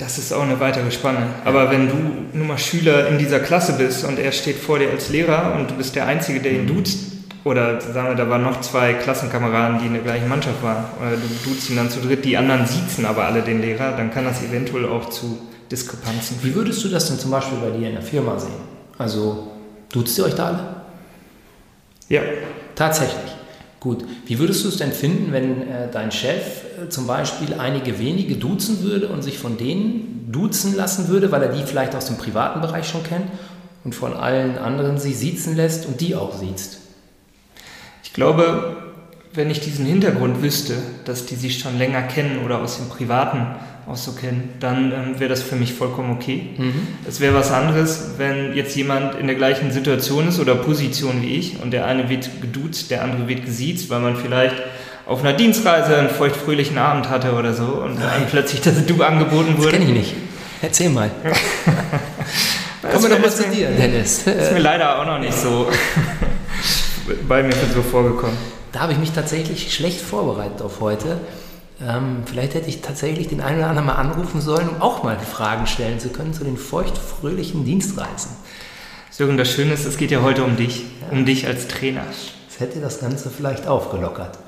[0.00, 1.26] Das ist auch eine weitere Spanne.
[1.44, 1.96] Aber wenn du
[2.32, 5.70] nun mal Schüler in dieser Klasse bist und er steht vor dir als Lehrer und
[5.70, 6.98] du bist der Einzige, der ihn duzt,
[7.44, 11.16] oder sagen wir, da waren noch zwei Klassenkameraden, die in der gleichen Mannschaft waren, oder
[11.16, 14.24] du duzt ihn dann zu dritt, die anderen siezen aber alle den Lehrer, dann kann
[14.24, 15.38] das eventuell auch zu
[15.70, 18.50] Diskrepanzen Wie würdest du das denn zum Beispiel bei dir in der Firma sehen?
[18.98, 19.52] Also,
[19.92, 20.76] duzt ihr euch da alle?
[22.08, 22.22] Ja,
[22.74, 23.32] Tatsächlich.
[23.78, 24.06] Gut.
[24.24, 28.82] Wie würdest du es denn finden, wenn äh, dein Chef zum Beispiel einige wenige duzen
[28.82, 32.60] würde und sich von denen duzen lassen würde, weil er die vielleicht aus dem privaten
[32.60, 33.26] Bereich schon kennt
[33.84, 36.78] und von allen anderen sie siezen lässt und die auch siezt?
[38.04, 38.76] Ich glaube,
[39.32, 40.74] wenn ich diesen Hintergrund wüsste,
[41.04, 43.46] dass die sich schon länger kennen oder aus dem Privaten
[43.86, 46.50] auch so kennen, dann ähm, wäre das für mich vollkommen okay.
[47.08, 51.34] Es wäre was anderes, wenn jetzt jemand in der gleichen Situation ist oder Position wie
[51.34, 54.56] ich und der eine wird geduzt, der andere wird gesiezt, weil man vielleicht
[55.10, 59.54] auf einer Dienstreise einen feuchtfröhlichen Abend hatte oder so und einem plötzlich das Du angeboten
[59.56, 59.72] Das wurde.
[59.72, 60.14] kenne ich nicht.
[60.62, 61.10] Erzähl mal.
[61.24, 64.24] Das Kommen wir doch mal das zu dir, Dennis.
[64.24, 65.68] Ist mir leider auch noch nicht so
[67.28, 68.36] bei mir so vorgekommen.
[68.70, 71.18] Da habe ich mich tatsächlich schlecht vorbereitet auf heute.
[71.84, 75.18] Ähm, vielleicht hätte ich tatsächlich den einen oder anderen mal anrufen sollen, um auch mal
[75.18, 78.30] Fragen stellen zu können zu den feuchtfröhlichen Dienstreisen.
[79.10, 82.04] Sören, das Schöne ist, es geht ja heute um dich, um dich als Trainer.
[82.48, 84.38] Das hätte das Ganze vielleicht aufgelockert.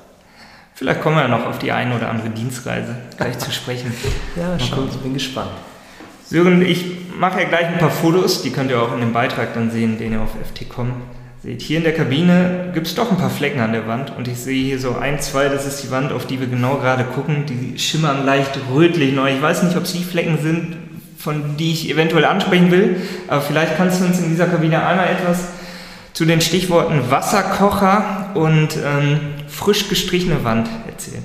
[0.75, 3.93] Vielleicht kommen wir ja noch auf die eine oder andere Dienstreise gleich zu sprechen.
[4.35, 4.89] Ja, schon.
[4.89, 5.51] Ich bin gespannt.
[6.25, 6.85] Sören, ich
[7.19, 9.99] mache ja gleich ein paar Fotos, die könnt ihr auch in dem Beitrag dann sehen,
[9.99, 10.93] den ihr auf FT.com
[11.43, 11.61] seht.
[11.61, 14.39] Hier in der Kabine gibt es doch ein paar Flecken an der Wand und ich
[14.39, 17.45] sehe hier so ein, zwei, das ist die Wand, auf die wir genau gerade gucken.
[17.45, 19.31] Die schimmern leicht rötlich neu.
[19.31, 20.77] Ich weiß nicht, ob es die Flecken sind,
[21.19, 22.95] von die ich eventuell ansprechen will,
[23.27, 25.49] aber vielleicht kannst du uns in dieser Kabine einmal etwas
[26.13, 31.23] zu den Stichworten Wasserkocher und ähm, frisch gestrichene Wand erzählen.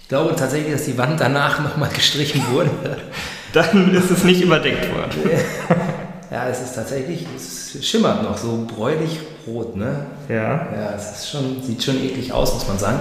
[0.00, 2.70] Ich glaube tatsächlich, dass die Wand danach nochmal gestrichen wurde.
[3.52, 5.10] Dann ist es nicht überdeckt worden.
[6.30, 10.06] ja, es ist tatsächlich, es schimmert noch so bräulich rot, ne?
[10.28, 10.66] Ja.
[10.74, 13.00] Ja, es ist schon, sieht schon eklig aus, muss man sagen.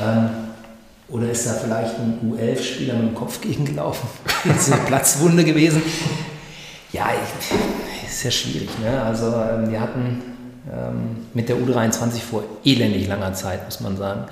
[0.00, 0.30] Ähm,
[1.08, 4.08] oder ist da vielleicht ein U11-Spieler mit dem Kopf gegengelaufen?
[4.56, 5.82] ist eine Platzwunde gewesen?
[6.92, 8.70] Ja, ich, ist ja schwierig.
[8.82, 9.02] Ne?
[9.02, 10.22] Also ähm, wir hatten
[11.34, 14.26] mit der U23 vor elendig langer Zeit, muss man sagen,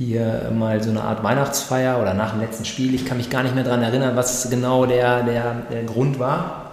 [0.00, 2.94] hier mal so eine Art Weihnachtsfeier oder nach dem letzten Spiel.
[2.94, 6.70] Ich kann mich gar nicht mehr daran erinnern, was genau der, der, der Grund war.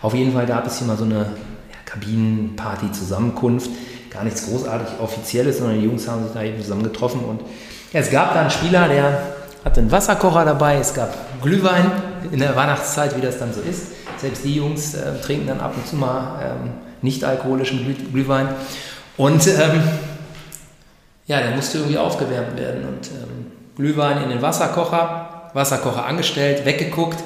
[0.00, 3.70] Auf jeden Fall gab es hier mal so eine ja, Kabinenparty-Zusammenkunft.
[4.10, 7.20] Gar nichts großartig Offizielles, sondern die Jungs haben sich da eben zusammen getroffen.
[7.20, 7.42] Und
[7.92, 9.20] ja, es gab da einen Spieler, der
[9.62, 11.92] hatte einen Wasserkocher dabei, es gab Glühwein
[12.32, 13.88] in der Weihnachtszeit, wie das dann so ist.
[14.16, 16.70] Selbst die Jungs äh, trinken dann ab und zu mal ähm,
[17.02, 18.48] nicht alkoholischen Glüh Glühwein.
[19.16, 19.82] Und ähm,
[21.26, 22.84] ja, der musste irgendwie aufgewärmt werden.
[22.84, 27.22] Und ähm, Glühwein in den Wasserkocher, Wasserkocher angestellt, weggeguckt.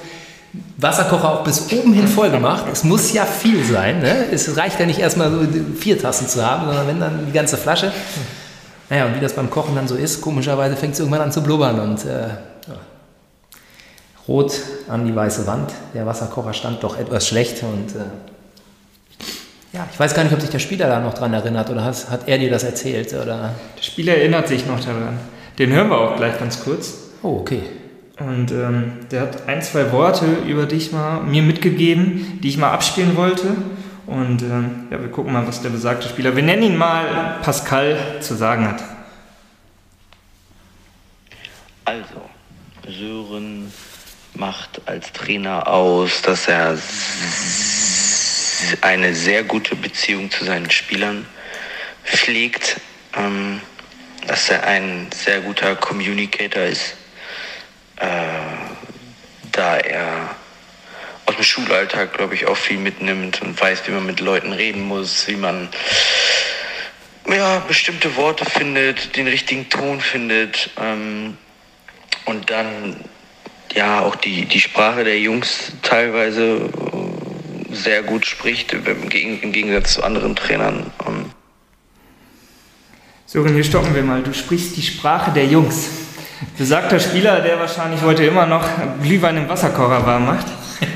[0.77, 2.64] Wasserkocher auch bis oben hin voll gemacht.
[2.70, 4.01] Es muss ja viel sein.
[4.01, 4.27] Ne?
[4.31, 5.41] Es reicht ja nicht erstmal so
[5.79, 7.93] vier Tassen zu haben, sondern wenn dann die ganze Flasche.
[8.91, 11.43] Naja, und wie das beim Kochen dann so ist, komischerweise fängt es irgendwann an zu
[11.43, 12.77] blubbern und äh, ja.
[14.29, 15.72] rot an die weiße Wand.
[15.95, 18.05] Der Wasserkocher stand doch etwas schlecht und äh,
[19.75, 22.09] ja, ich weiß gar nicht, ob sich der Spieler da noch dran erinnert oder hat,
[22.09, 23.12] hat er dir das erzählt?
[23.12, 23.55] Oder?
[23.77, 25.18] Der Spieler erinnert sich noch daran.
[25.59, 26.95] Den hören wir auch gleich ganz kurz.
[27.22, 27.62] Oh, okay.
[28.20, 32.70] Und ähm, der hat ein, zwei Worte über dich mal mir mitgegeben, die ich mal
[32.70, 33.49] abspielen wollte.
[34.07, 37.97] Und ähm, ja, wir gucken mal, was der besagte Spieler, wir nennen ihn mal Pascal,
[38.20, 38.83] zu sagen hat.
[41.85, 42.20] Also,
[42.87, 43.72] Sören
[44.35, 46.77] macht als Trainer aus, dass er
[48.81, 51.27] eine sehr gute Beziehung zu seinen Spielern
[52.05, 52.81] pflegt,
[53.17, 53.61] ähm,
[54.27, 56.97] dass er ein sehr guter Communicator ist,
[57.97, 58.07] äh,
[59.53, 60.37] da er
[61.27, 64.83] aus dem Schulalltag, glaube ich, auch viel mitnimmt und weiß, wie man mit Leuten reden
[64.83, 65.69] muss, wie man
[67.29, 71.39] ja, bestimmte Worte findet, den richtigen Ton findet ähm,
[72.27, 72.97] und dann
[73.75, 76.71] ja auch die, die Sprache der Jungs teilweise
[77.75, 80.91] sehr gut spricht, im, Gegensatz zu anderen Trainern.
[83.27, 84.22] Sören, hier stoppen wir mal.
[84.22, 85.89] Du sprichst die Sprache der Jungs.
[86.57, 88.64] Besagter Spieler, der wahrscheinlich heute immer noch
[89.03, 90.47] Glühwein im Wasserkocher warm macht.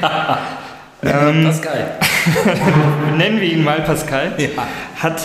[1.03, 1.99] ähm, Pascal.
[3.16, 4.35] nennen wir ihn mal Pascal.
[4.39, 4.49] Ja.
[5.03, 5.20] Hat,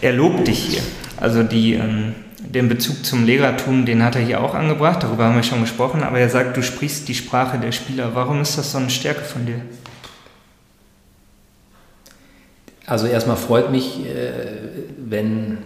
[0.00, 0.82] er lobt dich hier.
[1.18, 5.36] Also die, ähm, den Bezug zum Lehrertum, den hat er hier auch angebracht, darüber haben
[5.36, 8.10] wir schon gesprochen, aber er sagt, du sprichst die Sprache der Spieler.
[8.14, 9.60] Warum ist das so eine Stärke von dir?
[12.90, 14.32] Also erstmal freut mich, äh,
[14.98, 15.58] wenn,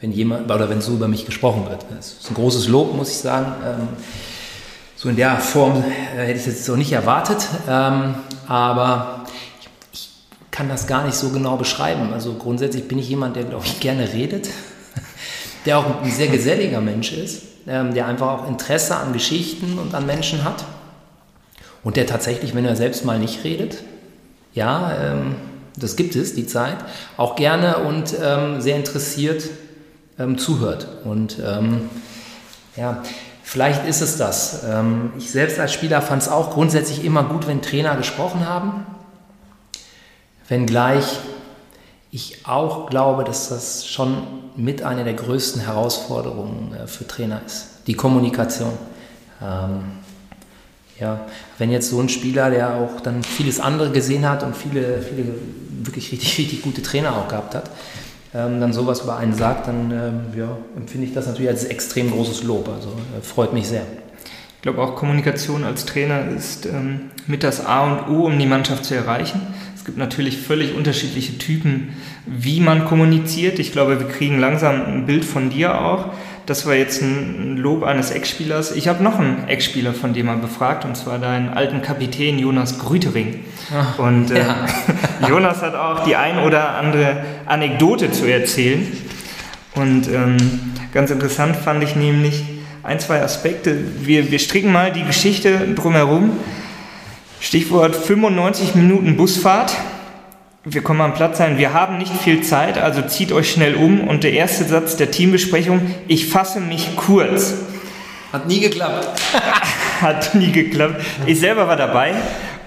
[0.00, 1.86] wenn jemand oder wenn so über mich gesprochen wird.
[1.96, 3.52] Das ist ein großes Lob, muss ich sagen.
[3.64, 3.88] Ähm,
[4.96, 8.16] so in der Form äh, hätte ich es jetzt so nicht erwartet, ähm,
[8.48, 9.24] aber
[9.92, 10.10] ich,
[10.50, 12.12] kann das gar nicht so genau beschreiben.
[12.12, 14.48] Also grundsätzlich bin ich jemand, der, glaube ich, gerne redet,
[15.64, 19.94] der auch ein sehr geselliger Mensch ist, ähm, der einfach auch Interesse an Geschichten und
[19.94, 20.64] an Menschen hat
[21.84, 23.84] und der tatsächlich, wenn er selbst mal nicht redet,
[24.54, 24.90] ja,
[25.82, 26.78] das gibt es, die Zeit,
[27.16, 29.48] auch gerne und ähm, sehr interessiert
[30.18, 30.86] ähm, zuhört.
[31.04, 31.88] Und ähm,
[32.76, 33.02] ja,
[33.48, 34.62] Vielleicht ist es das.
[34.68, 38.84] Ähm, ich selbst als Spieler fand es auch grundsätzlich immer gut, wenn Trainer gesprochen haben.
[40.48, 41.18] Wenngleich
[42.10, 44.18] ich auch glaube, dass das schon
[44.54, 47.86] mit einer der größten Herausforderungen äh, für Trainer ist.
[47.86, 48.72] Die Kommunikation.
[51.00, 51.26] Ja,
[51.58, 55.26] wenn jetzt so ein Spieler, der auch dann vieles andere gesehen hat und viele, viele
[55.84, 57.70] wirklich richtig, richtig gute Trainer auch gehabt hat,
[58.34, 62.10] ähm, dann sowas über einen sagt, dann ähm, ja, empfinde ich das natürlich als extrem
[62.10, 62.68] großes Lob.
[62.68, 63.82] Also äh, freut mich sehr.
[64.56, 68.46] Ich glaube auch Kommunikation als Trainer ist ähm, mit das A und O, um die
[68.46, 69.40] Mannschaft zu erreichen.
[69.76, 71.90] Es gibt natürlich völlig unterschiedliche Typen,
[72.26, 73.60] wie man kommuniziert.
[73.60, 76.06] Ich glaube, wir kriegen langsam ein Bild von dir auch.
[76.48, 78.72] Das war jetzt ein Lob eines Ex-Spielers.
[78.74, 82.78] Ich habe noch einen Ex-Spieler von dir mal befragt, und zwar deinen alten Kapitän Jonas
[82.78, 83.44] Grütering.
[83.70, 84.66] Ach, und äh, ja.
[85.28, 88.90] Jonas hat auch die ein oder andere Anekdote zu erzählen.
[89.74, 90.38] Und ähm,
[90.94, 92.42] ganz interessant fand ich nämlich
[92.82, 93.76] ein, zwei Aspekte.
[94.00, 96.30] Wir, wir stricken mal die Geschichte drumherum.
[97.40, 99.76] Stichwort 95 Minuten Busfahrt
[100.70, 104.06] wir kommen am Platz sein, wir haben nicht viel Zeit, also zieht euch schnell um.
[104.06, 107.54] Und der erste Satz der Teambesprechung, ich fasse mich kurz.
[108.32, 109.08] Hat nie geklappt.
[110.00, 111.00] Hat nie geklappt.
[111.26, 112.12] Ich selber war dabei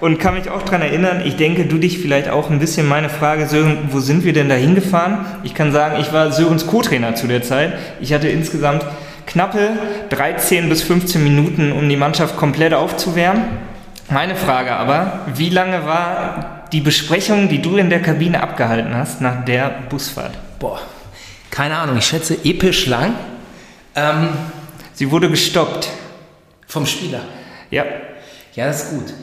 [0.00, 3.08] und kann mich auch daran erinnern, ich denke, du dich vielleicht auch ein bisschen meine
[3.08, 5.24] Frage, Sören, wo sind wir denn da hingefahren?
[5.44, 7.74] Ich kann sagen, ich war Sörens Co-Trainer zu der Zeit.
[8.00, 8.84] Ich hatte insgesamt
[9.26, 9.70] knappe
[10.10, 13.44] 13 bis 15 Minuten, um die Mannschaft komplett aufzuwärmen.
[14.10, 19.20] Meine Frage aber, wie lange war die Besprechung, die du in der Kabine abgehalten hast
[19.20, 20.32] nach der Busfahrt?
[20.58, 20.80] Boah,
[21.50, 23.14] keine Ahnung, ich schätze episch lang.
[23.94, 24.30] Ähm,
[24.94, 25.88] Sie wurde gestoppt.
[26.66, 27.20] Vom Spieler?
[27.70, 27.84] Ja.
[28.54, 29.14] Ja, das ist gut.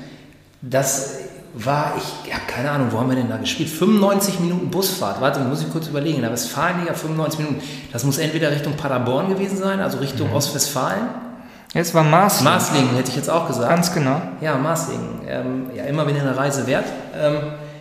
[0.61, 1.19] Das
[1.53, 3.69] war, ich habe keine Ahnung, wo haben wir denn da gespielt?
[3.69, 5.21] 95 Minuten Busfahrt.
[5.21, 6.21] Warte, muss ich kurz überlegen.
[6.21, 7.61] Da Westfalenliga 95 Minuten.
[7.91, 10.35] Das muss entweder Richtung Paderborn gewesen sein, also Richtung mhm.
[10.35, 11.28] Ostwestfalen.
[11.73, 12.51] Es war Marslingen.
[12.51, 13.69] Marslingen, hätte ich jetzt auch gesagt.
[13.69, 14.19] Ganz genau.
[14.41, 15.21] Ja, Marslingen.
[15.27, 16.85] Ähm, ja, immer wenn eine Reise wert.
[17.15, 17.37] Ähm,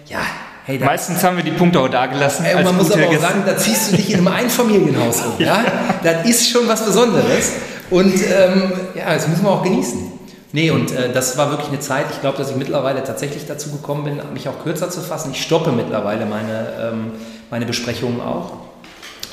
[0.06, 0.18] ja,
[0.64, 2.44] hey, Meistens haben wir die Punkte auch da gelassen.
[2.44, 5.32] Ey, man muss aber auch sagen, da ziehst du dich in einem Einfamilienhaus um.
[5.38, 5.64] ja?
[6.02, 7.52] Das ist schon was Besonderes.
[7.88, 10.12] Und ähm, ja, das müssen wir auch genießen.
[10.52, 13.70] Nee, und äh, das war wirklich eine Zeit, ich glaube, dass ich mittlerweile tatsächlich dazu
[13.70, 15.32] gekommen bin, mich auch kürzer zu fassen.
[15.32, 17.12] Ich stoppe mittlerweile meine, ähm,
[17.50, 18.52] meine Besprechungen auch,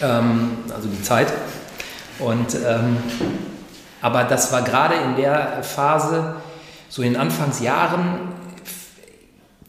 [0.02, 1.28] ähm, also die Zeit.
[2.20, 2.98] Und, ähm,
[4.06, 6.36] aber das war gerade in der Phase,
[6.90, 8.20] so in Anfangsjahren,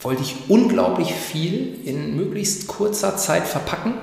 [0.00, 3.94] wollte ich unglaublich viel in möglichst kurzer Zeit verpacken.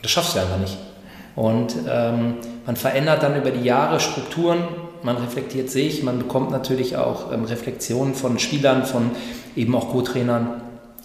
[0.00, 0.78] Das schaffst du einfach nicht.
[1.36, 4.66] Und ähm, man verändert dann über die Jahre Strukturen,
[5.02, 9.10] man reflektiert sich, man bekommt natürlich auch ähm, Reflexionen von Spielern, von
[9.56, 10.62] eben auch Co-Trainern,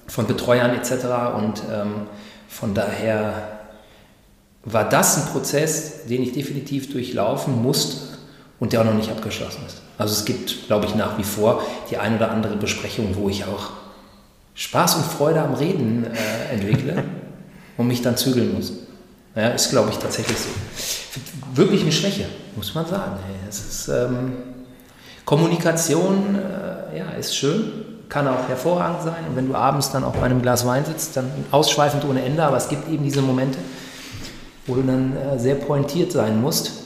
[0.08, 0.92] von Betreuern etc.
[1.36, 2.08] Und ähm,
[2.48, 3.34] von daher
[4.64, 8.05] war das ein Prozess, den ich definitiv durchlaufen musste
[8.60, 9.82] und der auch noch nicht abgeschlossen ist.
[9.98, 13.46] Also es gibt, glaube ich, nach wie vor die ein oder andere Besprechung, wo ich
[13.46, 13.72] auch
[14.56, 17.04] Spaß und Freude am Reden äh, entwickle
[17.78, 18.74] und mich dann zügeln muss.
[19.36, 20.50] Ja, ist, glaube ich, tatsächlich so.
[21.54, 22.26] Wirklich eine Schwäche,
[22.56, 23.18] muss man sagen.
[23.48, 24.34] Es ist, ähm,
[25.26, 27.72] Kommunikation äh, ja, ist schön,
[28.08, 29.26] kann auch hervorragend sein.
[29.28, 32.44] Und wenn du abends dann auch bei einem Glas Wein sitzt, dann ausschweifend ohne Ende.
[32.44, 33.58] Aber es gibt eben diese Momente,
[34.68, 36.85] wo du dann äh, sehr pointiert sein musst.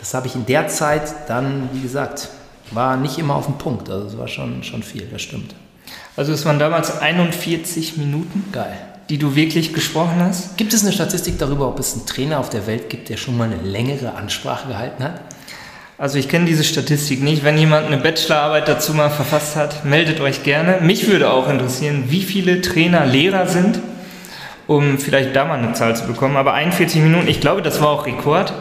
[0.00, 2.28] Das habe ich in der Zeit dann, wie gesagt,
[2.72, 3.88] war nicht immer auf dem Punkt.
[3.88, 5.54] Also es war schon, schon viel, das stimmt.
[6.16, 8.44] Also es waren damals 41 Minuten.
[8.50, 8.76] Geil
[9.10, 10.56] die du wirklich gesprochen hast?
[10.56, 13.36] Gibt es eine Statistik darüber, ob es einen Trainer auf der Welt gibt, der schon
[13.36, 15.20] mal eine längere Ansprache gehalten hat?
[15.98, 17.44] Also ich kenne diese Statistik nicht.
[17.44, 20.78] Wenn jemand eine Bachelorarbeit dazu mal verfasst hat, meldet euch gerne.
[20.80, 23.80] Mich würde auch interessieren, wie viele Trainer Lehrer sind,
[24.68, 26.36] um vielleicht da mal eine Zahl zu bekommen.
[26.36, 28.54] Aber 41 Minuten, ich glaube, das war auch Rekord.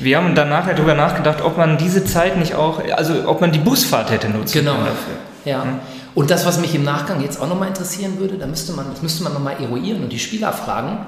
[0.00, 3.52] Wir haben dann nachher darüber nachgedacht, ob man diese Zeit nicht auch, also ob man
[3.52, 4.74] die Busfahrt hätte nutzen genau.
[4.74, 5.14] können dafür.
[5.44, 5.62] Ja.
[5.62, 5.78] Hm?
[6.14, 9.02] Und das, was mich im Nachgang jetzt auch nochmal interessieren würde, da müsste man, das
[9.02, 10.98] müsste man nochmal eruieren und die Spieler fragen,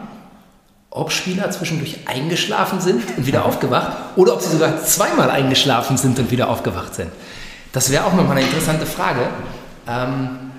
[0.91, 6.19] ob Spieler zwischendurch eingeschlafen sind und wieder aufgewacht oder ob sie sogar zweimal eingeschlafen sind
[6.19, 7.11] und wieder aufgewacht sind.
[7.73, 9.21] Das wäre auch nochmal eine interessante Frage.
[9.89, 10.50] Ähm,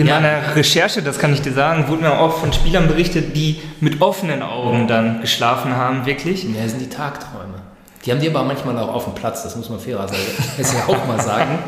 [0.00, 0.14] in ja.
[0.18, 4.00] meiner Recherche, das kann ich dir sagen, wurde mir auch von Spielern berichtet, die mit
[4.00, 6.44] offenen Augen dann geschlafen haben, wirklich.
[6.44, 7.60] Ja, das sind die Tagträume.
[8.04, 10.14] Die haben die aber manchmal auch auf dem Platz, das muss man fairerweise
[10.58, 11.58] ja auch mal sagen.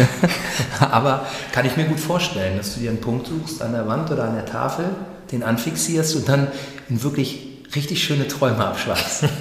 [0.80, 4.10] aber kann ich mir gut vorstellen, dass du dir einen Punkt suchst an der Wand
[4.12, 4.84] oder an der Tafel,
[5.32, 6.46] den anfixierst und dann
[6.88, 7.40] in wirklich
[7.74, 9.24] richtig schöne Träume abschweifst.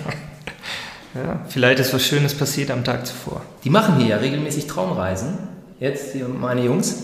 [1.15, 3.41] Ja, vielleicht ist was Schönes passiert am Tag zuvor.
[3.63, 5.37] Die machen hier ja regelmäßig Traumreisen.
[5.79, 7.03] Jetzt die, meine Jungs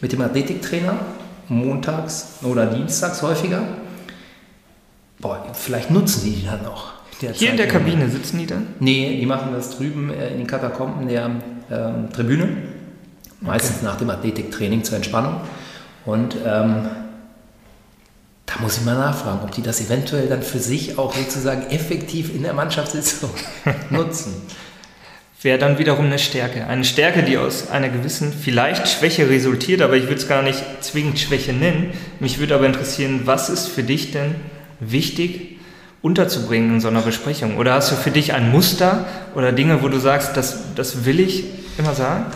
[0.00, 0.94] mit dem Athletiktrainer,
[1.48, 3.62] montags oder dienstags häufiger.
[5.18, 6.92] Boah, vielleicht nutzen die die dann auch.
[7.20, 8.68] Hier in der Kabine sitzen die dann?
[8.78, 11.30] Nee, die machen das drüben äh, in den Katakomben der
[11.70, 12.48] ähm, Tribüne.
[13.42, 13.84] Meistens okay.
[13.84, 15.40] nach dem Athletiktraining zur Entspannung.
[16.06, 16.88] Und ähm,
[18.46, 22.34] da muss ich mal nachfragen, ob die das eventuell dann für sich auch sozusagen effektiv
[22.34, 23.30] in der Mannschaftssitzung
[23.90, 24.34] nutzen.
[25.42, 26.66] Wäre dann wiederum eine Stärke.
[26.66, 30.62] Eine Stärke, die aus einer gewissen, vielleicht Schwäche resultiert, aber ich würde es gar nicht
[30.80, 31.94] zwingend Schwäche nennen.
[32.18, 34.34] Mich würde aber interessieren, was ist für dich denn
[34.80, 35.58] wichtig,
[36.02, 37.56] unterzubringen in so einer Besprechung?
[37.56, 41.20] Oder hast du für dich ein Muster oder Dinge, wo du sagst, das, das will
[41.20, 41.44] ich
[41.78, 42.26] immer sagen?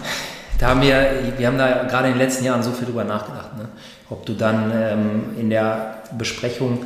[0.59, 3.57] Da haben wir, wir haben da gerade in den letzten Jahren so viel drüber nachgedacht,
[3.59, 3.69] ne?
[4.09, 6.85] ob du dann ähm, in der Besprechung,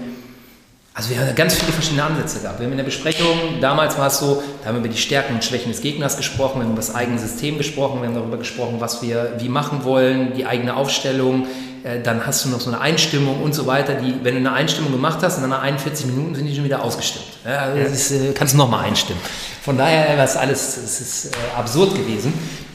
[0.99, 2.59] also wir haben ganz viele verschiedene Ansätze gehabt.
[2.59, 5.35] Wir haben in der Besprechung, damals war es so, da haben wir über die Stärken
[5.35, 8.37] und Schwächen des Gegners gesprochen, wir haben über das eigene System gesprochen, wir haben darüber
[8.37, 11.47] gesprochen, was wir wie machen wollen, die eigene Aufstellung,
[11.85, 13.95] äh, dann hast du noch so eine Einstimmung und so weiter.
[13.95, 16.83] Die, wenn du eine Einstimmung gemacht hast, in nach 41 Minuten sind die schon wieder
[16.83, 17.27] ausgestimmt.
[17.45, 19.23] Ja, also das ist, äh, kannst du nochmal einstimmen.
[19.63, 22.35] Von daher war es alles es ist, äh, absurd gewesen.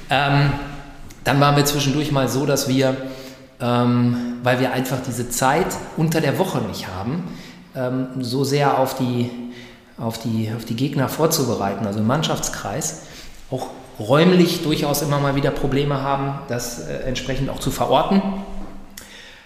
[0.10, 0.54] Ähm,
[1.26, 2.96] dann waren wir zwischendurch mal so, dass wir,
[3.60, 5.68] ähm, weil wir einfach diese Zeit
[5.98, 7.26] unter der Woche nicht haben,
[7.76, 9.30] ähm, so sehr auf die,
[9.98, 13.04] auf, die, auf die Gegner vorzubereiten, also im Mannschaftskreis,
[13.52, 13.68] auch
[14.00, 18.22] räumlich durchaus immer mal wieder Probleme haben, das äh, entsprechend auch zu verorten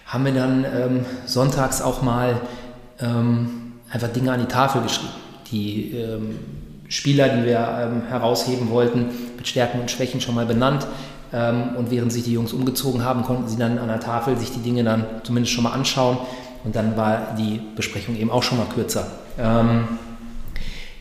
[0.08, 2.40] haben wir dann ähm, sonntags auch mal
[2.98, 5.12] ähm, einfach Dinge an die Tafel geschrieben.
[5.52, 6.38] Die ähm,
[6.88, 10.86] Spieler, die wir ähm, herausheben wollten, mit Stärken und Schwächen schon mal benannt.
[11.30, 14.50] Ähm, und während sich die Jungs umgezogen haben, konnten sie dann an der Tafel sich
[14.50, 16.16] die Dinge dann zumindest schon mal anschauen.
[16.64, 19.06] Und dann war die Besprechung eben auch schon mal kürzer.
[19.38, 19.88] Ähm,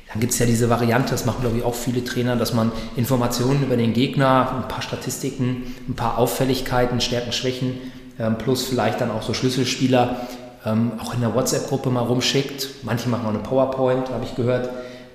[0.10, 2.72] dann gibt es ja diese Variante, das machen glaube ich auch viele Trainer, dass man
[2.95, 9.01] Informationen über den Gegner, ein paar Statistiken, ein paar Auffälligkeiten, Stärken, Schwächen ähm, plus vielleicht
[9.01, 10.28] dann auch so Schlüsselspieler
[10.66, 12.84] ähm, auch in der WhatsApp-Gruppe mal rumschickt.
[12.84, 14.70] Manche machen auch eine PowerPoint, habe ich gehört,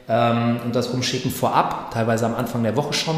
[0.08, 3.16] ähm, und das rumschicken vorab, teilweise am Anfang der Woche schon.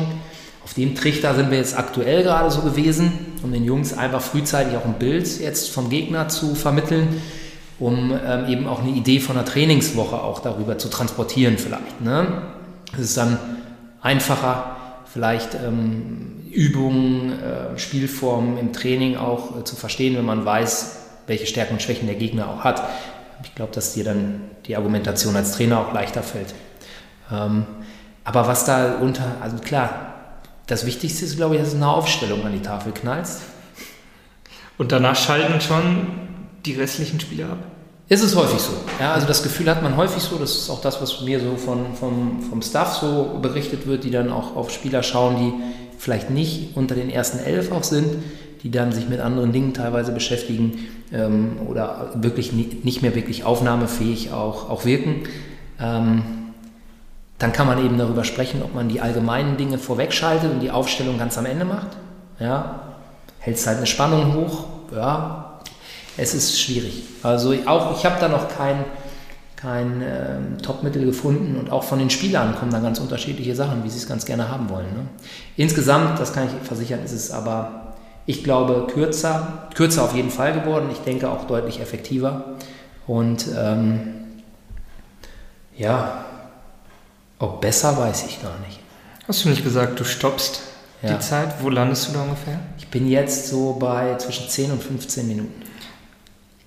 [0.64, 3.12] Auf dem Trichter sind wir jetzt aktuell gerade so gewesen,
[3.42, 7.20] um den Jungs einfach frühzeitig auch ein Bild jetzt vom Gegner zu vermitteln,
[7.78, 12.00] um ähm, eben auch eine Idee von einer Trainingswoche auch darüber zu transportieren vielleicht.
[12.00, 12.42] Ne?
[12.94, 13.38] Es ist dann
[14.00, 14.76] einfacher,
[15.12, 20.96] vielleicht ähm, Übungen, äh, Spielformen im Training auch äh, zu verstehen, wenn man weiß,
[21.26, 22.82] welche Stärken und Schwächen der Gegner auch hat.
[23.42, 26.54] Ich glaube, dass dir dann die Argumentation als Trainer auch leichter fällt.
[27.30, 27.66] Ähm,
[28.24, 30.13] aber was da unter, also klar,
[30.66, 33.42] das Wichtigste ist, glaube ich, dass du eine Aufstellung an die Tafel knallst.
[34.78, 36.06] Und danach schalten schon
[36.64, 37.58] die restlichen Spieler ab?
[38.08, 38.72] Ist es häufig so.
[39.00, 40.36] Ja, also das Gefühl hat man häufig so.
[40.36, 44.10] Das ist auch das, was mir so von, vom, vom Staff so berichtet wird, die
[44.10, 45.52] dann auch auf Spieler schauen, die
[45.98, 48.08] vielleicht nicht unter den ersten elf auch sind,
[48.62, 54.32] die dann sich mit anderen Dingen teilweise beschäftigen ähm, oder wirklich nicht mehr wirklich aufnahmefähig
[54.32, 55.22] auch, auch wirken.
[55.80, 56.43] Ähm,
[57.38, 61.18] dann kann man eben darüber sprechen, ob man die allgemeinen Dinge vorwegschaltet und die Aufstellung
[61.18, 61.88] ganz am Ende macht.
[62.38, 62.80] Ja,
[63.38, 64.64] hältst halt eine Spannung hoch.
[64.94, 65.60] Ja,
[66.16, 67.02] es ist schwierig.
[67.22, 68.84] Also auch ich habe da noch kein,
[69.56, 73.90] kein ähm, Topmittel gefunden und auch von den Spielern kommen dann ganz unterschiedliche Sachen, wie
[73.90, 74.92] sie es ganz gerne haben wollen.
[74.94, 75.06] Ne?
[75.56, 77.94] Insgesamt, das kann ich versichern, ist es aber,
[78.26, 80.88] ich glaube, kürzer, kürzer auf jeden Fall geworden.
[80.92, 82.54] Ich denke auch deutlich effektiver.
[83.06, 84.14] Und ähm,
[85.76, 86.24] ja,
[87.38, 88.80] ob besser, weiß ich gar nicht.
[89.26, 90.60] Hast du nicht gesagt, du stoppst
[91.02, 91.14] ja.
[91.14, 91.62] die Zeit?
[91.62, 92.60] Wo landest du da ungefähr?
[92.78, 95.62] Ich bin jetzt so bei zwischen 10 und 15 Minuten.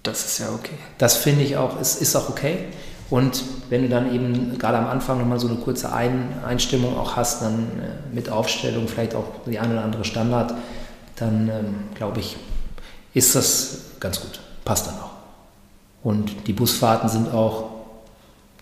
[0.03, 0.77] Das ist ja okay.
[0.97, 2.65] Das finde ich auch, es ist auch okay.
[3.09, 7.15] Und wenn du dann eben gerade am Anfang nochmal so eine kurze Ein Einstimmung auch
[7.15, 10.53] hast, dann äh, mit Aufstellung, vielleicht auch die eine oder andere Standard,
[11.15, 12.35] dann ähm, glaube ich,
[13.13, 14.39] ist das ganz gut.
[14.65, 15.11] Passt dann auch.
[16.03, 17.66] Und die Busfahrten sind auch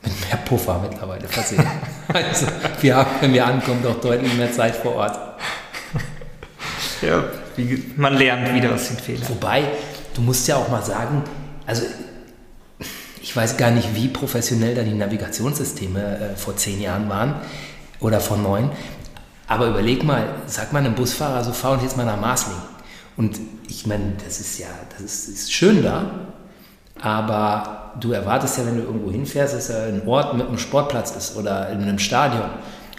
[0.05, 1.65] mit mehr Puffer mittlerweile versehen.
[2.13, 2.47] also
[2.81, 5.19] wir haben, wenn wir ankommen, doch deutlich mehr Zeit vor Ort.
[7.01, 7.23] Ja,
[7.97, 9.27] man lernt wieder aus den Fehlern.
[9.29, 9.63] Wobei,
[10.13, 11.23] du musst ja auch mal sagen,
[11.65, 11.83] also
[13.21, 17.35] ich weiß gar nicht, wie professionell da die Navigationssysteme äh, vor zehn Jahren waren
[17.99, 18.71] oder vor neun.
[19.47, 22.57] Aber überleg mal, sag mal einem Busfahrer, so fahr uns jetzt mal nach Marsling.
[23.17, 26.34] Und ich meine, das ist ja, das ist, ist schön da,
[27.01, 31.15] aber du erwartest ja, wenn du irgendwo hinfährst, dass er ein Ort mit einem Sportplatz
[31.15, 32.49] ist oder in einem Stadion.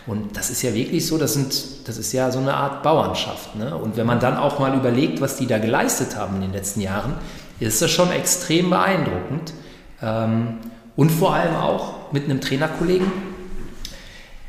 [0.07, 3.57] Und das ist ja wirklich so, das, sind, das ist ja so eine Art Bauernschaft.
[3.57, 3.75] Ne?
[3.75, 6.81] Und wenn man dann auch mal überlegt, was die da geleistet haben in den letzten
[6.81, 7.15] Jahren,
[7.59, 9.53] ist das schon extrem beeindruckend.
[10.01, 10.59] Ähm,
[10.95, 13.11] und vor allem auch mit einem Trainerkollegen,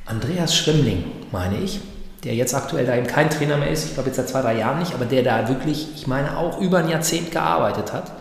[0.05, 1.81] Andreas Schrimmling, meine ich,
[2.23, 4.57] der jetzt aktuell da eben kein Trainer mehr ist, ich glaube jetzt seit zwei, drei
[4.57, 8.11] Jahren nicht, aber der da wirklich, ich meine, auch über ein Jahrzehnt gearbeitet hat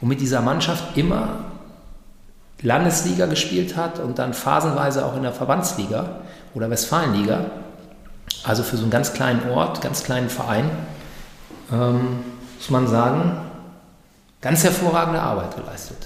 [0.00, 1.46] und mit dieser Mannschaft immer
[2.62, 6.20] Landesliga gespielt hat und dann phasenweise auch in der Verbandsliga
[6.54, 7.46] oder Westfalenliga.
[8.44, 10.70] Also für so einen ganz kleinen Ort, ganz kleinen Verein,
[11.72, 12.18] ähm,
[12.56, 13.38] muss man sagen,
[14.40, 15.96] ganz hervorragende Arbeit geleistet.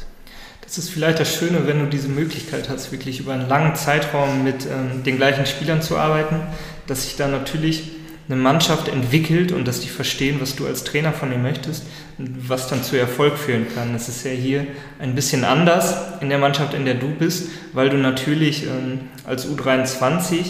[0.63, 4.45] Das ist vielleicht das Schöne, wenn du diese Möglichkeit hast, wirklich über einen langen Zeitraum
[4.45, 6.41] mit ähm, den gleichen Spielern zu arbeiten,
[6.87, 7.91] dass sich da natürlich
[8.31, 11.85] eine Mannschaft entwickelt und dass die verstehen, was du als Trainer von ihnen möchtest,
[12.17, 13.93] was dann zu Erfolg führen kann.
[13.93, 14.67] Das ist ja hier
[15.01, 19.49] ein bisschen anders in der Mannschaft, in der du bist, weil du natürlich ähm, als
[19.49, 20.45] U23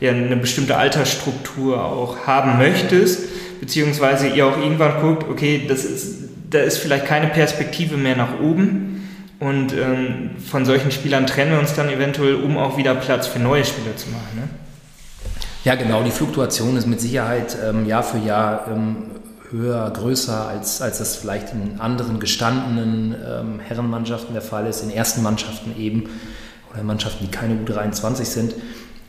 [0.00, 3.28] ja eine bestimmte Altersstruktur auch haben möchtest,
[3.60, 8.40] beziehungsweise ihr auch irgendwann guckt, okay, das ist, da ist vielleicht keine Perspektive mehr nach
[8.40, 9.06] oben.
[9.38, 13.38] Und ähm, von solchen Spielern trennen wir uns dann eventuell, um auch wieder Platz für
[13.38, 14.34] neue Spieler zu machen.
[14.34, 14.48] Ne?
[15.64, 16.02] Ja, genau.
[16.04, 18.96] Die Fluktuation ist mit Sicherheit ähm, Jahr für Jahr ähm,
[19.50, 24.90] höher, größer, als, als das vielleicht in anderen gestandenen ähm, Herrenmannschaften der Fall ist, in
[24.90, 26.08] ersten Mannschaften eben
[26.72, 28.54] oder Mannschaften, die keine U23 sind.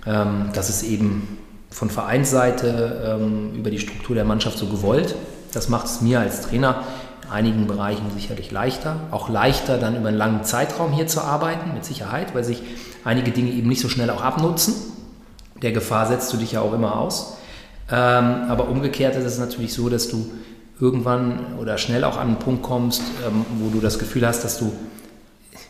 [0.07, 1.37] Ähm, das ist eben
[1.69, 5.15] von Vereinsseite ähm, über die Struktur der Mannschaft so gewollt.
[5.53, 6.83] Das macht es mir als Trainer
[7.25, 8.95] in einigen Bereichen sicherlich leichter.
[9.11, 12.63] Auch leichter, dann über einen langen Zeitraum hier zu arbeiten, mit Sicherheit, weil sich
[13.03, 14.73] einige Dinge eben nicht so schnell auch abnutzen
[15.62, 17.38] der Gefahr setzt du dich ja auch immer aus.
[17.91, 20.30] Ähm, aber umgekehrt ist es natürlich so, dass du
[20.80, 24.60] irgendwann oder schnell auch an einen Punkt kommst, ähm, wo du das Gefühl hast, dass
[24.60, 24.72] du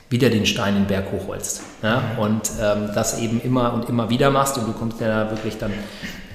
[0.09, 1.61] wieder den Stein den Berg hochholst.
[1.83, 2.01] Ja?
[2.17, 5.71] Und ähm, das eben immer und immer wieder machst und du kommst ja wirklich dann,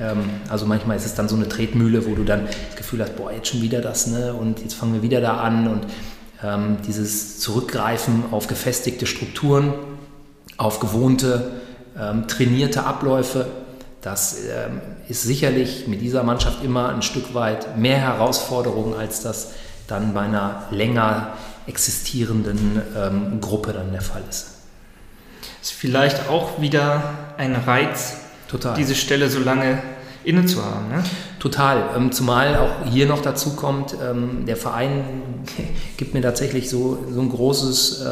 [0.00, 3.16] ähm, also manchmal ist es dann so eine Tretmühle, wo du dann das Gefühl hast,
[3.16, 4.32] boah, jetzt schon wieder das, ne?
[4.32, 5.86] Und jetzt fangen wir wieder da an und
[6.42, 9.74] ähm, dieses Zurückgreifen auf gefestigte Strukturen,
[10.56, 11.50] auf gewohnte
[11.98, 13.46] ähm, trainierte Abläufe.
[14.00, 19.52] Das ähm, ist sicherlich mit dieser Mannschaft immer ein Stück weit mehr Herausforderung, als das
[19.86, 21.32] dann bei einer länger
[21.66, 24.50] existierenden ähm, Gruppe dann der Fall ist.
[25.62, 27.02] Ist vielleicht auch wieder
[27.38, 28.18] ein Reiz,
[28.48, 28.74] Total.
[28.74, 29.82] diese Stelle so lange
[30.24, 30.88] inne zu haben.
[30.88, 31.02] Ne?
[31.38, 31.90] Total.
[31.96, 35.04] Ähm, zumal auch hier noch dazu kommt, ähm, der Verein
[35.96, 38.04] gibt mir tatsächlich so, so ein großes,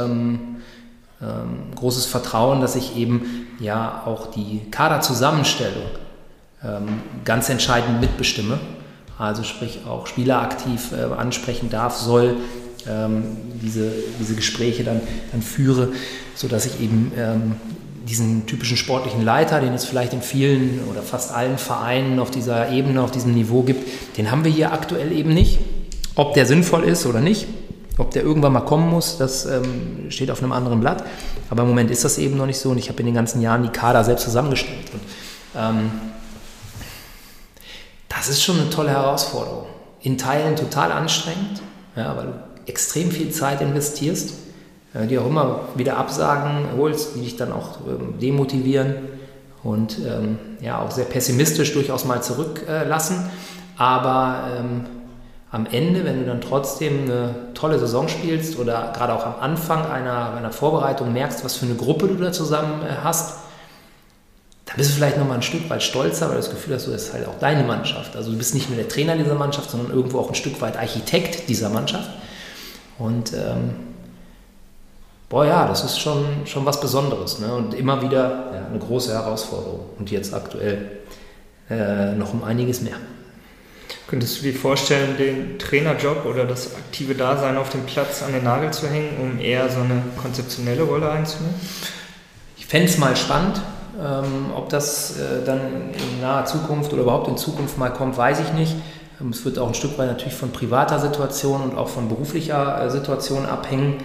[1.22, 5.84] ähm, großes Vertrauen, dass ich eben ja auch die Kaderzusammenstellung
[6.64, 8.58] ähm, ganz entscheidend mitbestimme.
[9.18, 12.36] Also sprich auch Spieler aktiv äh, ansprechen darf, soll,
[12.88, 13.24] ähm,
[13.62, 15.00] diese, diese Gespräche dann,
[15.30, 15.90] dann führe,
[16.34, 17.54] sodass ich eben ähm,
[18.08, 22.70] diesen typischen sportlichen Leiter, den es vielleicht in vielen oder fast allen Vereinen auf dieser
[22.70, 23.86] Ebene, auf diesem Niveau gibt,
[24.18, 25.60] den haben wir hier aktuell eben nicht.
[26.14, 27.46] Ob der sinnvoll ist oder nicht,
[27.98, 31.04] ob der irgendwann mal kommen muss, das ähm, steht auf einem anderen Blatt.
[31.50, 33.42] Aber im Moment ist das eben noch nicht so und ich habe in den ganzen
[33.42, 34.90] Jahren die Kader selbst zusammengestellt.
[34.92, 35.00] Und,
[35.60, 35.90] ähm,
[38.08, 39.66] das ist schon eine tolle Herausforderung.
[40.00, 41.62] In Teilen total anstrengend,
[41.96, 42.32] ja, weil du
[42.66, 44.34] extrem viel Zeit investierst,
[44.94, 48.94] äh, die auch immer wieder Absagen holst, die dich dann auch ähm, demotivieren
[49.62, 53.30] und ähm, ja auch sehr pessimistisch durchaus mal zurücklassen.
[53.76, 54.84] Aber ähm,
[55.52, 59.84] am Ende, wenn du dann trotzdem eine tolle Saison spielst oder gerade auch am Anfang
[59.84, 63.36] einer, einer Vorbereitung merkst, was für eine Gruppe du da zusammen äh, hast,
[64.64, 66.94] dann bist du vielleicht nochmal ein Stück weit stolzer, weil du das Gefühl hast, du
[66.94, 68.16] hast halt auch deine Mannschaft.
[68.16, 70.78] Also du bist nicht nur der Trainer dieser Mannschaft, sondern irgendwo auch ein Stück weit
[70.78, 72.08] Architekt dieser Mannschaft.
[72.98, 73.74] Und ähm,
[75.28, 77.40] boah ja, das ist schon, schon was Besonderes.
[77.40, 77.52] Ne?
[77.52, 79.80] Und immer wieder ja, eine große Herausforderung.
[79.98, 80.92] Und jetzt aktuell
[81.68, 82.96] äh, noch um einiges mehr.
[84.12, 88.44] Könntest du dir vorstellen, den Trainerjob oder das aktive Dasein auf dem Platz an den
[88.44, 91.54] Nagel zu hängen, um eher so eine konzeptionelle Rolle einzunehmen?
[92.58, 93.62] Ich fände es mal spannend.
[93.98, 95.60] Ähm, ob das äh, dann
[95.94, 98.76] in naher Zukunft oder überhaupt in Zukunft mal kommt, weiß ich nicht.
[99.18, 102.84] Ähm, es wird auch ein Stück weit natürlich von privater Situation und auch von beruflicher
[102.84, 103.96] äh, Situation abhängen.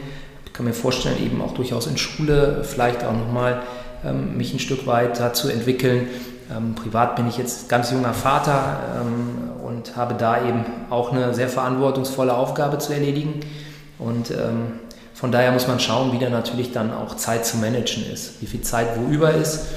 [0.46, 3.62] Ich kann mir vorstellen, eben auch durchaus in Schule vielleicht auch nochmal
[4.06, 6.08] ähm, mich ein Stück weit dazu entwickeln.
[6.50, 11.36] Ähm, privat bin ich jetzt ganz junger Vater ähm, und habe da eben auch eine
[11.36, 13.42] sehr verantwortungsvolle Aufgabe zu erledigen.
[14.00, 14.80] Und ähm,
[15.14, 18.48] von daher muss man schauen, wie da natürlich dann auch Zeit zu managen ist, wie
[18.48, 19.68] viel Zeit wo über ist.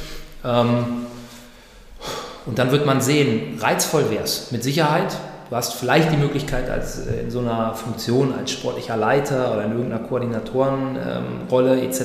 [0.42, 1.06] Ähm,
[2.46, 5.14] und dann wird man sehen, reizvoll wäre es, mit Sicherheit.
[5.50, 9.64] Du hast vielleicht die Möglichkeit, als äh, in so einer Funktion als sportlicher Leiter oder
[9.64, 12.00] in irgendeiner Koordinatorenrolle ähm, etc.,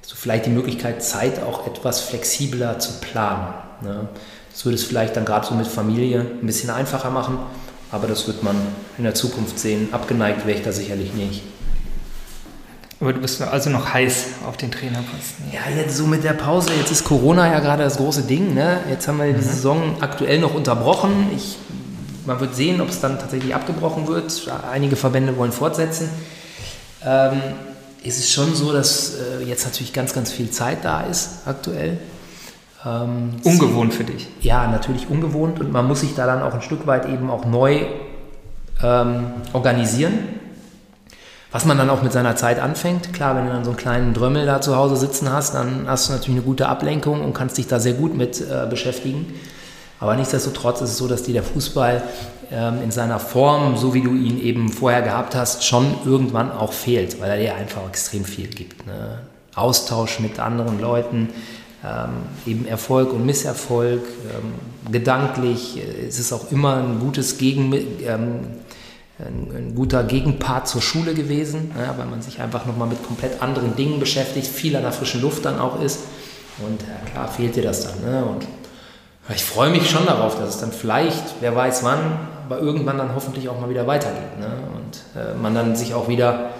[0.00, 3.54] hast du vielleicht die Möglichkeit, Zeit auch etwas flexibler zu planen.
[3.82, 4.08] Ne?
[4.52, 7.38] Das würde es vielleicht dann gerade so mit Familie ein bisschen einfacher machen,
[7.90, 8.56] aber das wird man
[8.98, 9.88] in der Zukunft sehen.
[9.92, 11.42] Abgeneigt wäre ich da sicherlich nicht.
[13.00, 15.46] Aber du bist also noch heiß auf den Trainerposten.
[15.52, 18.52] Ja, jetzt so mit der Pause, jetzt ist Corona ja gerade das große Ding.
[18.52, 18.80] Ne?
[18.90, 19.42] Jetzt haben wir die mhm.
[19.42, 21.30] Saison aktuell noch unterbrochen.
[21.34, 21.56] Ich,
[22.26, 24.30] man wird sehen, ob es dann tatsächlich abgebrochen wird.
[24.70, 26.10] Einige Verbände wollen fortsetzen.
[27.02, 27.40] Ähm,
[28.04, 31.96] es ist schon so, dass äh, jetzt natürlich ganz, ganz viel Zeit da ist aktuell.
[32.86, 34.28] Ähm, ungewohnt für dich.
[34.40, 37.44] Ja, natürlich ungewohnt und man muss sich da dann auch ein Stück weit eben auch
[37.44, 37.80] neu
[38.82, 40.40] ähm, organisieren
[41.52, 43.12] was man dann auch mit seiner Zeit anfängt.
[43.12, 46.08] Klar, wenn du dann so einen kleinen Drömmel da zu Hause sitzen hast, dann hast
[46.08, 49.34] du natürlich eine gute Ablenkung und kannst dich da sehr gut mit äh, beschäftigen.
[49.98, 52.02] Aber nichtsdestotrotz ist es so, dass dir der Fußball
[52.52, 56.72] ähm, in seiner Form, so wie du ihn eben vorher gehabt hast, schon irgendwann auch
[56.72, 58.86] fehlt, weil er dir einfach extrem viel gibt.
[58.86, 59.18] Ne?
[59.54, 61.30] Austausch mit anderen Leuten,
[61.84, 62.10] ähm,
[62.46, 64.02] eben Erfolg und Misserfolg.
[64.02, 68.40] Ähm, gedanklich äh, ist es auch immer ein gutes Gegen, ähm,
[69.18, 73.42] ein, ein, guter Gegenpart zur Schule gewesen, ja, weil man sich einfach nochmal mit komplett
[73.42, 76.00] anderen Dingen beschäftigt, viel an der frischen Luft dann auch ist.
[76.58, 78.00] Und ja, klar fehlt dir das dann.
[78.02, 78.24] Ne?
[78.24, 78.46] Und
[79.34, 81.98] ich freue mich schon darauf, dass es dann vielleicht, wer weiß wann,
[82.46, 84.38] aber irgendwann dann hoffentlich auch mal wieder weitergeht.
[84.38, 84.48] Ne?
[84.74, 86.50] Und äh, man dann sich auch wieder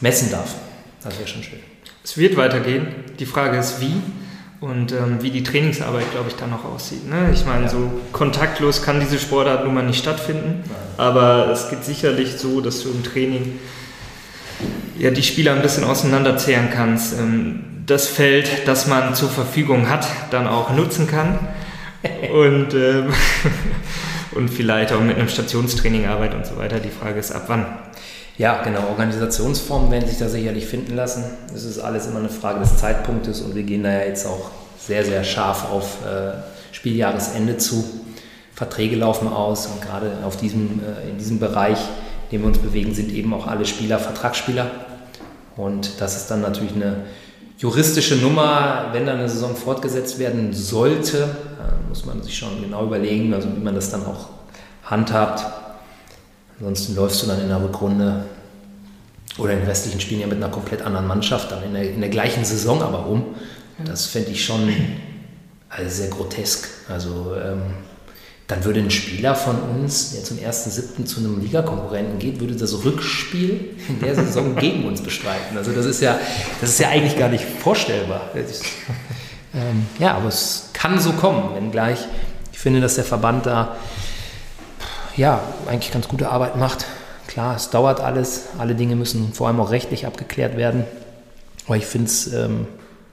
[0.00, 0.54] messen darf.
[1.02, 1.60] Das wäre schon schön.
[2.02, 2.88] Es wird weitergehen.
[3.18, 3.94] Die Frage ist, wie
[4.64, 7.06] und ähm, wie die Trainingsarbeit, glaube ich, dann noch aussieht.
[7.08, 7.30] Ne?
[7.34, 7.68] Ich meine, ja.
[7.68, 10.76] so kontaktlos kann diese Sportart nun mal nicht stattfinden, Nein.
[10.96, 13.58] aber es geht sicherlich so, dass du im Training
[14.98, 20.06] ja, die Spieler ein bisschen auseinanderzehren kannst, ähm, das Feld, das man zur Verfügung hat,
[20.30, 21.38] dann auch nutzen kann
[22.32, 23.12] und, ähm,
[24.32, 26.80] und vielleicht auch mit einem Stationstraining arbeitet und so weiter.
[26.80, 27.66] Die Frage ist, ab wann.
[28.36, 28.88] Ja, genau.
[28.88, 31.24] Organisationsformen werden sich da sicherlich finden lassen.
[31.54, 34.50] Es ist alles immer eine Frage des Zeitpunktes und wir gehen da ja jetzt auch
[34.76, 36.32] sehr, sehr scharf auf äh,
[36.72, 37.84] Spieljahresende zu.
[38.52, 41.78] Verträge laufen aus und gerade auf diesem, äh, in diesem Bereich,
[42.24, 44.68] in dem wir uns bewegen, sind eben auch alle Spieler Vertragsspieler.
[45.56, 47.04] Und das ist dann natürlich eine
[47.58, 52.84] juristische Nummer, wenn dann eine Saison fortgesetzt werden sollte, äh, muss man sich schon genau
[52.84, 54.26] überlegen, also wie man das dann auch
[54.82, 55.63] handhabt.
[56.58, 58.24] Ansonsten läufst du dann in der Rückrunde
[59.38, 62.00] oder in den restlichen Spielen ja mit einer komplett anderen Mannschaft, dann in der, in
[62.00, 63.24] der gleichen Saison aber rum.
[63.84, 64.72] Das fände ich schon
[65.68, 66.68] also sehr grotesk.
[66.88, 67.62] Also ähm,
[68.46, 71.04] dann würde ein Spieler von uns, der zum 1.7.
[71.06, 75.56] zu einem Ligakonkurrenten geht, würde das Rückspiel in der Saison gegen uns bestreiten.
[75.56, 76.18] Also das ist ja,
[76.60, 78.30] das ist ja eigentlich gar nicht vorstellbar.
[79.54, 82.00] ähm, ja, aber es kann so kommen, wenngleich
[82.52, 83.76] Ich finde, dass der Verband da
[85.16, 86.86] ja eigentlich ganz gute Arbeit macht.
[87.26, 90.84] Klar, es dauert alles, alle Dinge müssen vor allem auch rechtlich abgeklärt werden.
[91.66, 92.66] Aber ich finde es ähm,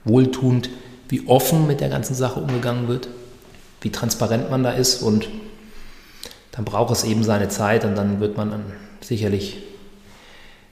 [0.04, 0.68] wohltuend,
[1.08, 3.08] wie offen mit der ganzen Sache umgegangen wird,
[3.80, 5.28] wie transparent man da ist und
[6.52, 8.64] dann braucht es eben seine Zeit und dann wird man dann
[9.00, 9.58] sicherlich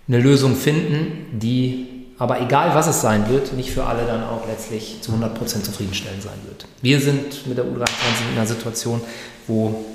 [0.09, 4.47] eine Lösung finden, die aber egal was es sein wird, nicht für alle dann auch
[4.47, 6.67] letztlich zu 100% zufriedenstellend sein wird.
[6.83, 7.87] Wir sind mit der U23
[8.33, 9.01] in einer Situation,
[9.47, 9.87] wo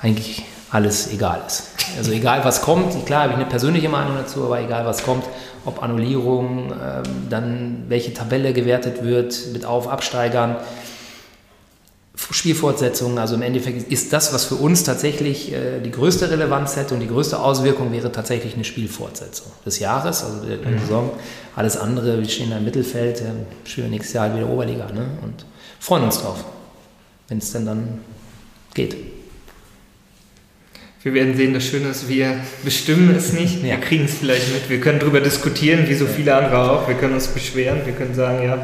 [0.00, 1.68] eigentlich alles egal ist.
[1.96, 5.24] Also egal was kommt, klar habe ich eine persönliche Meinung dazu, aber egal was kommt,
[5.64, 10.56] ob Annullierung, ähm, dann welche Tabelle gewertet wird mit Auf-, Absteigern,
[12.30, 16.94] Spielfortsetzungen, also im Endeffekt ist das, was für uns tatsächlich äh, die größte Relevanz hätte
[16.94, 20.78] und die größte Auswirkung wäre tatsächlich eine Spielfortsetzung des Jahres, also der, mhm.
[20.80, 21.10] Saison.
[21.56, 23.24] Alles andere, wir stehen da im Mittelfeld, äh,
[23.64, 25.06] spielen nächstes Jahr wieder Oberliga ne?
[25.22, 25.46] und
[25.80, 26.44] freuen uns drauf,
[27.28, 28.00] wenn es denn dann
[28.74, 29.17] geht.
[31.08, 33.70] Wir werden sehen, das Schöne ist, wir bestimmen es nicht, ja.
[33.70, 36.96] wir kriegen es vielleicht mit, wir können darüber diskutieren, wie so viele andere auch, wir
[36.96, 38.58] können uns beschweren, wir können sagen, ja,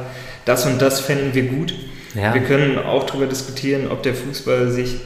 [0.44, 1.74] das und das fänden wir gut.
[2.14, 2.34] Ja.
[2.34, 4.96] Wir können auch darüber diskutieren, ob der Fußball sich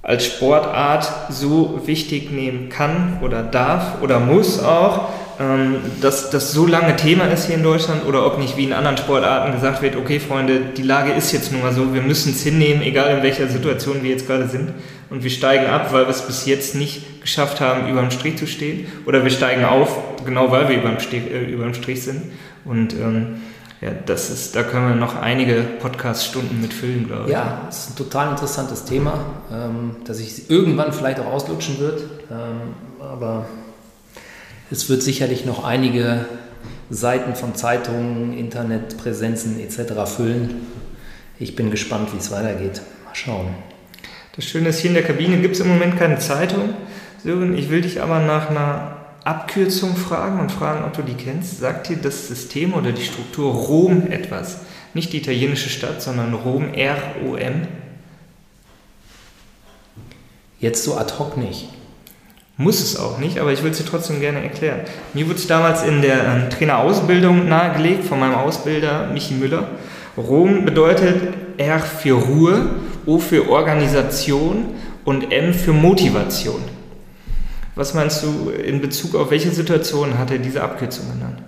[0.00, 5.10] als Sportart so wichtig nehmen kann oder darf oder muss auch,
[5.40, 8.72] ähm, dass das so lange Thema ist hier in Deutschland oder ob nicht wie in
[8.72, 12.32] anderen Sportarten gesagt wird, okay Freunde, die Lage ist jetzt nun mal so, wir müssen
[12.32, 14.72] es hinnehmen, egal in welcher Situation wir jetzt gerade sind
[15.10, 18.36] und wir steigen ab, weil wir es bis jetzt nicht geschafft haben, über dem Strich
[18.36, 21.74] zu stehen oder wir steigen auf, genau weil wir über dem Strich, äh, über dem
[21.74, 22.22] Strich sind
[22.64, 23.40] und ähm,
[23.80, 27.32] ja, das ist, da können wir noch einige Podcast-Stunden mit füllen, glaube ich.
[27.32, 32.02] Ja, das ist ein total interessantes Thema, ähm, das sich irgendwann vielleicht auch auslutschen wird.
[32.30, 33.44] Ähm, aber
[34.70, 36.26] es wird sicherlich noch einige
[36.90, 40.10] Seiten von Zeitungen, Internetpräsenzen etc.
[40.16, 40.66] füllen.
[41.38, 42.82] Ich bin gespannt, wie es weitergeht.
[43.04, 43.48] Mal schauen.
[44.36, 46.74] Das Schöne ist, hier in der Kabine gibt es im Moment keine Zeitung.
[47.22, 51.58] Sören, ich will dich aber nach einer Abkürzung fragen und fragen, ob du die kennst.
[51.58, 54.58] Sagt dir das System oder die Struktur Rom etwas?
[54.92, 57.66] Nicht die italienische Stadt, sondern Rom, R-O-M?
[60.60, 61.68] Jetzt so ad hoc nicht.
[62.56, 64.80] Muss es auch nicht, aber ich würde sie trotzdem gerne erklären.
[65.12, 69.68] Mir wurde es damals in der ähm, Trainerausbildung nahegelegt von meinem Ausbilder Michi Müller.
[70.16, 72.66] Rom bedeutet R für Ruhe,
[73.06, 74.66] O für Organisation
[75.04, 76.62] und M für Motivation.
[77.74, 81.42] Was meinst du in Bezug auf welche Situation hat er diese Abkürzung genannt?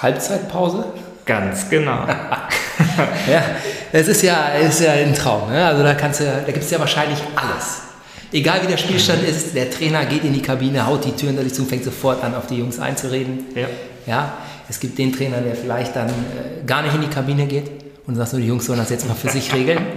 [0.00, 0.84] Halbzeitpause?
[1.26, 2.06] Ganz genau.
[3.28, 3.42] ja,
[3.90, 5.50] es ist ja, ist ja ein Traum.
[5.50, 5.66] Ne?
[5.66, 7.93] Also da, kannst du, da gibt es ja wahrscheinlich alles.
[8.34, 11.54] Egal wie der Spielstand ist, der Trainer geht in die Kabine, haut die Türen dadurch
[11.54, 13.44] zu und fängt sofort an, auf die Jungs einzureden.
[13.54, 13.68] Ja.
[14.08, 17.70] ja es gibt den Trainer, der vielleicht dann äh, gar nicht in die Kabine geht
[18.08, 19.78] und sagt so, die Jungs sollen das jetzt mal für sich regeln.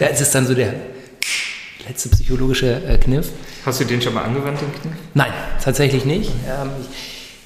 [0.00, 0.74] Ja, das ist dann so der
[1.88, 3.28] letzte psychologische äh, Kniff.
[3.64, 4.92] Hast du den schon mal angewandt, den Kniff?
[5.14, 5.32] Nein,
[5.64, 6.30] tatsächlich nicht.
[6.46, 6.88] Ähm, ich,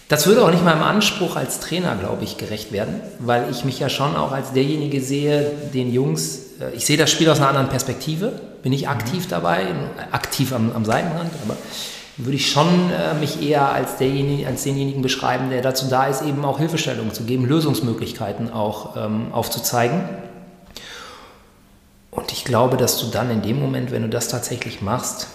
[0.08, 3.78] das würde auch nicht meinem Anspruch als Trainer, glaube ich, gerecht werden, weil ich mich
[3.78, 7.48] ja schon auch als derjenige sehe, den Jungs, äh, ich sehe das Spiel aus einer
[7.48, 8.32] anderen Perspektive,
[8.64, 9.66] bin ich aktiv dabei,
[10.10, 11.54] aktiv am, am Seitenrand, aber
[12.16, 16.22] würde ich schon äh, mich eher als, derjenige, als denjenigen beschreiben, der dazu da ist,
[16.22, 20.08] eben auch Hilfestellungen zu geben, Lösungsmöglichkeiten auch ähm, aufzuzeigen.
[22.10, 25.26] Und ich glaube, dass du dann in dem Moment, wenn du das tatsächlich machst,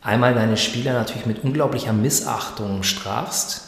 [0.00, 3.62] einmal deine Spieler natürlich mit unglaublicher Missachtung strafst.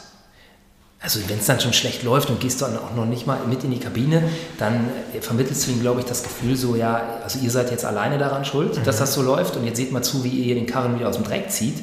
[1.01, 3.63] Also wenn es dann schon schlecht läuft und gehst dann auch noch nicht mal mit
[3.63, 4.23] in die Kabine,
[4.57, 4.89] dann
[5.21, 8.43] vermittelst du ihnen, glaube ich, das Gefühl so, ja, also ihr seid jetzt alleine daran
[8.43, 8.83] schuld, mhm.
[8.83, 11.15] dass das so läuft und jetzt seht mal zu, wie ihr den Karren wieder aus
[11.15, 11.77] dem Dreck zieht.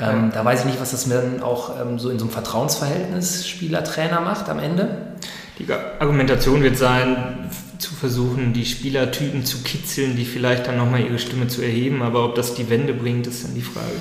[0.00, 2.32] Ähm, da weiß ich nicht, was das mir dann auch ähm, so in so einem
[2.32, 5.14] Vertrauensverhältnis Spieler-Trainer macht am Ende.
[5.60, 5.66] Die
[6.00, 7.48] Argumentation wird sein,
[7.78, 12.02] zu versuchen, die Spielertypen zu kitzeln, die vielleicht dann nochmal ihre Stimme zu erheben.
[12.02, 13.94] Aber ob das die Wende bringt, ist dann die Frage.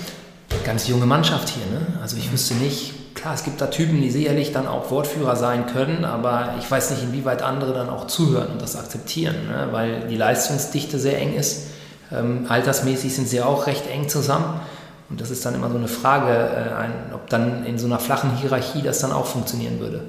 [0.66, 2.00] Ganz junge Mannschaft hier, ne?
[2.02, 5.68] Also ich wüsste nicht, klar, es gibt da Typen, die sicherlich dann auch Wortführer sein
[5.68, 9.70] können, aber ich weiß nicht, inwieweit andere dann auch zuhören und das akzeptieren, ne?
[9.72, 11.68] weil die Leistungsdichte sehr eng ist.
[12.12, 14.62] Ähm, altersmäßig sind sie auch recht eng zusammen.
[15.10, 18.00] Und das ist dann immer so eine Frage, äh, ein, ob dann in so einer
[18.00, 20.02] flachen Hierarchie das dann auch funktionieren würde.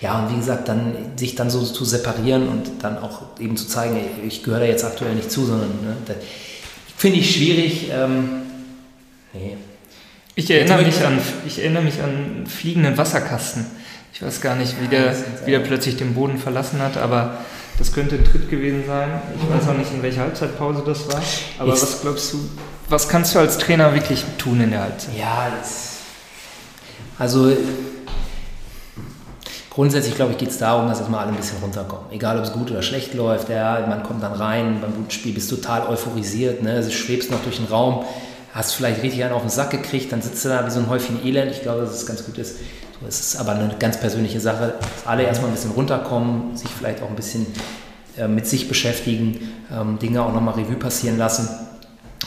[0.00, 3.66] Ja, und wie gesagt, dann sich dann so zu separieren und dann auch eben zu
[3.66, 6.14] zeigen, ich gehöre da jetzt aktuell nicht zu, sondern ne,
[6.96, 7.90] finde ich schwierig.
[7.90, 8.42] Ähm,
[9.32, 9.56] nee.
[10.38, 13.64] Ich erinnere, mich an, ich erinnere mich an fliegenden Wasserkasten.
[14.12, 17.38] Ich weiß gar nicht, wie der, wie der plötzlich den Boden verlassen hat, aber
[17.78, 19.08] das könnte ein Tritt gewesen sein.
[19.34, 21.22] Ich weiß auch nicht, in welcher Halbzeitpause das war.
[21.58, 22.50] Aber ich was glaubst du,
[22.90, 25.16] was kannst du als Trainer wirklich tun in der Halbzeit?
[25.18, 26.00] Ja, das,
[27.18, 27.56] also
[29.70, 32.12] grundsätzlich, glaube ich, geht es darum, dass erstmal alle ein bisschen runterkommen.
[32.12, 33.48] Egal, ob es gut oder schlecht läuft.
[33.48, 36.82] Ja, man kommt dann rein beim guten Spiel, bist total euphorisiert, ne?
[36.82, 38.04] du schwebst noch durch den Raum,
[38.56, 40.88] hast vielleicht richtig einen auf den Sack gekriegt, dann sitzt du da wie so ein
[40.88, 41.52] Häufchen Elend.
[41.52, 42.56] Ich glaube, dass es ganz gut ist.
[42.98, 46.70] So, es ist aber eine ganz persönliche Sache, dass alle erstmal ein bisschen runterkommen, sich
[46.70, 47.46] vielleicht auch ein bisschen
[48.16, 51.48] äh, mit sich beschäftigen, ähm, Dinge auch nochmal Revue passieren lassen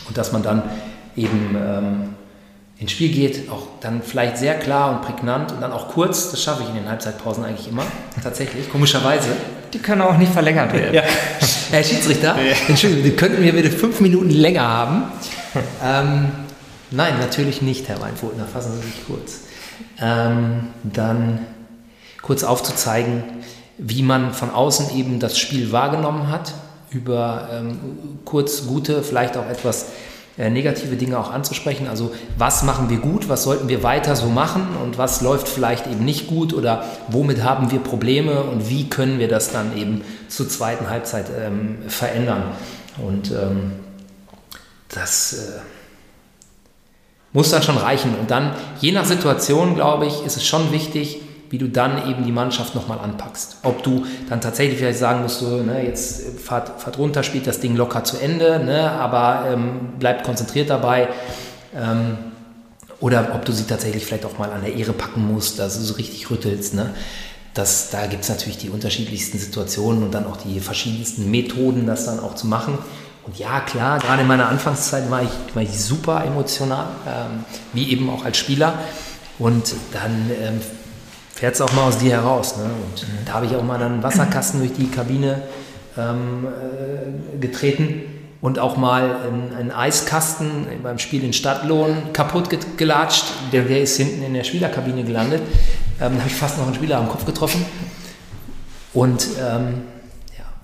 [0.07, 0.61] und dass man dann
[1.15, 2.09] eben ähm,
[2.77, 6.43] ins Spiel geht, auch dann vielleicht sehr klar und prägnant und dann auch kurz, das
[6.43, 7.83] schaffe ich in den Halbzeitpausen eigentlich immer,
[8.23, 9.29] tatsächlich, komischerweise.
[9.73, 10.93] Die können auch nicht verlängert werden.
[10.93, 11.03] Ja.
[11.71, 12.55] Herr Schiedsrichter, ja.
[12.67, 15.03] Entschuldigung, die könnten wir bitte fünf Minuten länger haben.
[15.83, 16.31] Ähm,
[16.91, 19.41] nein, natürlich nicht, Herr Weinfurtner, fassen Sie sich kurz.
[20.01, 21.45] Ähm, dann
[22.21, 23.23] kurz aufzuzeigen,
[23.77, 26.53] wie man von außen eben das Spiel wahrgenommen hat,
[26.91, 27.79] über ähm,
[28.25, 29.87] kurz gute, vielleicht auch etwas
[30.37, 31.87] äh, negative Dinge auch anzusprechen.
[31.87, 35.85] Also was machen wir gut, was sollten wir weiter so machen und was läuft vielleicht
[35.87, 40.01] eben nicht gut oder womit haben wir Probleme und wie können wir das dann eben
[40.27, 42.43] zur zweiten Halbzeit ähm, verändern.
[42.97, 43.73] Und ähm,
[44.89, 45.59] das äh,
[47.33, 48.15] muss dann schon reichen.
[48.19, 52.23] Und dann, je nach Situation, glaube ich, ist es schon wichtig, wie du dann eben
[52.25, 53.57] die Mannschaft nochmal anpackst.
[53.63, 57.59] Ob du dann tatsächlich vielleicht sagen musst, so, ne, jetzt fahrt, fahrt runter, spielt das
[57.59, 61.09] Ding locker zu Ende, ne, aber ähm, bleibt konzentriert dabei.
[61.75, 62.17] Ähm,
[62.99, 65.83] oder ob du sie tatsächlich vielleicht auch mal an der Ehre packen musst, dass du
[65.83, 66.73] so richtig rüttelst.
[66.73, 66.93] Ne?
[67.53, 72.05] Das, da gibt es natürlich die unterschiedlichsten Situationen und dann auch die verschiedensten Methoden, das
[72.05, 72.77] dann auch zu machen.
[73.29, 77.91] Und ja, klar, gerade in meiner Anfangszeit war ich, war ich super emotional, ähm, wie
[77.91, 78.73] eben auch als Spieler.
[79.37, 80.59] Und dann ähm,
[81.35, 82.57] fährt es auch mal aus dir heraus.
[82.57, 82.63] Ne?
[82.63, 83.25] Und mhm.
[83.27, 85.43] da habe ich auch mal einen Wasserkasten durch die Kabine
[85.95, 88.01] ähm, äh, getreten
[88.41, 93.25] und auch mal einen, einen, Eiskasten beim Spiel in Stadtlohn kaputt gelatscht.
[93.51, 95.43] Der, der ist hinten in der Spielerkabine gelandet.
[96.01, 97.63] Ähm, da habe ich fast noch einen Spieler am Kopf getroffen.
[98.91, 99.83] Und ähm,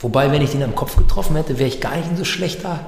[0.06, 2.80] wobei, wenn ich den am Kopf getroffen hätte, wäre ich gar nicht in so schlechter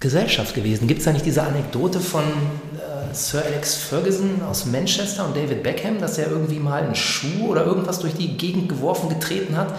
[0.00, 0.86] Gesellschaft gewesen.
[0.86, 5.62] Gibt es da nicht diese Anekdote von äh, Sir Alex Ferguson aus Manchester und David
[5.62, 9.74] Beckham, dass er irgendwie mal einen Schuh oder irgendwas durch die Gegend geworfen, getreten hat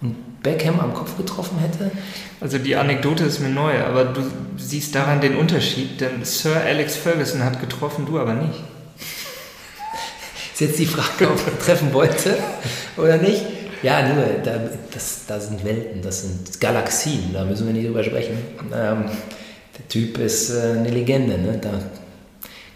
[0.00, 1.90] und Beckham am Kopf getroffen hätte?
[2.40, 4.22] Also die Anekdote ist mir neu, aber du
[4.56, 8.64] siehst daran den Unterschied, denn Sir Alex Ferguson hat getroffen, du aber nicht.
[10.54, 12.38] ist jetzt die Frage, ob er treffen wollte
[12.96, 13.59] oder nicht.
[13.82, 14.60] Ja, nur, da,
[14.92, 18.36] das, da sind Welten, das sind Galaxien, da müssen wir nicht drüber sprechen.
[18.74, 19.04] Ähm,
[19.78, 21.38] der Typ ist äh, eine Legende.
[21.38, 21.58] Ne?
[21.60, 21.70] Da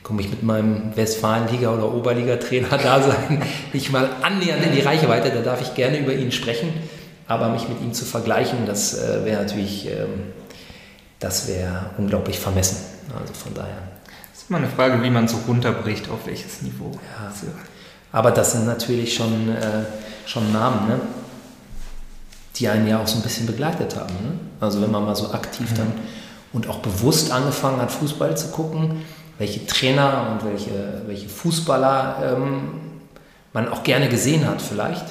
[0.03, 5.31] komme ich mit meinem Westfalenliga- oder Oberliga-Trainer da sein, nicht mal annähernd in die Reichweite.
[5.31, 6.73] Da darf ich gerne über ihn sprechen,
[7.27, 10.33] aber mich mit ihm zu vergleichen, das äh, wäre natürlich, ähm,
[11.21, 12.79] das wäre unglaublich vermessen.
[13.19, 13.83] Also von daher.
[14.33, 16.91] Das ist mal eine Frage, wie man so runterbricht, auf welches Niveau.
[16.93, 17.33] Ja.
[18.15, 19.83] Aber das sind natürlich schon, äh,
[20.25, 21.01] schon Namen, ne?
[22.55, 24.15] die einen ja auch so ein bisschen begleitet haben.
[24.15, 24.39] Ne?
[24.61, 25.77] Also wenn man mal so aktiv mhm.
[25.77, 25.93] dann
[26.53, 29.03] und auch bewusst angefangen hat, Fußball zu gucken,
[29.39, 32.81] welche Trainer und welche, welche Fußballer ähm,
[33.53, 35.07] man auch gerne gesehen hat vielleicht.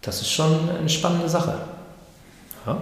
[0.00, 1.58] Das ist schon eine spannende Sache.
[2.66, 2.80] Ja?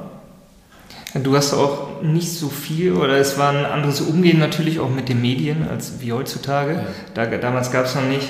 [1.20, 5.08] Du hast auch nicht so viel oder es war ein anderes Umgehen natürlich auch mit
[5.08, 6.74] den Medien als wie heutzutage.
[7.16, 7.26] Ja.
[7.26, 8.28] Da, damals gab es noch nicht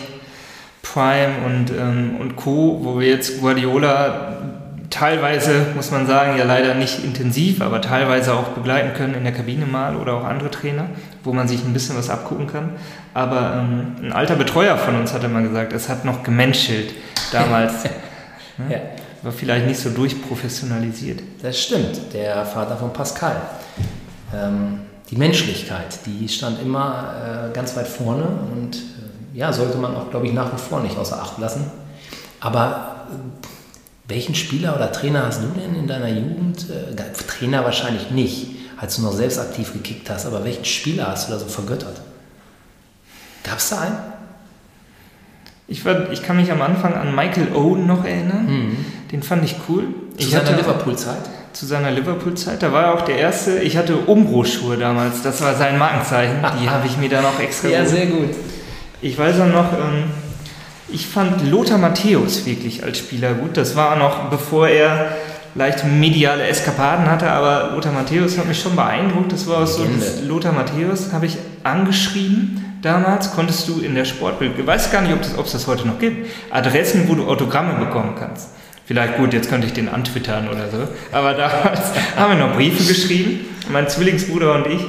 [0.93, 4.37] Prime und, ähm, und Co., wo wir jetzt Guardiola
[4.91, 9.33] teilweise, muss man sagen, ja leider nicht intensiv, aber teilweise auch begleiten können in der
[9.33, 10.87] Kabine mal oder auch andere Trainer,
[11.23, 12.71] wo man sich ein bisschen was abgucken kann.
[13.15, 16.93] Aber ähm, ein alter Betreuer von uns hatte mal gesagt, es hat noch gemenschelt
[17.33, 17.85] damals.
[18.59, 18.67] ne?
[18.69, 18.79] ja.
[19.23, 21.21] War vielleicht nicht so durchprofessionalisiert.
[21.43, 23.37] Das stimmt, der Vater von Pascal.
[24.35, 24.81] Ähm,
[25.11, 28.79] die Menschlichkeit, die stand immer äh, ganz weit vorne und
[29.41, 31.65] ja, sollte man auch, glaube ich, nach wie vor nicht außer Acht lassen.
[32.41, 33.47] Aber äh,
[34.07, 36.67] welchen Spieler oder Trainer hast du denn in deiner Jugend?
[36.69, 36.95] Äh,
[37.27, 38.49] Trainer wahrscheinlich nicht,
[38.79, 42.03] als du noch selbst aktiv gekickt hast, aber welchen Spieler hast du da so vergöttert?
[43.43, 43.97] Gab es da einen?
[45.69, 48.45] Ich, war, ich kann mich am Anfang an Michael Owen noch erinnern.
[48.47, 48.77] Mhm.
[49.11, 49.85] Den fand ich cool.
[50.19, 51.31] Zu ich seiner Liverpool-Zeit?
[51.55, 52.63] Zu seiner Liverpool-Zeit.
[52.63, 53.61] Da war er auch der Erste.
[53.61, 55.23] Ich hatte Umbro-Schuhe damals.
[55.23, 56.45] Das war sein Markenzeichen.
[56.63, 57.69] Die habe ich mir dann auch extra.
[57.69, 58.35] Ja, sehr gut.
[59.03, 60.05] Ich weiß auch noch, ähm,
[60.89, 63.57] ich fand Lothar Matthäus wirklich als Spieler gut.
[63.57, 65.17] Das war noch bevor er
[65.55, 69.33] leicht mediale Eskapaden hatte, aber Lothar Matthäus hat mich schon beeindruckt.
[69.33, 74.53] Das war so, das Lothar Matthäus habe ich angeschrieben damals, konntest du in der Sportbild,
[74.59, 78.15] ich weiß gar nicht, ob es das heute noch gibt, Adressen, wo du Autogramme bekommen
[78.19, 78.49] kannst.
[78.87, 80.89] Vielleicht gut, jetzt könnte ich den antwittern oder so.
[81.13, 83.41] Aber damals haben wir noch Briefe geschrieben,
[83.71, 84.81] mein Zwillingsbruder und ich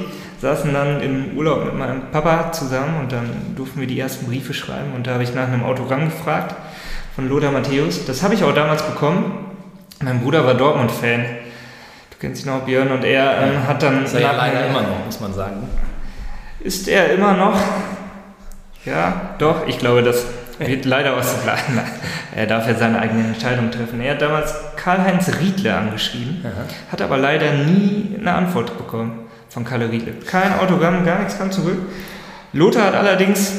[0.42, 4.52] saßen dann im Urlaub mit meinem Papa zusammen und dann durften wir die ersten Briefe
[4.52, 6.56] schreiben und da habe ich nach einem Autogramm gefragt
[7.14, 8.04] von Lothar Matthäus.
[8.06, 9.46] Das habe ich auch damals bekommen.
[10.02, 11.24] Mein Bruder war Dortmund-Fan.
[12.10, 14.04] Du kennst ihn auch, Björn, und er ähm, hat dann.
[14.04, 15.68] Ist er ja leider immer noch, muss man sagen.
[16.58, 17.56] Ist er immer noch?
[18.84, 20.26] Ja, doch, ich glaube, das
[20.58, 21.58] wird leider aus dem Plan.
[22.34, 24.00] Er darf ja seine eigene Entscheidung treffen.
[24.00, 26.64] Er hat damals Karl-Heinz Riedle angeschrieben, Aha.
[26.90, 30.14] hat aber leider nie eine Antwort bekommen von Karl Riedle.
[30.26, 31.76] Kein Autogramm, gar nichts kam zurück.
[32.54, 33.52] Lothar hat allerdings,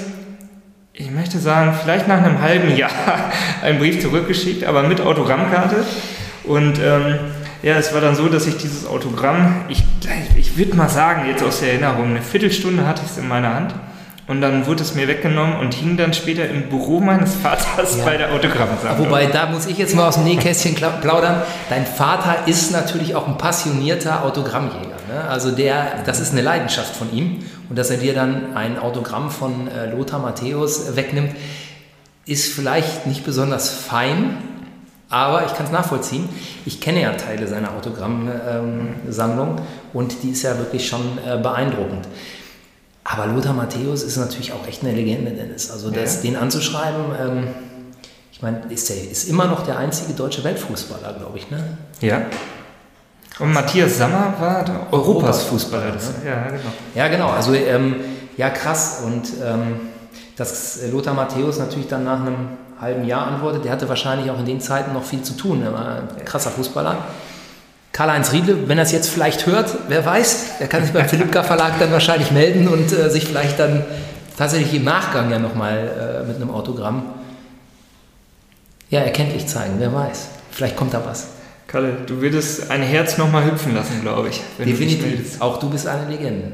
[0.91, 2.91] ich möchte sagen, vielleicht nach einem halben Jahr
[3.61, 5.85] einen Brief zurückgeschickt, aber mit Autogrammkarte.
[6.45, 7.19] Und ähm,
[7.61, 9.83] ja, es war dann so, dass ich dieses Autogramm, ich,
[10.35, 13.53] ich würde mal sagen, jetzt aus der Erinnerung, eine Viertelstunde hatte ich es in meiner
[13.53, 13.75] Hand.
[14.25, 18.05] Und dann wurde es mir weggenommen und hing dann später im Büro meines Vaters ja.
[18.05, 19.07] bei der Autogrammsammlung.
[19.07, 21.43] Wobei, da muss ich jetzt mal aus dem Nähkästchen plaudern.
[21.69, 24.92] Dein Vater ist natürlich auch ein passionierter Autogrammjäger.
[25.21, 27.39] Also der, das ist eine Leidenschaft von ihm.
[27.69, 31.35] Und dass er dir dann ein Autogramm von äh, Lothar Matthäus wegnimmt,
[32.25, 34.37] ist vielleicht nicht besonders fein,
[35.09, 36.27] aber ich kann es nachvollziehen.
[36.65, 39.63] Ich kenne ja Teile seiner Autogrammsammlung ähm,
[39.93, 42.07] und die ist ja wirklich schon äh, beeindruckend.
[43.03, 45.69] Aber Lothar Matthäus ist natürlich auch echt eine Legende, Dennis.
[45.69, 46.31] Also das, ja.
[46.31, 47.47] den anzuschreiben, ähm,
[48.31, 51.77] ich meine, ist, der, ist immer noch der einzige deutsche Weltfußballer, glaube ich, ne?
[52.01, 52.25] Ja.
[53.39, 55.91] Und Matthias Sammer war der Europas Fußballer.
[55.91, 56.13] Das, ne?
[56.25, 56.71] ja, genau.
[56.93, 57.29] Ja, genau.
[57.29, 57.95] Also, ähm,
[58.37, 59.01] ja, krass.
[59.05, 59.79] Und ähm,
[60.35, 62.49] dass Lothar Matthäus natürlich dann nach einem
[62.79, 65.63] halben Jahr antwortet, der hatte wahrscheinlich auch in den Zeiten noch viel zu tun.
[65.63, 66.97] Er war ein krasser Fußballer.
[67.91, 71.43] Karl-Heinz Riedle, wenn er es jetzt vielleicht hört, wer weiß, der kann sich beim Philippka
[71.43, 73.85] Verlag dann wahrscheinlich melden und äh, sich vielleicht dann
[74.35, 77.03] tatsächlich im Nachgang ja nochmal äh, mit einem Autogramm
[78.89, 80.27] ja, erkenntlich zeigen, wer weiß.
[80.51, 81.27] Vielleicht kommt da was.
[81.73, 84.39] Kalle, du würdest ein Herz nochmal hüpfen lassen, glaube ich.
[84.59, 85.39] Definitiv.
[85.39, 86.51] Du auch du bist eine Legende.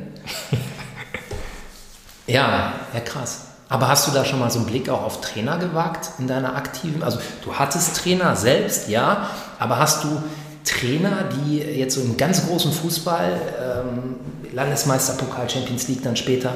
[2.27, 3.41] ja, ja, krass.
[3.67, 6.55] Aber hast du da schon mal so einen Blick auch auf Trainer gewagt in deiner
[6.55, 7.03] aktiven?
[7.03, 9.29] Also du hattest Trainer selbst, ja,
[9.59, 10.23] aber hast du
[10.63, 14.15] Trainer, die jetzt so im ganz großen Fußball, ähm,
[14.53, 16.53] Landesmeisterpokal, Champions League dann später,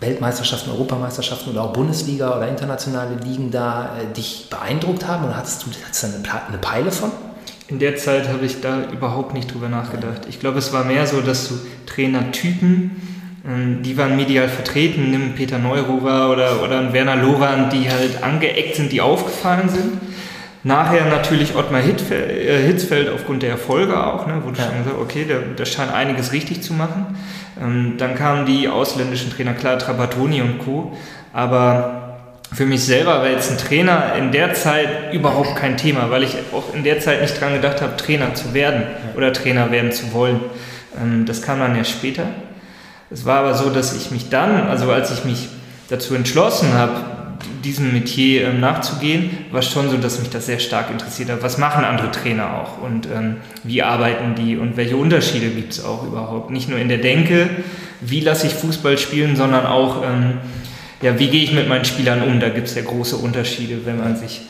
[0.00, 5.26] Weltmeisterschaften, Europameisterschaften oder auch Bundesliga oder internationale Ligen da äh, dich beeindruckt haben?
[5.26, 7.12] Oder hattest du hattest da eine, eine Peile von?
[7.68, 10.22] In der Zeit habe ich da überhaupt nicht drüber nachgedacht.
[10.28, 11.54] Ich glaube, es war mehr so, dass du
[11.86, 12.90] Trainertypen,
[13.44, 18.76] ähm, die waren medial vertreten, nimm Peter Neururer oder, oder Werner Loran, die halt angeeckt
[18.76, 20.00] sind, die aufgefallen sind.
[20.62, 24.66] Nachher natürlich Ottmar äh, Hitzfeld aufgrund der Erfolge auch, ne, wo du ja.
[24.66, 27.16] schon gesagt okay, der, der scheint einiges richtig zu machen.
[27.60, 30.96] Ähm, dann kamen die ausländischen Trainer, klar, Trapattoni und Co.
[31.32, 32.05] Aber
[32.56, 36.36] für mich selber war jetzt ein Trainer in der Zeit überhaupt kein Thema, weil ich
[36.54, 38.84] auch in der Zeit nicht dran gedacht habe, Trainer zu werden
[39.14, 40.40] oder Trainer werden zu wollen.
[40.98, 42.24] Ähm, das kam dann ja später.
[43.10, 45.48] Es war aber so, dass ich mich dann, also als ich mich
[45.90, 46.94] dazu entschlossen habe,
[47.62, 51.42] diesem Metier ähm, nachzugehen, war schon so, dass mich das sehr stark interessiert hat.
[51.42, 55.84] Was machen andere Trainer auch und ähm, wie arbeiten die und welche Unterschiede gibt es
[55.84, 56.50] auch überhaupt?
[56.50, 57.50] Nicht nur in der Denke,
[58.00, 60.02] wie lasse ich Fußball spielen, sondern auch,
[61.02, 62.40] ja, wie gehe ich mit meinen Spielern um?
[62.40, 64.42] Da gibt es ja große Unterschiede, wenn man sich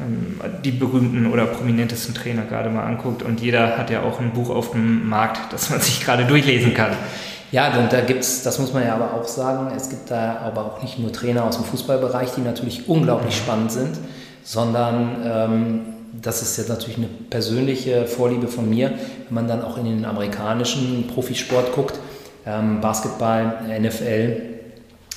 [0.00, 3.22] ähm, die berühmten oder prominentesten Trainer gerade mal anguckt.
[3.22, 6.74] Und jeder hat ja auch ein Buch auf dem Markt, das man sich gerade durchlesen
[6.74, 6.92] kann.
[7.52, 10.38] Ja, und da gibt es, das muss man ja aber auch sagen, es gibt da
[10.38, 13.98] aber auch nicht nur Trainer aus dem Fußballbereich, die natürlich unglaublich spannend sind,
[14.42, 15.80] sondern ähm,
[16.20, 18.92] das ist jetzt natürlich eine persönliche Vorliebe von mir,
[19.28, 21.98] wenn man dann auch in den amerikanischen Profisport guckt,
[22.46, 24.51] ähm, Basketball, NFL,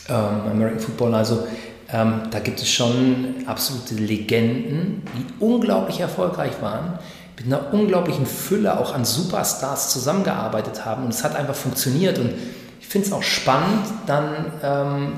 [0.10, 1.48] ähm, American Football, also
[1.91, 6.99] ähm, da gibt es schon absolute Legenden, die unglaublich erfolgreich waren,
[7.38, 12.34] mit einer unglaublichen Fülle auch an Superstars zusammengearbeitet haben und es hat einfach funktioniert und
[12.80, 15.14] ich finde es auch spannend, dann, ähm,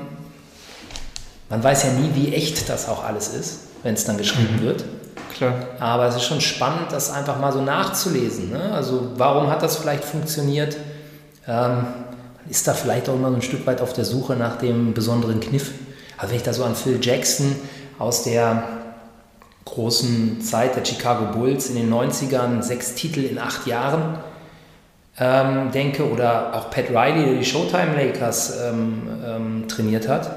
[1.48, 4.62] man weiß ja nie, wie echt das auch alles ist, wenn es dann geschrieben mhm.
[4.62, 4.84] wird.
[5.36, 5.54] Klar.
[5.78, 8.50] Aber es ist schon spannend, das einfach mal so nachzulesen.
[8.50, 8.72] Ne?
[8.72, 10.76] Also warum hat das vielleicht funktioniert?
[11.46, 11.86] Ähm,
[12.50, 15.40] ist da vielleicht auch immer so ein Stück weit auf der Suche nach dem besonderen
[15.40, 15.72] Kniff.
[16.16, 17.56] Also wenn ich da so an Phil Jackson
[17.98, 18.62] aus der
[19.64, 24.18] großen Zeit der Chicago Bulls in den 90ern, sechs Titel in acht Jahren
[25.20, 30.30] ähm, denke, oder auch Pat Riley, der die Showtime Lakers ähm, ähm, trainiert hat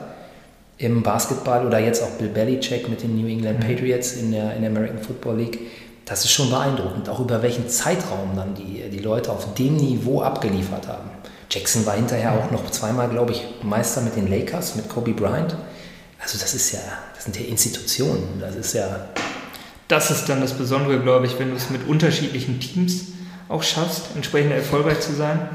[0.77, 3.67] im Basketball, oder jetzt auch Bill Belichick mit den New England mhm.
[3.67, 5.59] Patriots in der, in der American Football League,
[6.05, 10.21] das ist schon beeindruckend, auch über welchen Zeitraum dann die, die Leute auf dem Niveau
[10.21, 11.10] abgeliefert haben.
[11.51, 15.55] Jackson war hinterher auch noch zweimal, glaube ich, Meister mit den Lakers, mit Kobe Bryant.
[16.21, 16.79] Also das ist ja,
[17.13, 18.39] das sind ja Institutionen.
[18.39, 19.07] Das ist ja.
[19.89, 23.07] Das ist dann das Besondere, glaube ich, wenn du es mit unterschiedlichen Teams
[23.49, 25.49] auch schaffst, entsprechend erfolgreich zu sein.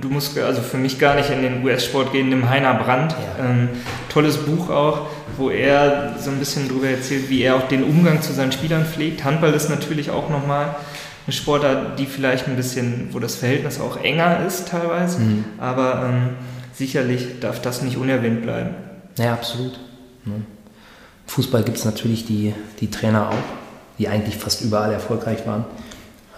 [0.00, 3.12] Du musst also für mich gar nicht in den US-Sport gehen, dem Heiner Brandt.
[3.12, 3.44] Ja.
[3.44, 3.68] Ähm,
[4.08, 5.02] tolles Buch auch,
[5.36, 8.84] wo er so ein bisschen darüber erzählt, wie er auch den Umgang zu seinen Spielern
[8.84, 9.22] pflegt.
[9.22, 10.74] Handball ist natürlich auch nochmal
[11.26, 15.44] eine Sportart, die vielleicht ein bisschen, wo das Verhältnis auch enger ist teilweise, mhm.
[15.58, 16.28] aber ähm,
[16.72, 18.74] sicherlich darf das nicht unerwähnt bleiben.
[19.18, 19.78] Ja, absolut.
[21.26, 23.44] Fußball gibt es natürlich die, die Trainer auch,
[23.98, 25.64] die eigentlich fast überall erfolgreich waren.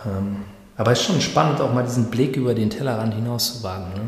[0.07, 0.37] Ähm,
[0.77, 3.93] aber es ist schon spannend, auch mal diesen Blick über den Tellerrand hinaus zu wagen.
[3.95, 4.01] Ne?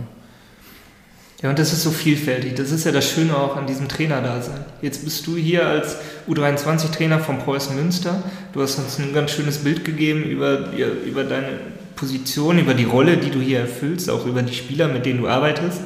[1.43, 2.55] Ja, und das ist so vielfältig.
[2.55, 4.63] Das ist ja das Schöne auch an diesem Trainerdasein.
[4.83, 5.97] Jetzt bist du hier als
[6.29, 8.23] U23-Trainer von Preußen Münster.
[8.53, 10.67] Du hast uns ein ganz schönes Bild gegeben über,
[11.07, 11.49] über deine
[11.97, 15.29] Position, über die Rolle, die du hier erfüllst, auch über die Spieler, mit denen du
[15.29, 15.81] arbeitest.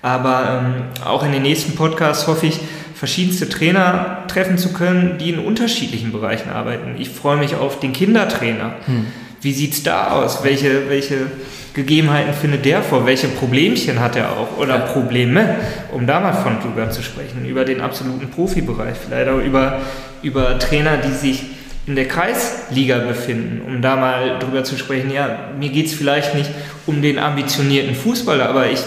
[0.00, 2.58] Aber ähm, auch in den nächsten Podcasts hoffe ich,
[2.94, 6.94] verschiedenste Trainer treffen zu können, die in unterschiedlichen Bereichen arbeiten.
[6.98, 8.76] Ich freue mich auf den Kindertrainer.
[8.86, 9.06] Hm
[9.46, 10.42] wie sieht es da aus?
[10.42, 11.30] Welche, welche
[11.76, 13.04] Gegebenheiten findet der vor?
[13.04, 14.56] Welche Problemchen hat er auch?
[14.56, 15.56] Oder Probleme,
[15.92, 19.82] um da mal von drüber zu sprechen, über den absoluten Profibereich, vielleicht auch über,
[20.22, 21.42] über Trainer, die sich
[21.86, 26.34] in der Kreisliga befinden, um da mal drüber zu sprechen, ja, mir geht es vielleicht
[26.34, 26.50] nicht
[26.86, 28.80] um den ambitionierten Fußballer, aber ich,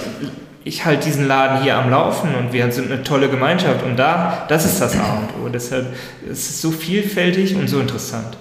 [0.63, 4.47] ich halte diesen Laden hier am Laufen und wir sind eine tolle Gemeinschaft und da,
[4.49, 5.49] das ist das A und O.
[5.49, 5.85] Deshalb
[6.27, 8.35] ist es so vielfältig und so interessant.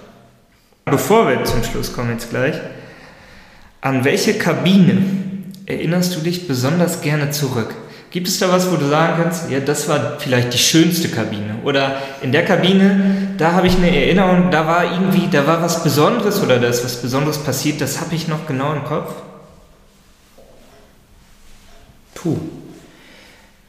[0.85, 2.55] Bevor wir zum Schluss kommen jetzt gleich,
[3.81, 5.01] an welche Kabine
[5.65, 7.73] erinnerst du dich besonders gerne zurück?
[8.11, 11.57] Gibt es da was, wo du sagen kannst, ja, das war vielleicht die schönste Kabine?
[11.63, 15.83] Oder in der Kabine, da habe ich eine Erinnerung, da war irgendwie, da war was
[15.83, 19.13] Besonderes oder da ist was Besonderes passiert, das habe ich noch genau im Kopf?
[22.15, 22.37] Puh.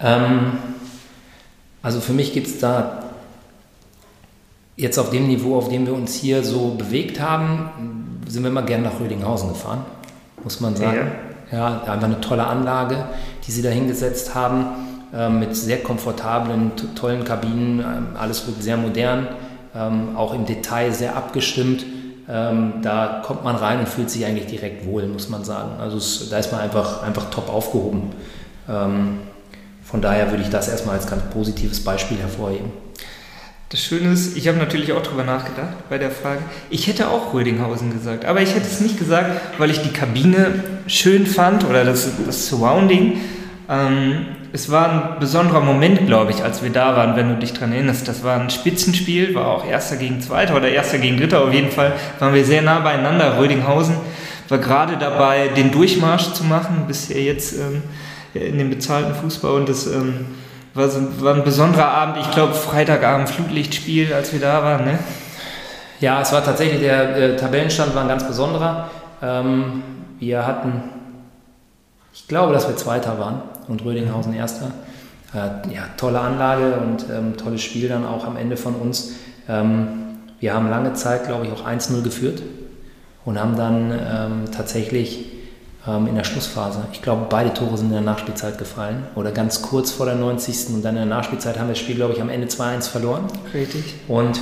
[0.01, 0.53] Ähm,
[1.83, 3.11] also für mich gibt es da
[4.77, 8.63] jetzt auf dem Niveau, auf dem wir uns hier so bewegt haben, sind wir immer
[8.63, 9.85] gerne nach Rödinghausen gefahren,
[10.45, 11.11] muss man sagen.
[11.53, 13.05] Ja, ja einfach eine tolle Anlage,
[13.47, 14.67] die sie da hingesetzt haben,
[15.15, 19.29] äh, mit sehr komfortablen, tollen Kabinen, äh, alles wird sehr modern,
[19.75, 21.85] ähm, auch im Detail sehr abgestimmt.
[22.29, 25.81] Ähm, da kommt man rein und fühlt sich eigentlich direkt wohl, muss man sagen.
[25.81, 28.13] Also es, da ist man einfach, einfach top aufgehoben.
[28.69, 29.19] Ähm,
[29.83, 32.71] von daher würde ich das erstmal als ganz positives Beispiel hervorheben.
[33.71, 36.41] Das Schöne ist, ich habe natürlich auch darüber nachgedacht bei der Frage.
[36.71, 40.55] Ich hätte auch Rödinghausen gesagt, aber ich hätte es nicht gesagt, weil ich die Kabine
[40.89, 43.21] schön fand oder das, das Surrounding.
[43.69, 47.53] Ähm, es war ein besonderer Moment, glaube ich, als wir da waren, wenn du dich
[47.53, 48.09] daran erinnerst.
[48.09, 51.45] Das war ein Spitzenspiel, war auch Erster gegen Zweiter oder Erster gegen Dritter.
[51.45, 53.39] Auf jeden Fall waren wir sehr nah beieinander.
[53.39, 53.95] Rödinghausen
[54.49, 57.83] war gerade dabei, den Durchmarsch zu machen, bisher jetzt ähm,
[58.35, 59.87] in dem bezahlten Fußball und das.
[59.87, 60.27] Ähm,
[60.81, 62.17] war, so, war ein besonderer Abend.
[62.21, 64.99] Ich glaube, Freitagabend Flutlichtspiel, als wir da waren, ne?
[66.01, 68.91] Ja, es war tatsächlich, der äh, Tabellenstand war ein ganz besonderer.
[69.23, 69.83] Ähm,
[70.19, 70.83] wir hatten,
[72.13, 74.71] ich glaube, dass wir Zweiter waren und Rödinghausen Erster.
[75.35, 79.13] Äh, ja, tolle Anlage und ähm, tolles Spiel dann auch am Ende von uns.
[79.49, 79.89] Ähm,
[80.41, 82.43] wir haben lange Zeit, glaube ich, auch 1-0 geführt
[83.25, 85.27] und haben dann ähm, tatsächlich
[85.87, 86.85] ähm, in der Schlussphase.
[86.93, 90.75] Ich glaube, beide Tore sind in der Nachspielzeit gefallen oder ganz kurz vor der 90.
[90.75, 93.25] und dann in der Nachspielzeit haben wir das Spiel, glaube ich, am Ende 2-1 verloren.
[93.55, 93.95] Richtig.
[94.09, 94.41] Und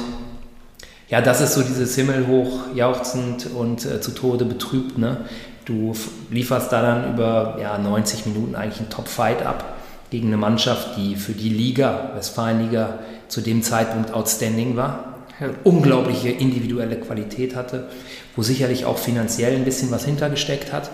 [1.08, 4.98] ja, das ist so dieses Himmelhoch jauchzend und äh, zu Tode betrübt.
[4.98, 5.18] Ne?
[5.64, 5.94] Du
[6.30, 9.76] lieferst da dann über ja, 90 Minuten eigentlich einen Top-Fight ab
[10.10, 12.98] gegen eine Mannschaft, die für die Liga, Westfalenliga,
[13.28, 15.18] zu dem Zeitpunkt outstanding war,
[15.64, 17.88] unglaubliche individuelle Qualität hatte,
[18.34, 20.90] wo sicherlich auch finanziell ein bisschen was hintergesteckt hat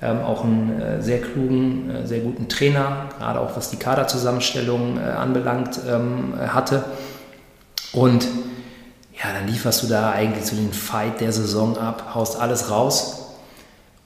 [0.00, 4.96] ähm, auch einen äh, sehr klugen, äh, sehr guten Trainer, gerade auch was die Kaderzusammenstellung
[4.96, 6.84] äh, anbelangt, ähm, hatte.
[7.92, 8.26] Und
[9.14, 13.34] ja, dann lieferst du da eigentlich so den Fight der Saison ab, haust alles raus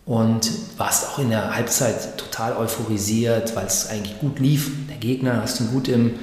[0.06, 4.70] und warst auch in der Halbzeit total euphorisiert, weil es eigentlich gut lief.
[4.88, 6.14] Der Gegner hast ihn gut im,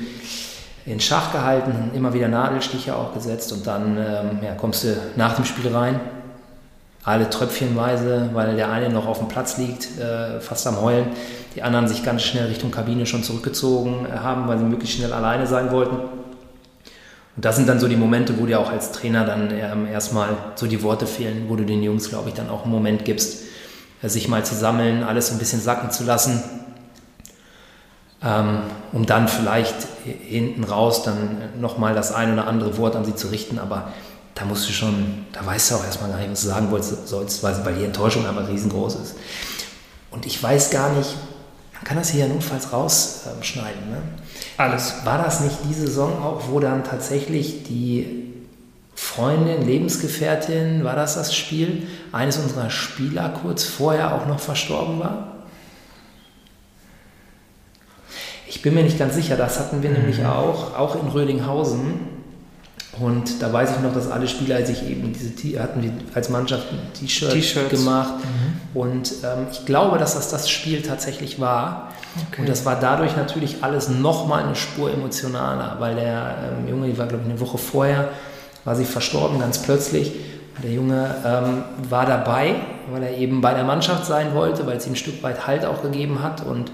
[0.87, 5.35] in Schach gehalten, immer wieder Nadelstiche auch gesetzt und dann ähm, ja, kommst du nach
[5.35, 5.99] dem Spiel rein
[7.09, 11.07] alle tröpfchenweise, weil der eine noch auf dem Platz liegt, äh, fast am Heulen,
[11.55, 15.11] die anderen sich ganz schnell Richtung Kabine schon zurückgezogen äh, haben, weil sie möglichst schnell
[15.11, 15.95] alleine sein wollten.
[15.95, 20.29] Und das sind dann so die Momente, wo dir auch als Trainer dann ähm, erstmal
[20.55, 23.43] so die Worte fehlen, wo du den Jungs, glaube ich, dann auch einen Moment gibst,
[24.03, 26.43] äh, sich mal zu sammeln, alles ein bisschen sacken zu lassen,
[28.23, 28.59] ähm,
[28.91, 29.75] um dann vielleicht
[30.05, 33.93] hinten raus dann nochmal das ein oder andere Wort an sie zu richten, aber
[34.39, 36.69] da musst du schon, da weißt du auch erstmal gar nicht, was du sagen
[37.05, 39.15] sollst, weil die Enttäuschung aber riesengroß ist.
[40.11, 41.13] Und ich weiß gar nicht,
[41.73, 43.89] man kann das hier ja notfalls rausschneiden.
[43.89, 44.01] Ne?
[44.55, 44.93] Alles.
[45.03, 48.33] War das nicht die Saison auch, wo dann tatsächlich die
[48.95, 55.35] Freundin, Lebensgefährtin, war das das Spiel, eines unserer Spieler kurz vorher auch noch verstorben war?
[58.47, 59.97] Ich bin mir nicht ganz sicher, das hatten wir mhm.
[59.97, 62.18] nämlich auch, auch in Rödinghausen.
[62.99, 66.67] Und da weiß ich noch, dass alle Spieler sich eben diese hatten wir als Mannschaft
[66.71, 68.15] ein T-Shirt gemacht.
[68.17, 68.79] Mhm.
[68.79, 71.93] Und ähm, ich glaube, dass das das Spiel tatsächlich war.
[72.29, 72.41] Okay.
[72.41, 76.97] Und das war dadurch natürlich alles nochmal eine Spur emotionaler, weil der ähm, Junge, die
[76.97, 78.09] war glaube ich eine Woche vorher,
[78.65, 80.11] war sie verstorben ganz plötzlich.
[80.55, 82.55] Und der Junge ähm, war dabei,
[82.91, 85.63] weil er eben bei der Mannschaft sein wollte, weil es ihm ein Stück weit Halt
[85.63, 86.45] auch gegeben hat.
[86.45, 86.69] Und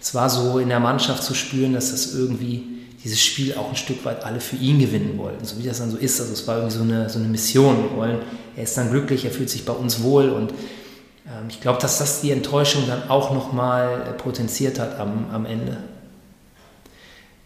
[0.00, 3.76] es war so in der Mannschaft zu spüren, dass das irgendwie dieses Spiel auch ein
[3.76, 6.20] Stück weit alle für ihn gewinnen wollten, so wie das dann so ist.
[6.20, 7.76] Also es war irgendwie so eine, so eine Mission.
[7.82, 8.18] Wir wollen,
[8.56, 10.50] er ist dann glücklich, er fühlt sich bei uns wohl und
[11.26, 15.46] ähm, ich glaube, dass das die Enttäuschung dann auch nochmal äh, potenziert hat am, am
[15.46, 15.76] Ende.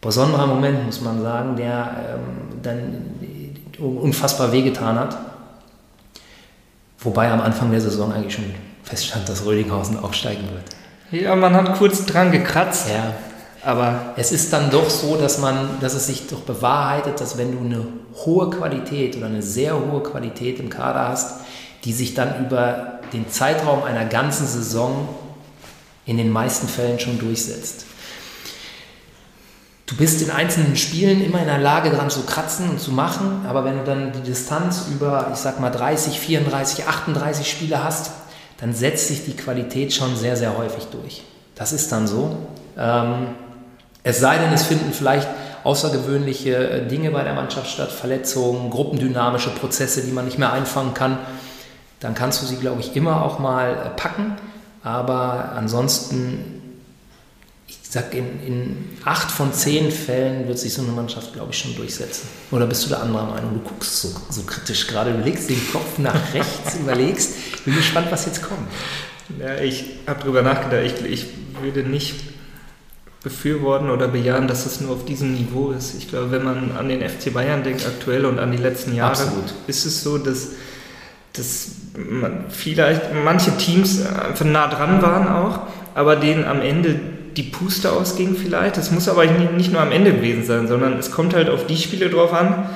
[0.00, 3.06] Besonderer Moment, muss man sagen, der ähm, dann
[3.78, 5.16] unfassbar wehgetan hat.
[6.98, 8.52] Wobei am Anfang der Saison eigentlich schon
[8.82, 11.22] feststand, dass Rödinghausen aufsteigen wird.
[11.22, 12.88] Ja, man hat kurz dran gekratzt.
[12.88, 13.14] Ja.
[13.64, 17.52] Aber es ist dann doch so, dass man, dass es sich doch bewahrheitet, dass wenn
[17.52, 17.86] du eine
[18.24, 21.40] hohe Qualität oder eine sehr hohe Qualität im Kader hast,
[21.84, 25.08] die sich dann über den Zeitraum einer ganzen Saison
[26.06, 27.86] in den meisten Fällen schon durchsetzt.
[29.86, 33.44] Du bist in einzelnen Spielen immer in der Lage, dran zu kratzen und zu machen,
[33.46, 38.10] aber wenn du dann die Distanz über, ich sag mal, 30, 34, 38 Spiele hast,
[38.58, 41.22] dann setzt sich die Qualität schon sehr, sehr häufig durch.
[41.54, 42.36] Das ist dann so.
[42.78, 43.34] Ähm,
[44.04, 45.28] es sei denn, es finden vielleicht
[45.64, 50.94] außergewöhnliche äh, Dinge bei der Mannschaft statt, Verletzungen, gruppendynamische Prozesse, die man nicht mehr einfangen
[50.94, 51.18] kann.
[52.00, 54.36] Dann kannst du sie, glaube ich, immer auch mal äh, packen.
[54.82, 56.62] Aber ansonsten,
[57.68, 61.58] ich sage, in, in acht von zehn Fällen wird sich so eine Mannschaft, glaube ich,
[61.58, 62.28] schon durchsetzen.
[62.50, 63.54] Oder bist du der anderer Meinung?
[63.54, 67.64] Du guckst so, so kritisch gerade, du legst den Kopf nach rechts, überlegst.
[67.64, 68.68] Bin gespannt, was jetzt kommt.
[69.38, 70.82] Ja, ich habe darüber nachgedacht.
[70.84, 71.26] Ich, ich
[71.62, 72.31] würde nicht
[73.22, 75.94] befürworten oder bejahen, dass es nur auf diesem Niveau ist.
[75.96, 79.12] Ich glaube, wenn man an den FC Bayern denkt aktuell und an die letzten Jahre,
[79.12, 79.54] Absolut.
[79.68, 80.50] ist es so, dass,
[81.32, 85.60] dass man vielleicht manche Teams einfach nah dran waren auch,
[85.94, 86.98] aber denen am Ende
[87.36, 88.76] die Puste ausging vielleicht.
[88.76, 91.76] Es muss aber nicht nur am Ende gewesen sein, sondern es kommt halt auf die
[91.76, 92.66] Spiele drauf an,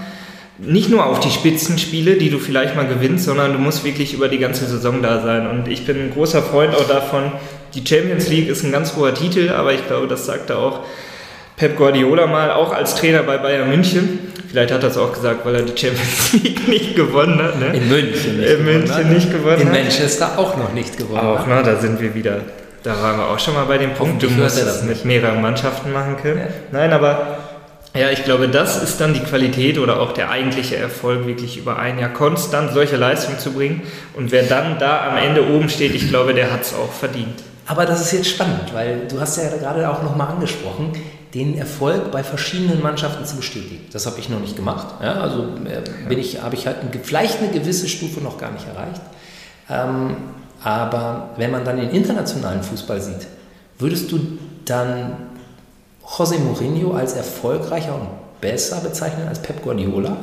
[0.59, 4.29] nicht nur auf die Spitzenspiele, die du vielleicht mal gewinnst, sondern du musst wirklich über
[4.29, 5.49] die ganze Saison da sein.
[5.49, 7.33] Und ich bin ein großer Freund auch davon,
[7.77, 10.81] die Champions League ist ein ganz hoher Titel, aber ich glaube, das sagte auch
[11.57, 14.19] Pep Guardiola mal, auch als Trainer bei Bayern München.
[14.49, 17.59] Vielleicht hat er es auch gesagt, weil er die Champions League nicht gewonnen hat.
[17.59, 17.77] Ne?
[17.77, 21.63] In München nicht, In München nicht gewonnen In Manchester auch noch nicht gewonnen Auch, ne?
[21.65, 22.41] da sind wir wieder.
[22.83, 25.93] Da waren wir auch schon mal bei dem Punkt, du musst es mit mehreren Mannschaften
[25.93, 26.41] machen können.
[26.41, 26.47] Ja.
[26.71, 27.39] Nein, aber
[27.95, 31.79] ja, ich glaube, das ist dann die Qualität oder auch der eigentliche Erfolg, wirklich über
[31.79, 33.83] ein Jahr konstant solche Leistungen zu bringen.
[34.15, 37.43] Und wer dann da am Ende oben steht, ich glaube, der hat es auch verdient.
[37.67, 40.93] Aber das ist jetzt spannend, weil du hast ja gerade auch nochmal angesprochen,
[41.35, 43.85] den Erfolg bei verschiedenen Mannschaften zu bestätigen.
[43.93, 44.87] Das habe ich noch nicht gemacht.
[45.03, 48.53] Ja, also äh, bin ich, habe ich halt eine, vielleicht eine gewisse Stufe noch gar
[48.53, 49.03] nicht erreicht.
[49.69, 50.17] Ähm,
[50.63, 53.27] aber wenn man dann den internationalen Fußball sieht,
[53.79, 54.21] würdest du
[54.65, 55.17] dann
[56.07, 58.09] José Mourinho als erfolgreicher und
[58.41, 60.17] besser bezeichnen als Pep Guardiola?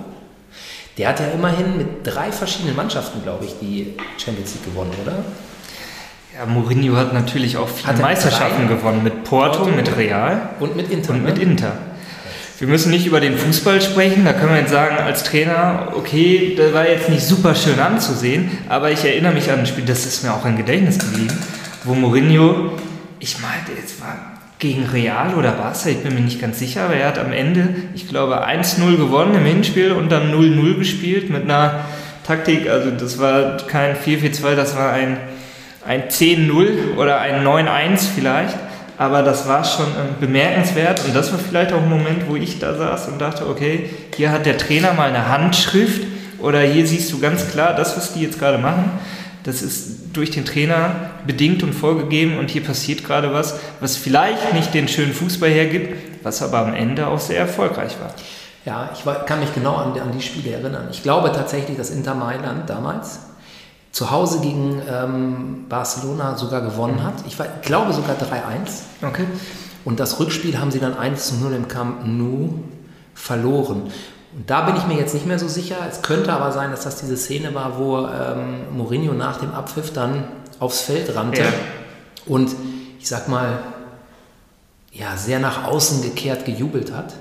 [0.97, 5.15] Der hat ja immerhin mit drei verschiedenen Mannschaften, glaube ich, die Champions League gewonnen, oder?
[6.35, 8.75] Ja, Mourinho hat natürlich auch viele Meisterschaften drei?
[8.75, 9.03] gewonnen.
[9.03, 11.13] Mit Porto, Porto, mit Real und mit Inter.
[11.13, 11.43] Und mit ne?
[11.43, 11.73] Inter.
[12.57, 16.55] Wir müssen nicht über den Fußball sprechen, da können wir jetzt sagen, als Trainer, okay,
[16.57, 20.05] das war jetzt nicht super schön anzusehen, aber ich erinnere mich an ein Spiel, das
[20.05, 21.37] ist mir auch im Gedächtnis geblieben,
[21.83, 22.71] wo Mourinho,
[23.19, 24.15] ich meinte, es war
[24.59, 27.75] gegen Real oder Barca, ich bin mir nicht ganz sicher, aber er hat am Ende,
[27.93, 31.81] ich glaube, 1-0 gewonnen im Hinspiel und dann 0-0 gespielt mit einer
[32.25, 35.17] Taktik, also das war kein 4-4-2, das war ein
[35.85, 38.55] ein 10-0 oder ein 9-1 vielleicht.
[38.97, 42.59] Aber das war schon ähm, bemerkenswert und das war vielleicht auch ein Moment, wo ich
[42.59, 46.03] da saß und dachte, okay, hier hat der Trainer mal eine Handschrift
[46.39, 48.91] oder hier siehst du ganz klar, das, was die jetzt gerade machen,
[49.43, 50.95] das ist durch den Trainer
[51.25, 56.23] bedingt und vorgegeben und hier passiert gerade was, was vielleicht nicht den schönen Fußball hergibt,
[56.23, 58.13] was aber am Ende auch sehr erfolgreich war.
[58.65, 60.87] Ja, ich kann mich genau an, an die Spiele erinnern.
[60.91, 63.19] Ich glaube tatsächlich, dass Inter Mailand damals
[63.93, 67.13] zu Hause gegen ähm, Barcelona sogar gewonnen hat.
[67.27, 69.07] Ich war, glaube sogar 3-1.
[69.07, 69.25] Okay.
[69.85, 72.55] Und das Rückspiel haben sie dann 1 0 im Camp Nou
[73.13, 73.83] verloren.
[74.35, 75.77] Und da bin ich mir jetzt nicht mehr so sicher.
[75.87, 79.93] Es könnte aber sein, dass das diese Szene war, wo ähm, Mourinho nach dem Abpfiff
[79.93, 80.23] dann
[80.59, 81.49] aufs Feld rannte ja.
[82.25, 82.55] und
[82.99, 83.59] ich sag mal,
[84.91, 87.13] ja, sehr nach außen gekehrt gejubelt hat,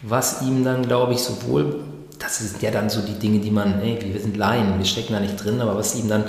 [0.00, 1.80] was ihm dann, glaube ich, sowohl
[2.22, 5.12] das sind ja dann so die Dinge, die man, hey, wir sind Laien, wir stecken
[5.12, 6.24] da nicht drin, aber was ihm dann,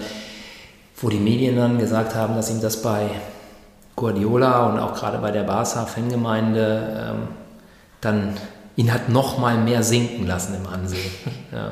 [0.97, 3.09] wo die Medien dann gesagt haben, dass ihm das bei
[3.95, 7.27] Guardiola und auch gerade bei der Barca-Fangemeinde ähm,
[8.01, 8.33] dann
[8.75, 11.11] ihn hat noch mal mehr sinken lassen im Ansehen.
[11.53, 11.71] ähm,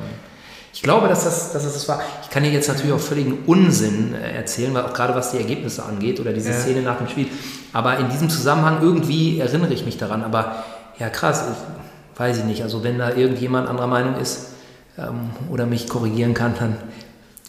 [0.72, 2.00] ich glaube, dass das, dass das war.
[2.22, 5.38] Ich kann hier jetzt natürlich auch völligen Unsinn äh, erzählen, weil auch gerade was die
[5.38, 6.58] Ergebnisse angeht oder diese ja.
[6.58, 7.26] Szene nach dem Spiel.
[7.72, 10.22] Aber in diesem Zusammenhang irgendwie erinnere ich mich daran.
[10.22, 10.64] Aber
[10.98, 11.81] ja, krass, ich,
[12.22, 12.62] weiß ich nicht.
[12.62, 14.52] Also wenn da irgendjemand anderer Meinung ist
[14.96, 16.76] ähm, oder mich korrigieren kann, dann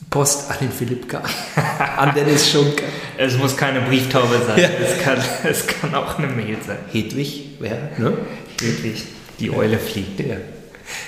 [0.09, 1.05] Post an den Philipp
[1.97, 2.83] an Dennis Schunke.
[3.15, 4.59] Es muss keine Brieftaube sein.
[4.59, 4.69] Ja.
[4.83, 6.79] Es, kann, es kann auch eine Mail sein.
[6.91, 7.77] Hedwig, wer?
[7.99, 8.17] Ne?
[8.59, 9.03] Hedwig,
[9.39, 10.19] die Eule fliegt.
[10.19, 10.37] Ja.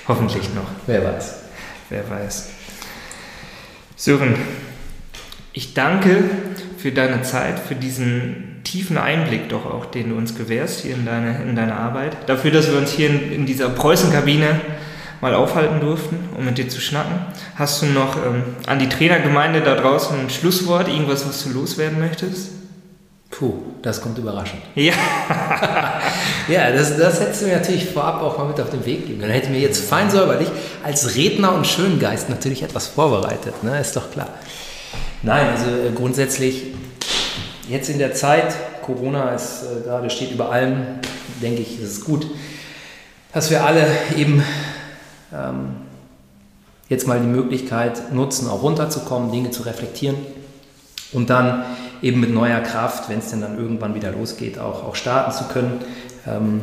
[0.07, 0.69] Hoffentlich noch.
[0.85, 1.35] Wer weiß.
[1.89, 2.49] Wer weiß.
[3.95, 4.35] Sören,
[5.53, 6.23] ich danke
[6.77, 11.05] für deine Zeit, für diesen tiefen Einblick doch auch, den du uns gewährst hier in
[11.05, 12.17] deine, in deine Arbeit.
[12.27, 14.59] Dafür, dass wir uns hier in, in dieser Preußenkabine
[15.21, 17.13] mal aufhalten durften, um mit dir zu schnacken.
[17.55, 21.99] Hast du noch ähm, an die Trainergemeinde da draußen ein Schlusswort, irgendwas, was du loswerden
[21.99, 22.51] möchtest?
[23.31, 24.61] Puh, das kommt überraschend.
[24.75, 24.93] Ja.
[26.47, 29.19] ja, das, das hättest du mir natürlich vorab auch mal mit auf den Weg geben
[29.19, 29.31] können.
[29.31, 30.47] Dann hätte mir jetzt fein säuberlich
[30.83, 33.79] als Redner und Schöngeist natürlich etwas vorbereitet, ne?
[33.79, 34.29] ist doch klar.
[35.21, 36.65] Nein, also äh, grundsätzlich
[37.69, 40.99] jetzt in der Zeit, Corona ist äh, gerade steht über allem,
[41.41, 42.27] denke ich, ist es gut,
[43.33, 44.43] dass wir alle eben
[45.33, 45.75] ähm,
[46.89, 50.17] jetzt mal die Möglichkeit nutzen, auch runterzukommen, Dinge zu reflektieren
[51.11, 51.65] und dann
[52.01, 55.45] eben mit neuer Kraft, wenn es denn dann irgendwann wieder losgeht, auch, auch starten zu
[55.45, 55.79] können.
[56.27, 56.61] Ähm,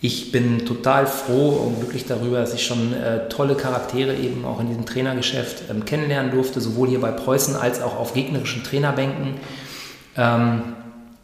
[0.00, 4.60] ich bin total froh und glücklich darüber, dass ich schon äh, tolle Charaktere eben auch
[4.60, 9.34] in diesem Trainergeschäft ähm, kennenlernen durfte, sowohl hier bei Preußen als auch auf gegnerischen Trainerbänken,
[10.16, 10.62] ähm,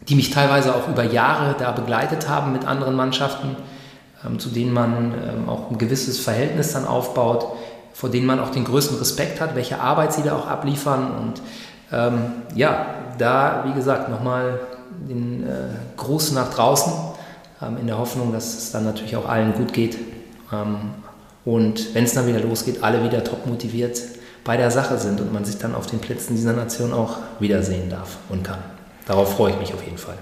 [0.08, 3.56] die mich teilweise auch über Jahre da begleitet haben mit anderen Mannschaften
[4.24, 7.46] ähm, zu denen man ähm, auch ein gewisses Verhältnis dann aufbaut,
[7.92, 11.10] vor denen man auch den größten Respekt hat, welche Arbeit sie da auch abliefern.
[11.20, 11.42] Und
[11.92, 12.86] ähm, ja,
[13.18, 14.60] da, wie gesagt, nochmal
[15.08, 15.48] den äh,
[15.96, 16.92] Gruß nach draußen,
[17.60, 19.98] ähm, in der Hoffnung, dass es dann natürlich auch allen gut geht.
[20.52, 20.94] Ähm,
[21.44, 24.00] und wenn es dann wieder losgeht, alle wieder top motiviert
[24.44, 27.90] bei der Sache sind und man sich dann auf den Plätzen dieser Nation auch wiedersehen
[27.90, 28.58] darf und kann.
[29.06, 30.18] Darauf freue ich mich auf jeden Fall.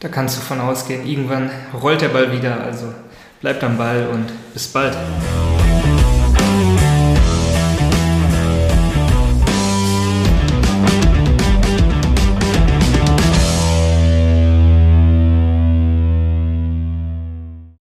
[0.00, 1.50] Da kannst du von ausgehen, irgendwann
[1.82, 2.62] rollt der Ball wieder.
[2.62, 2.92] Also
[3.40, 4.94] Bleibt am Ball und bis bald.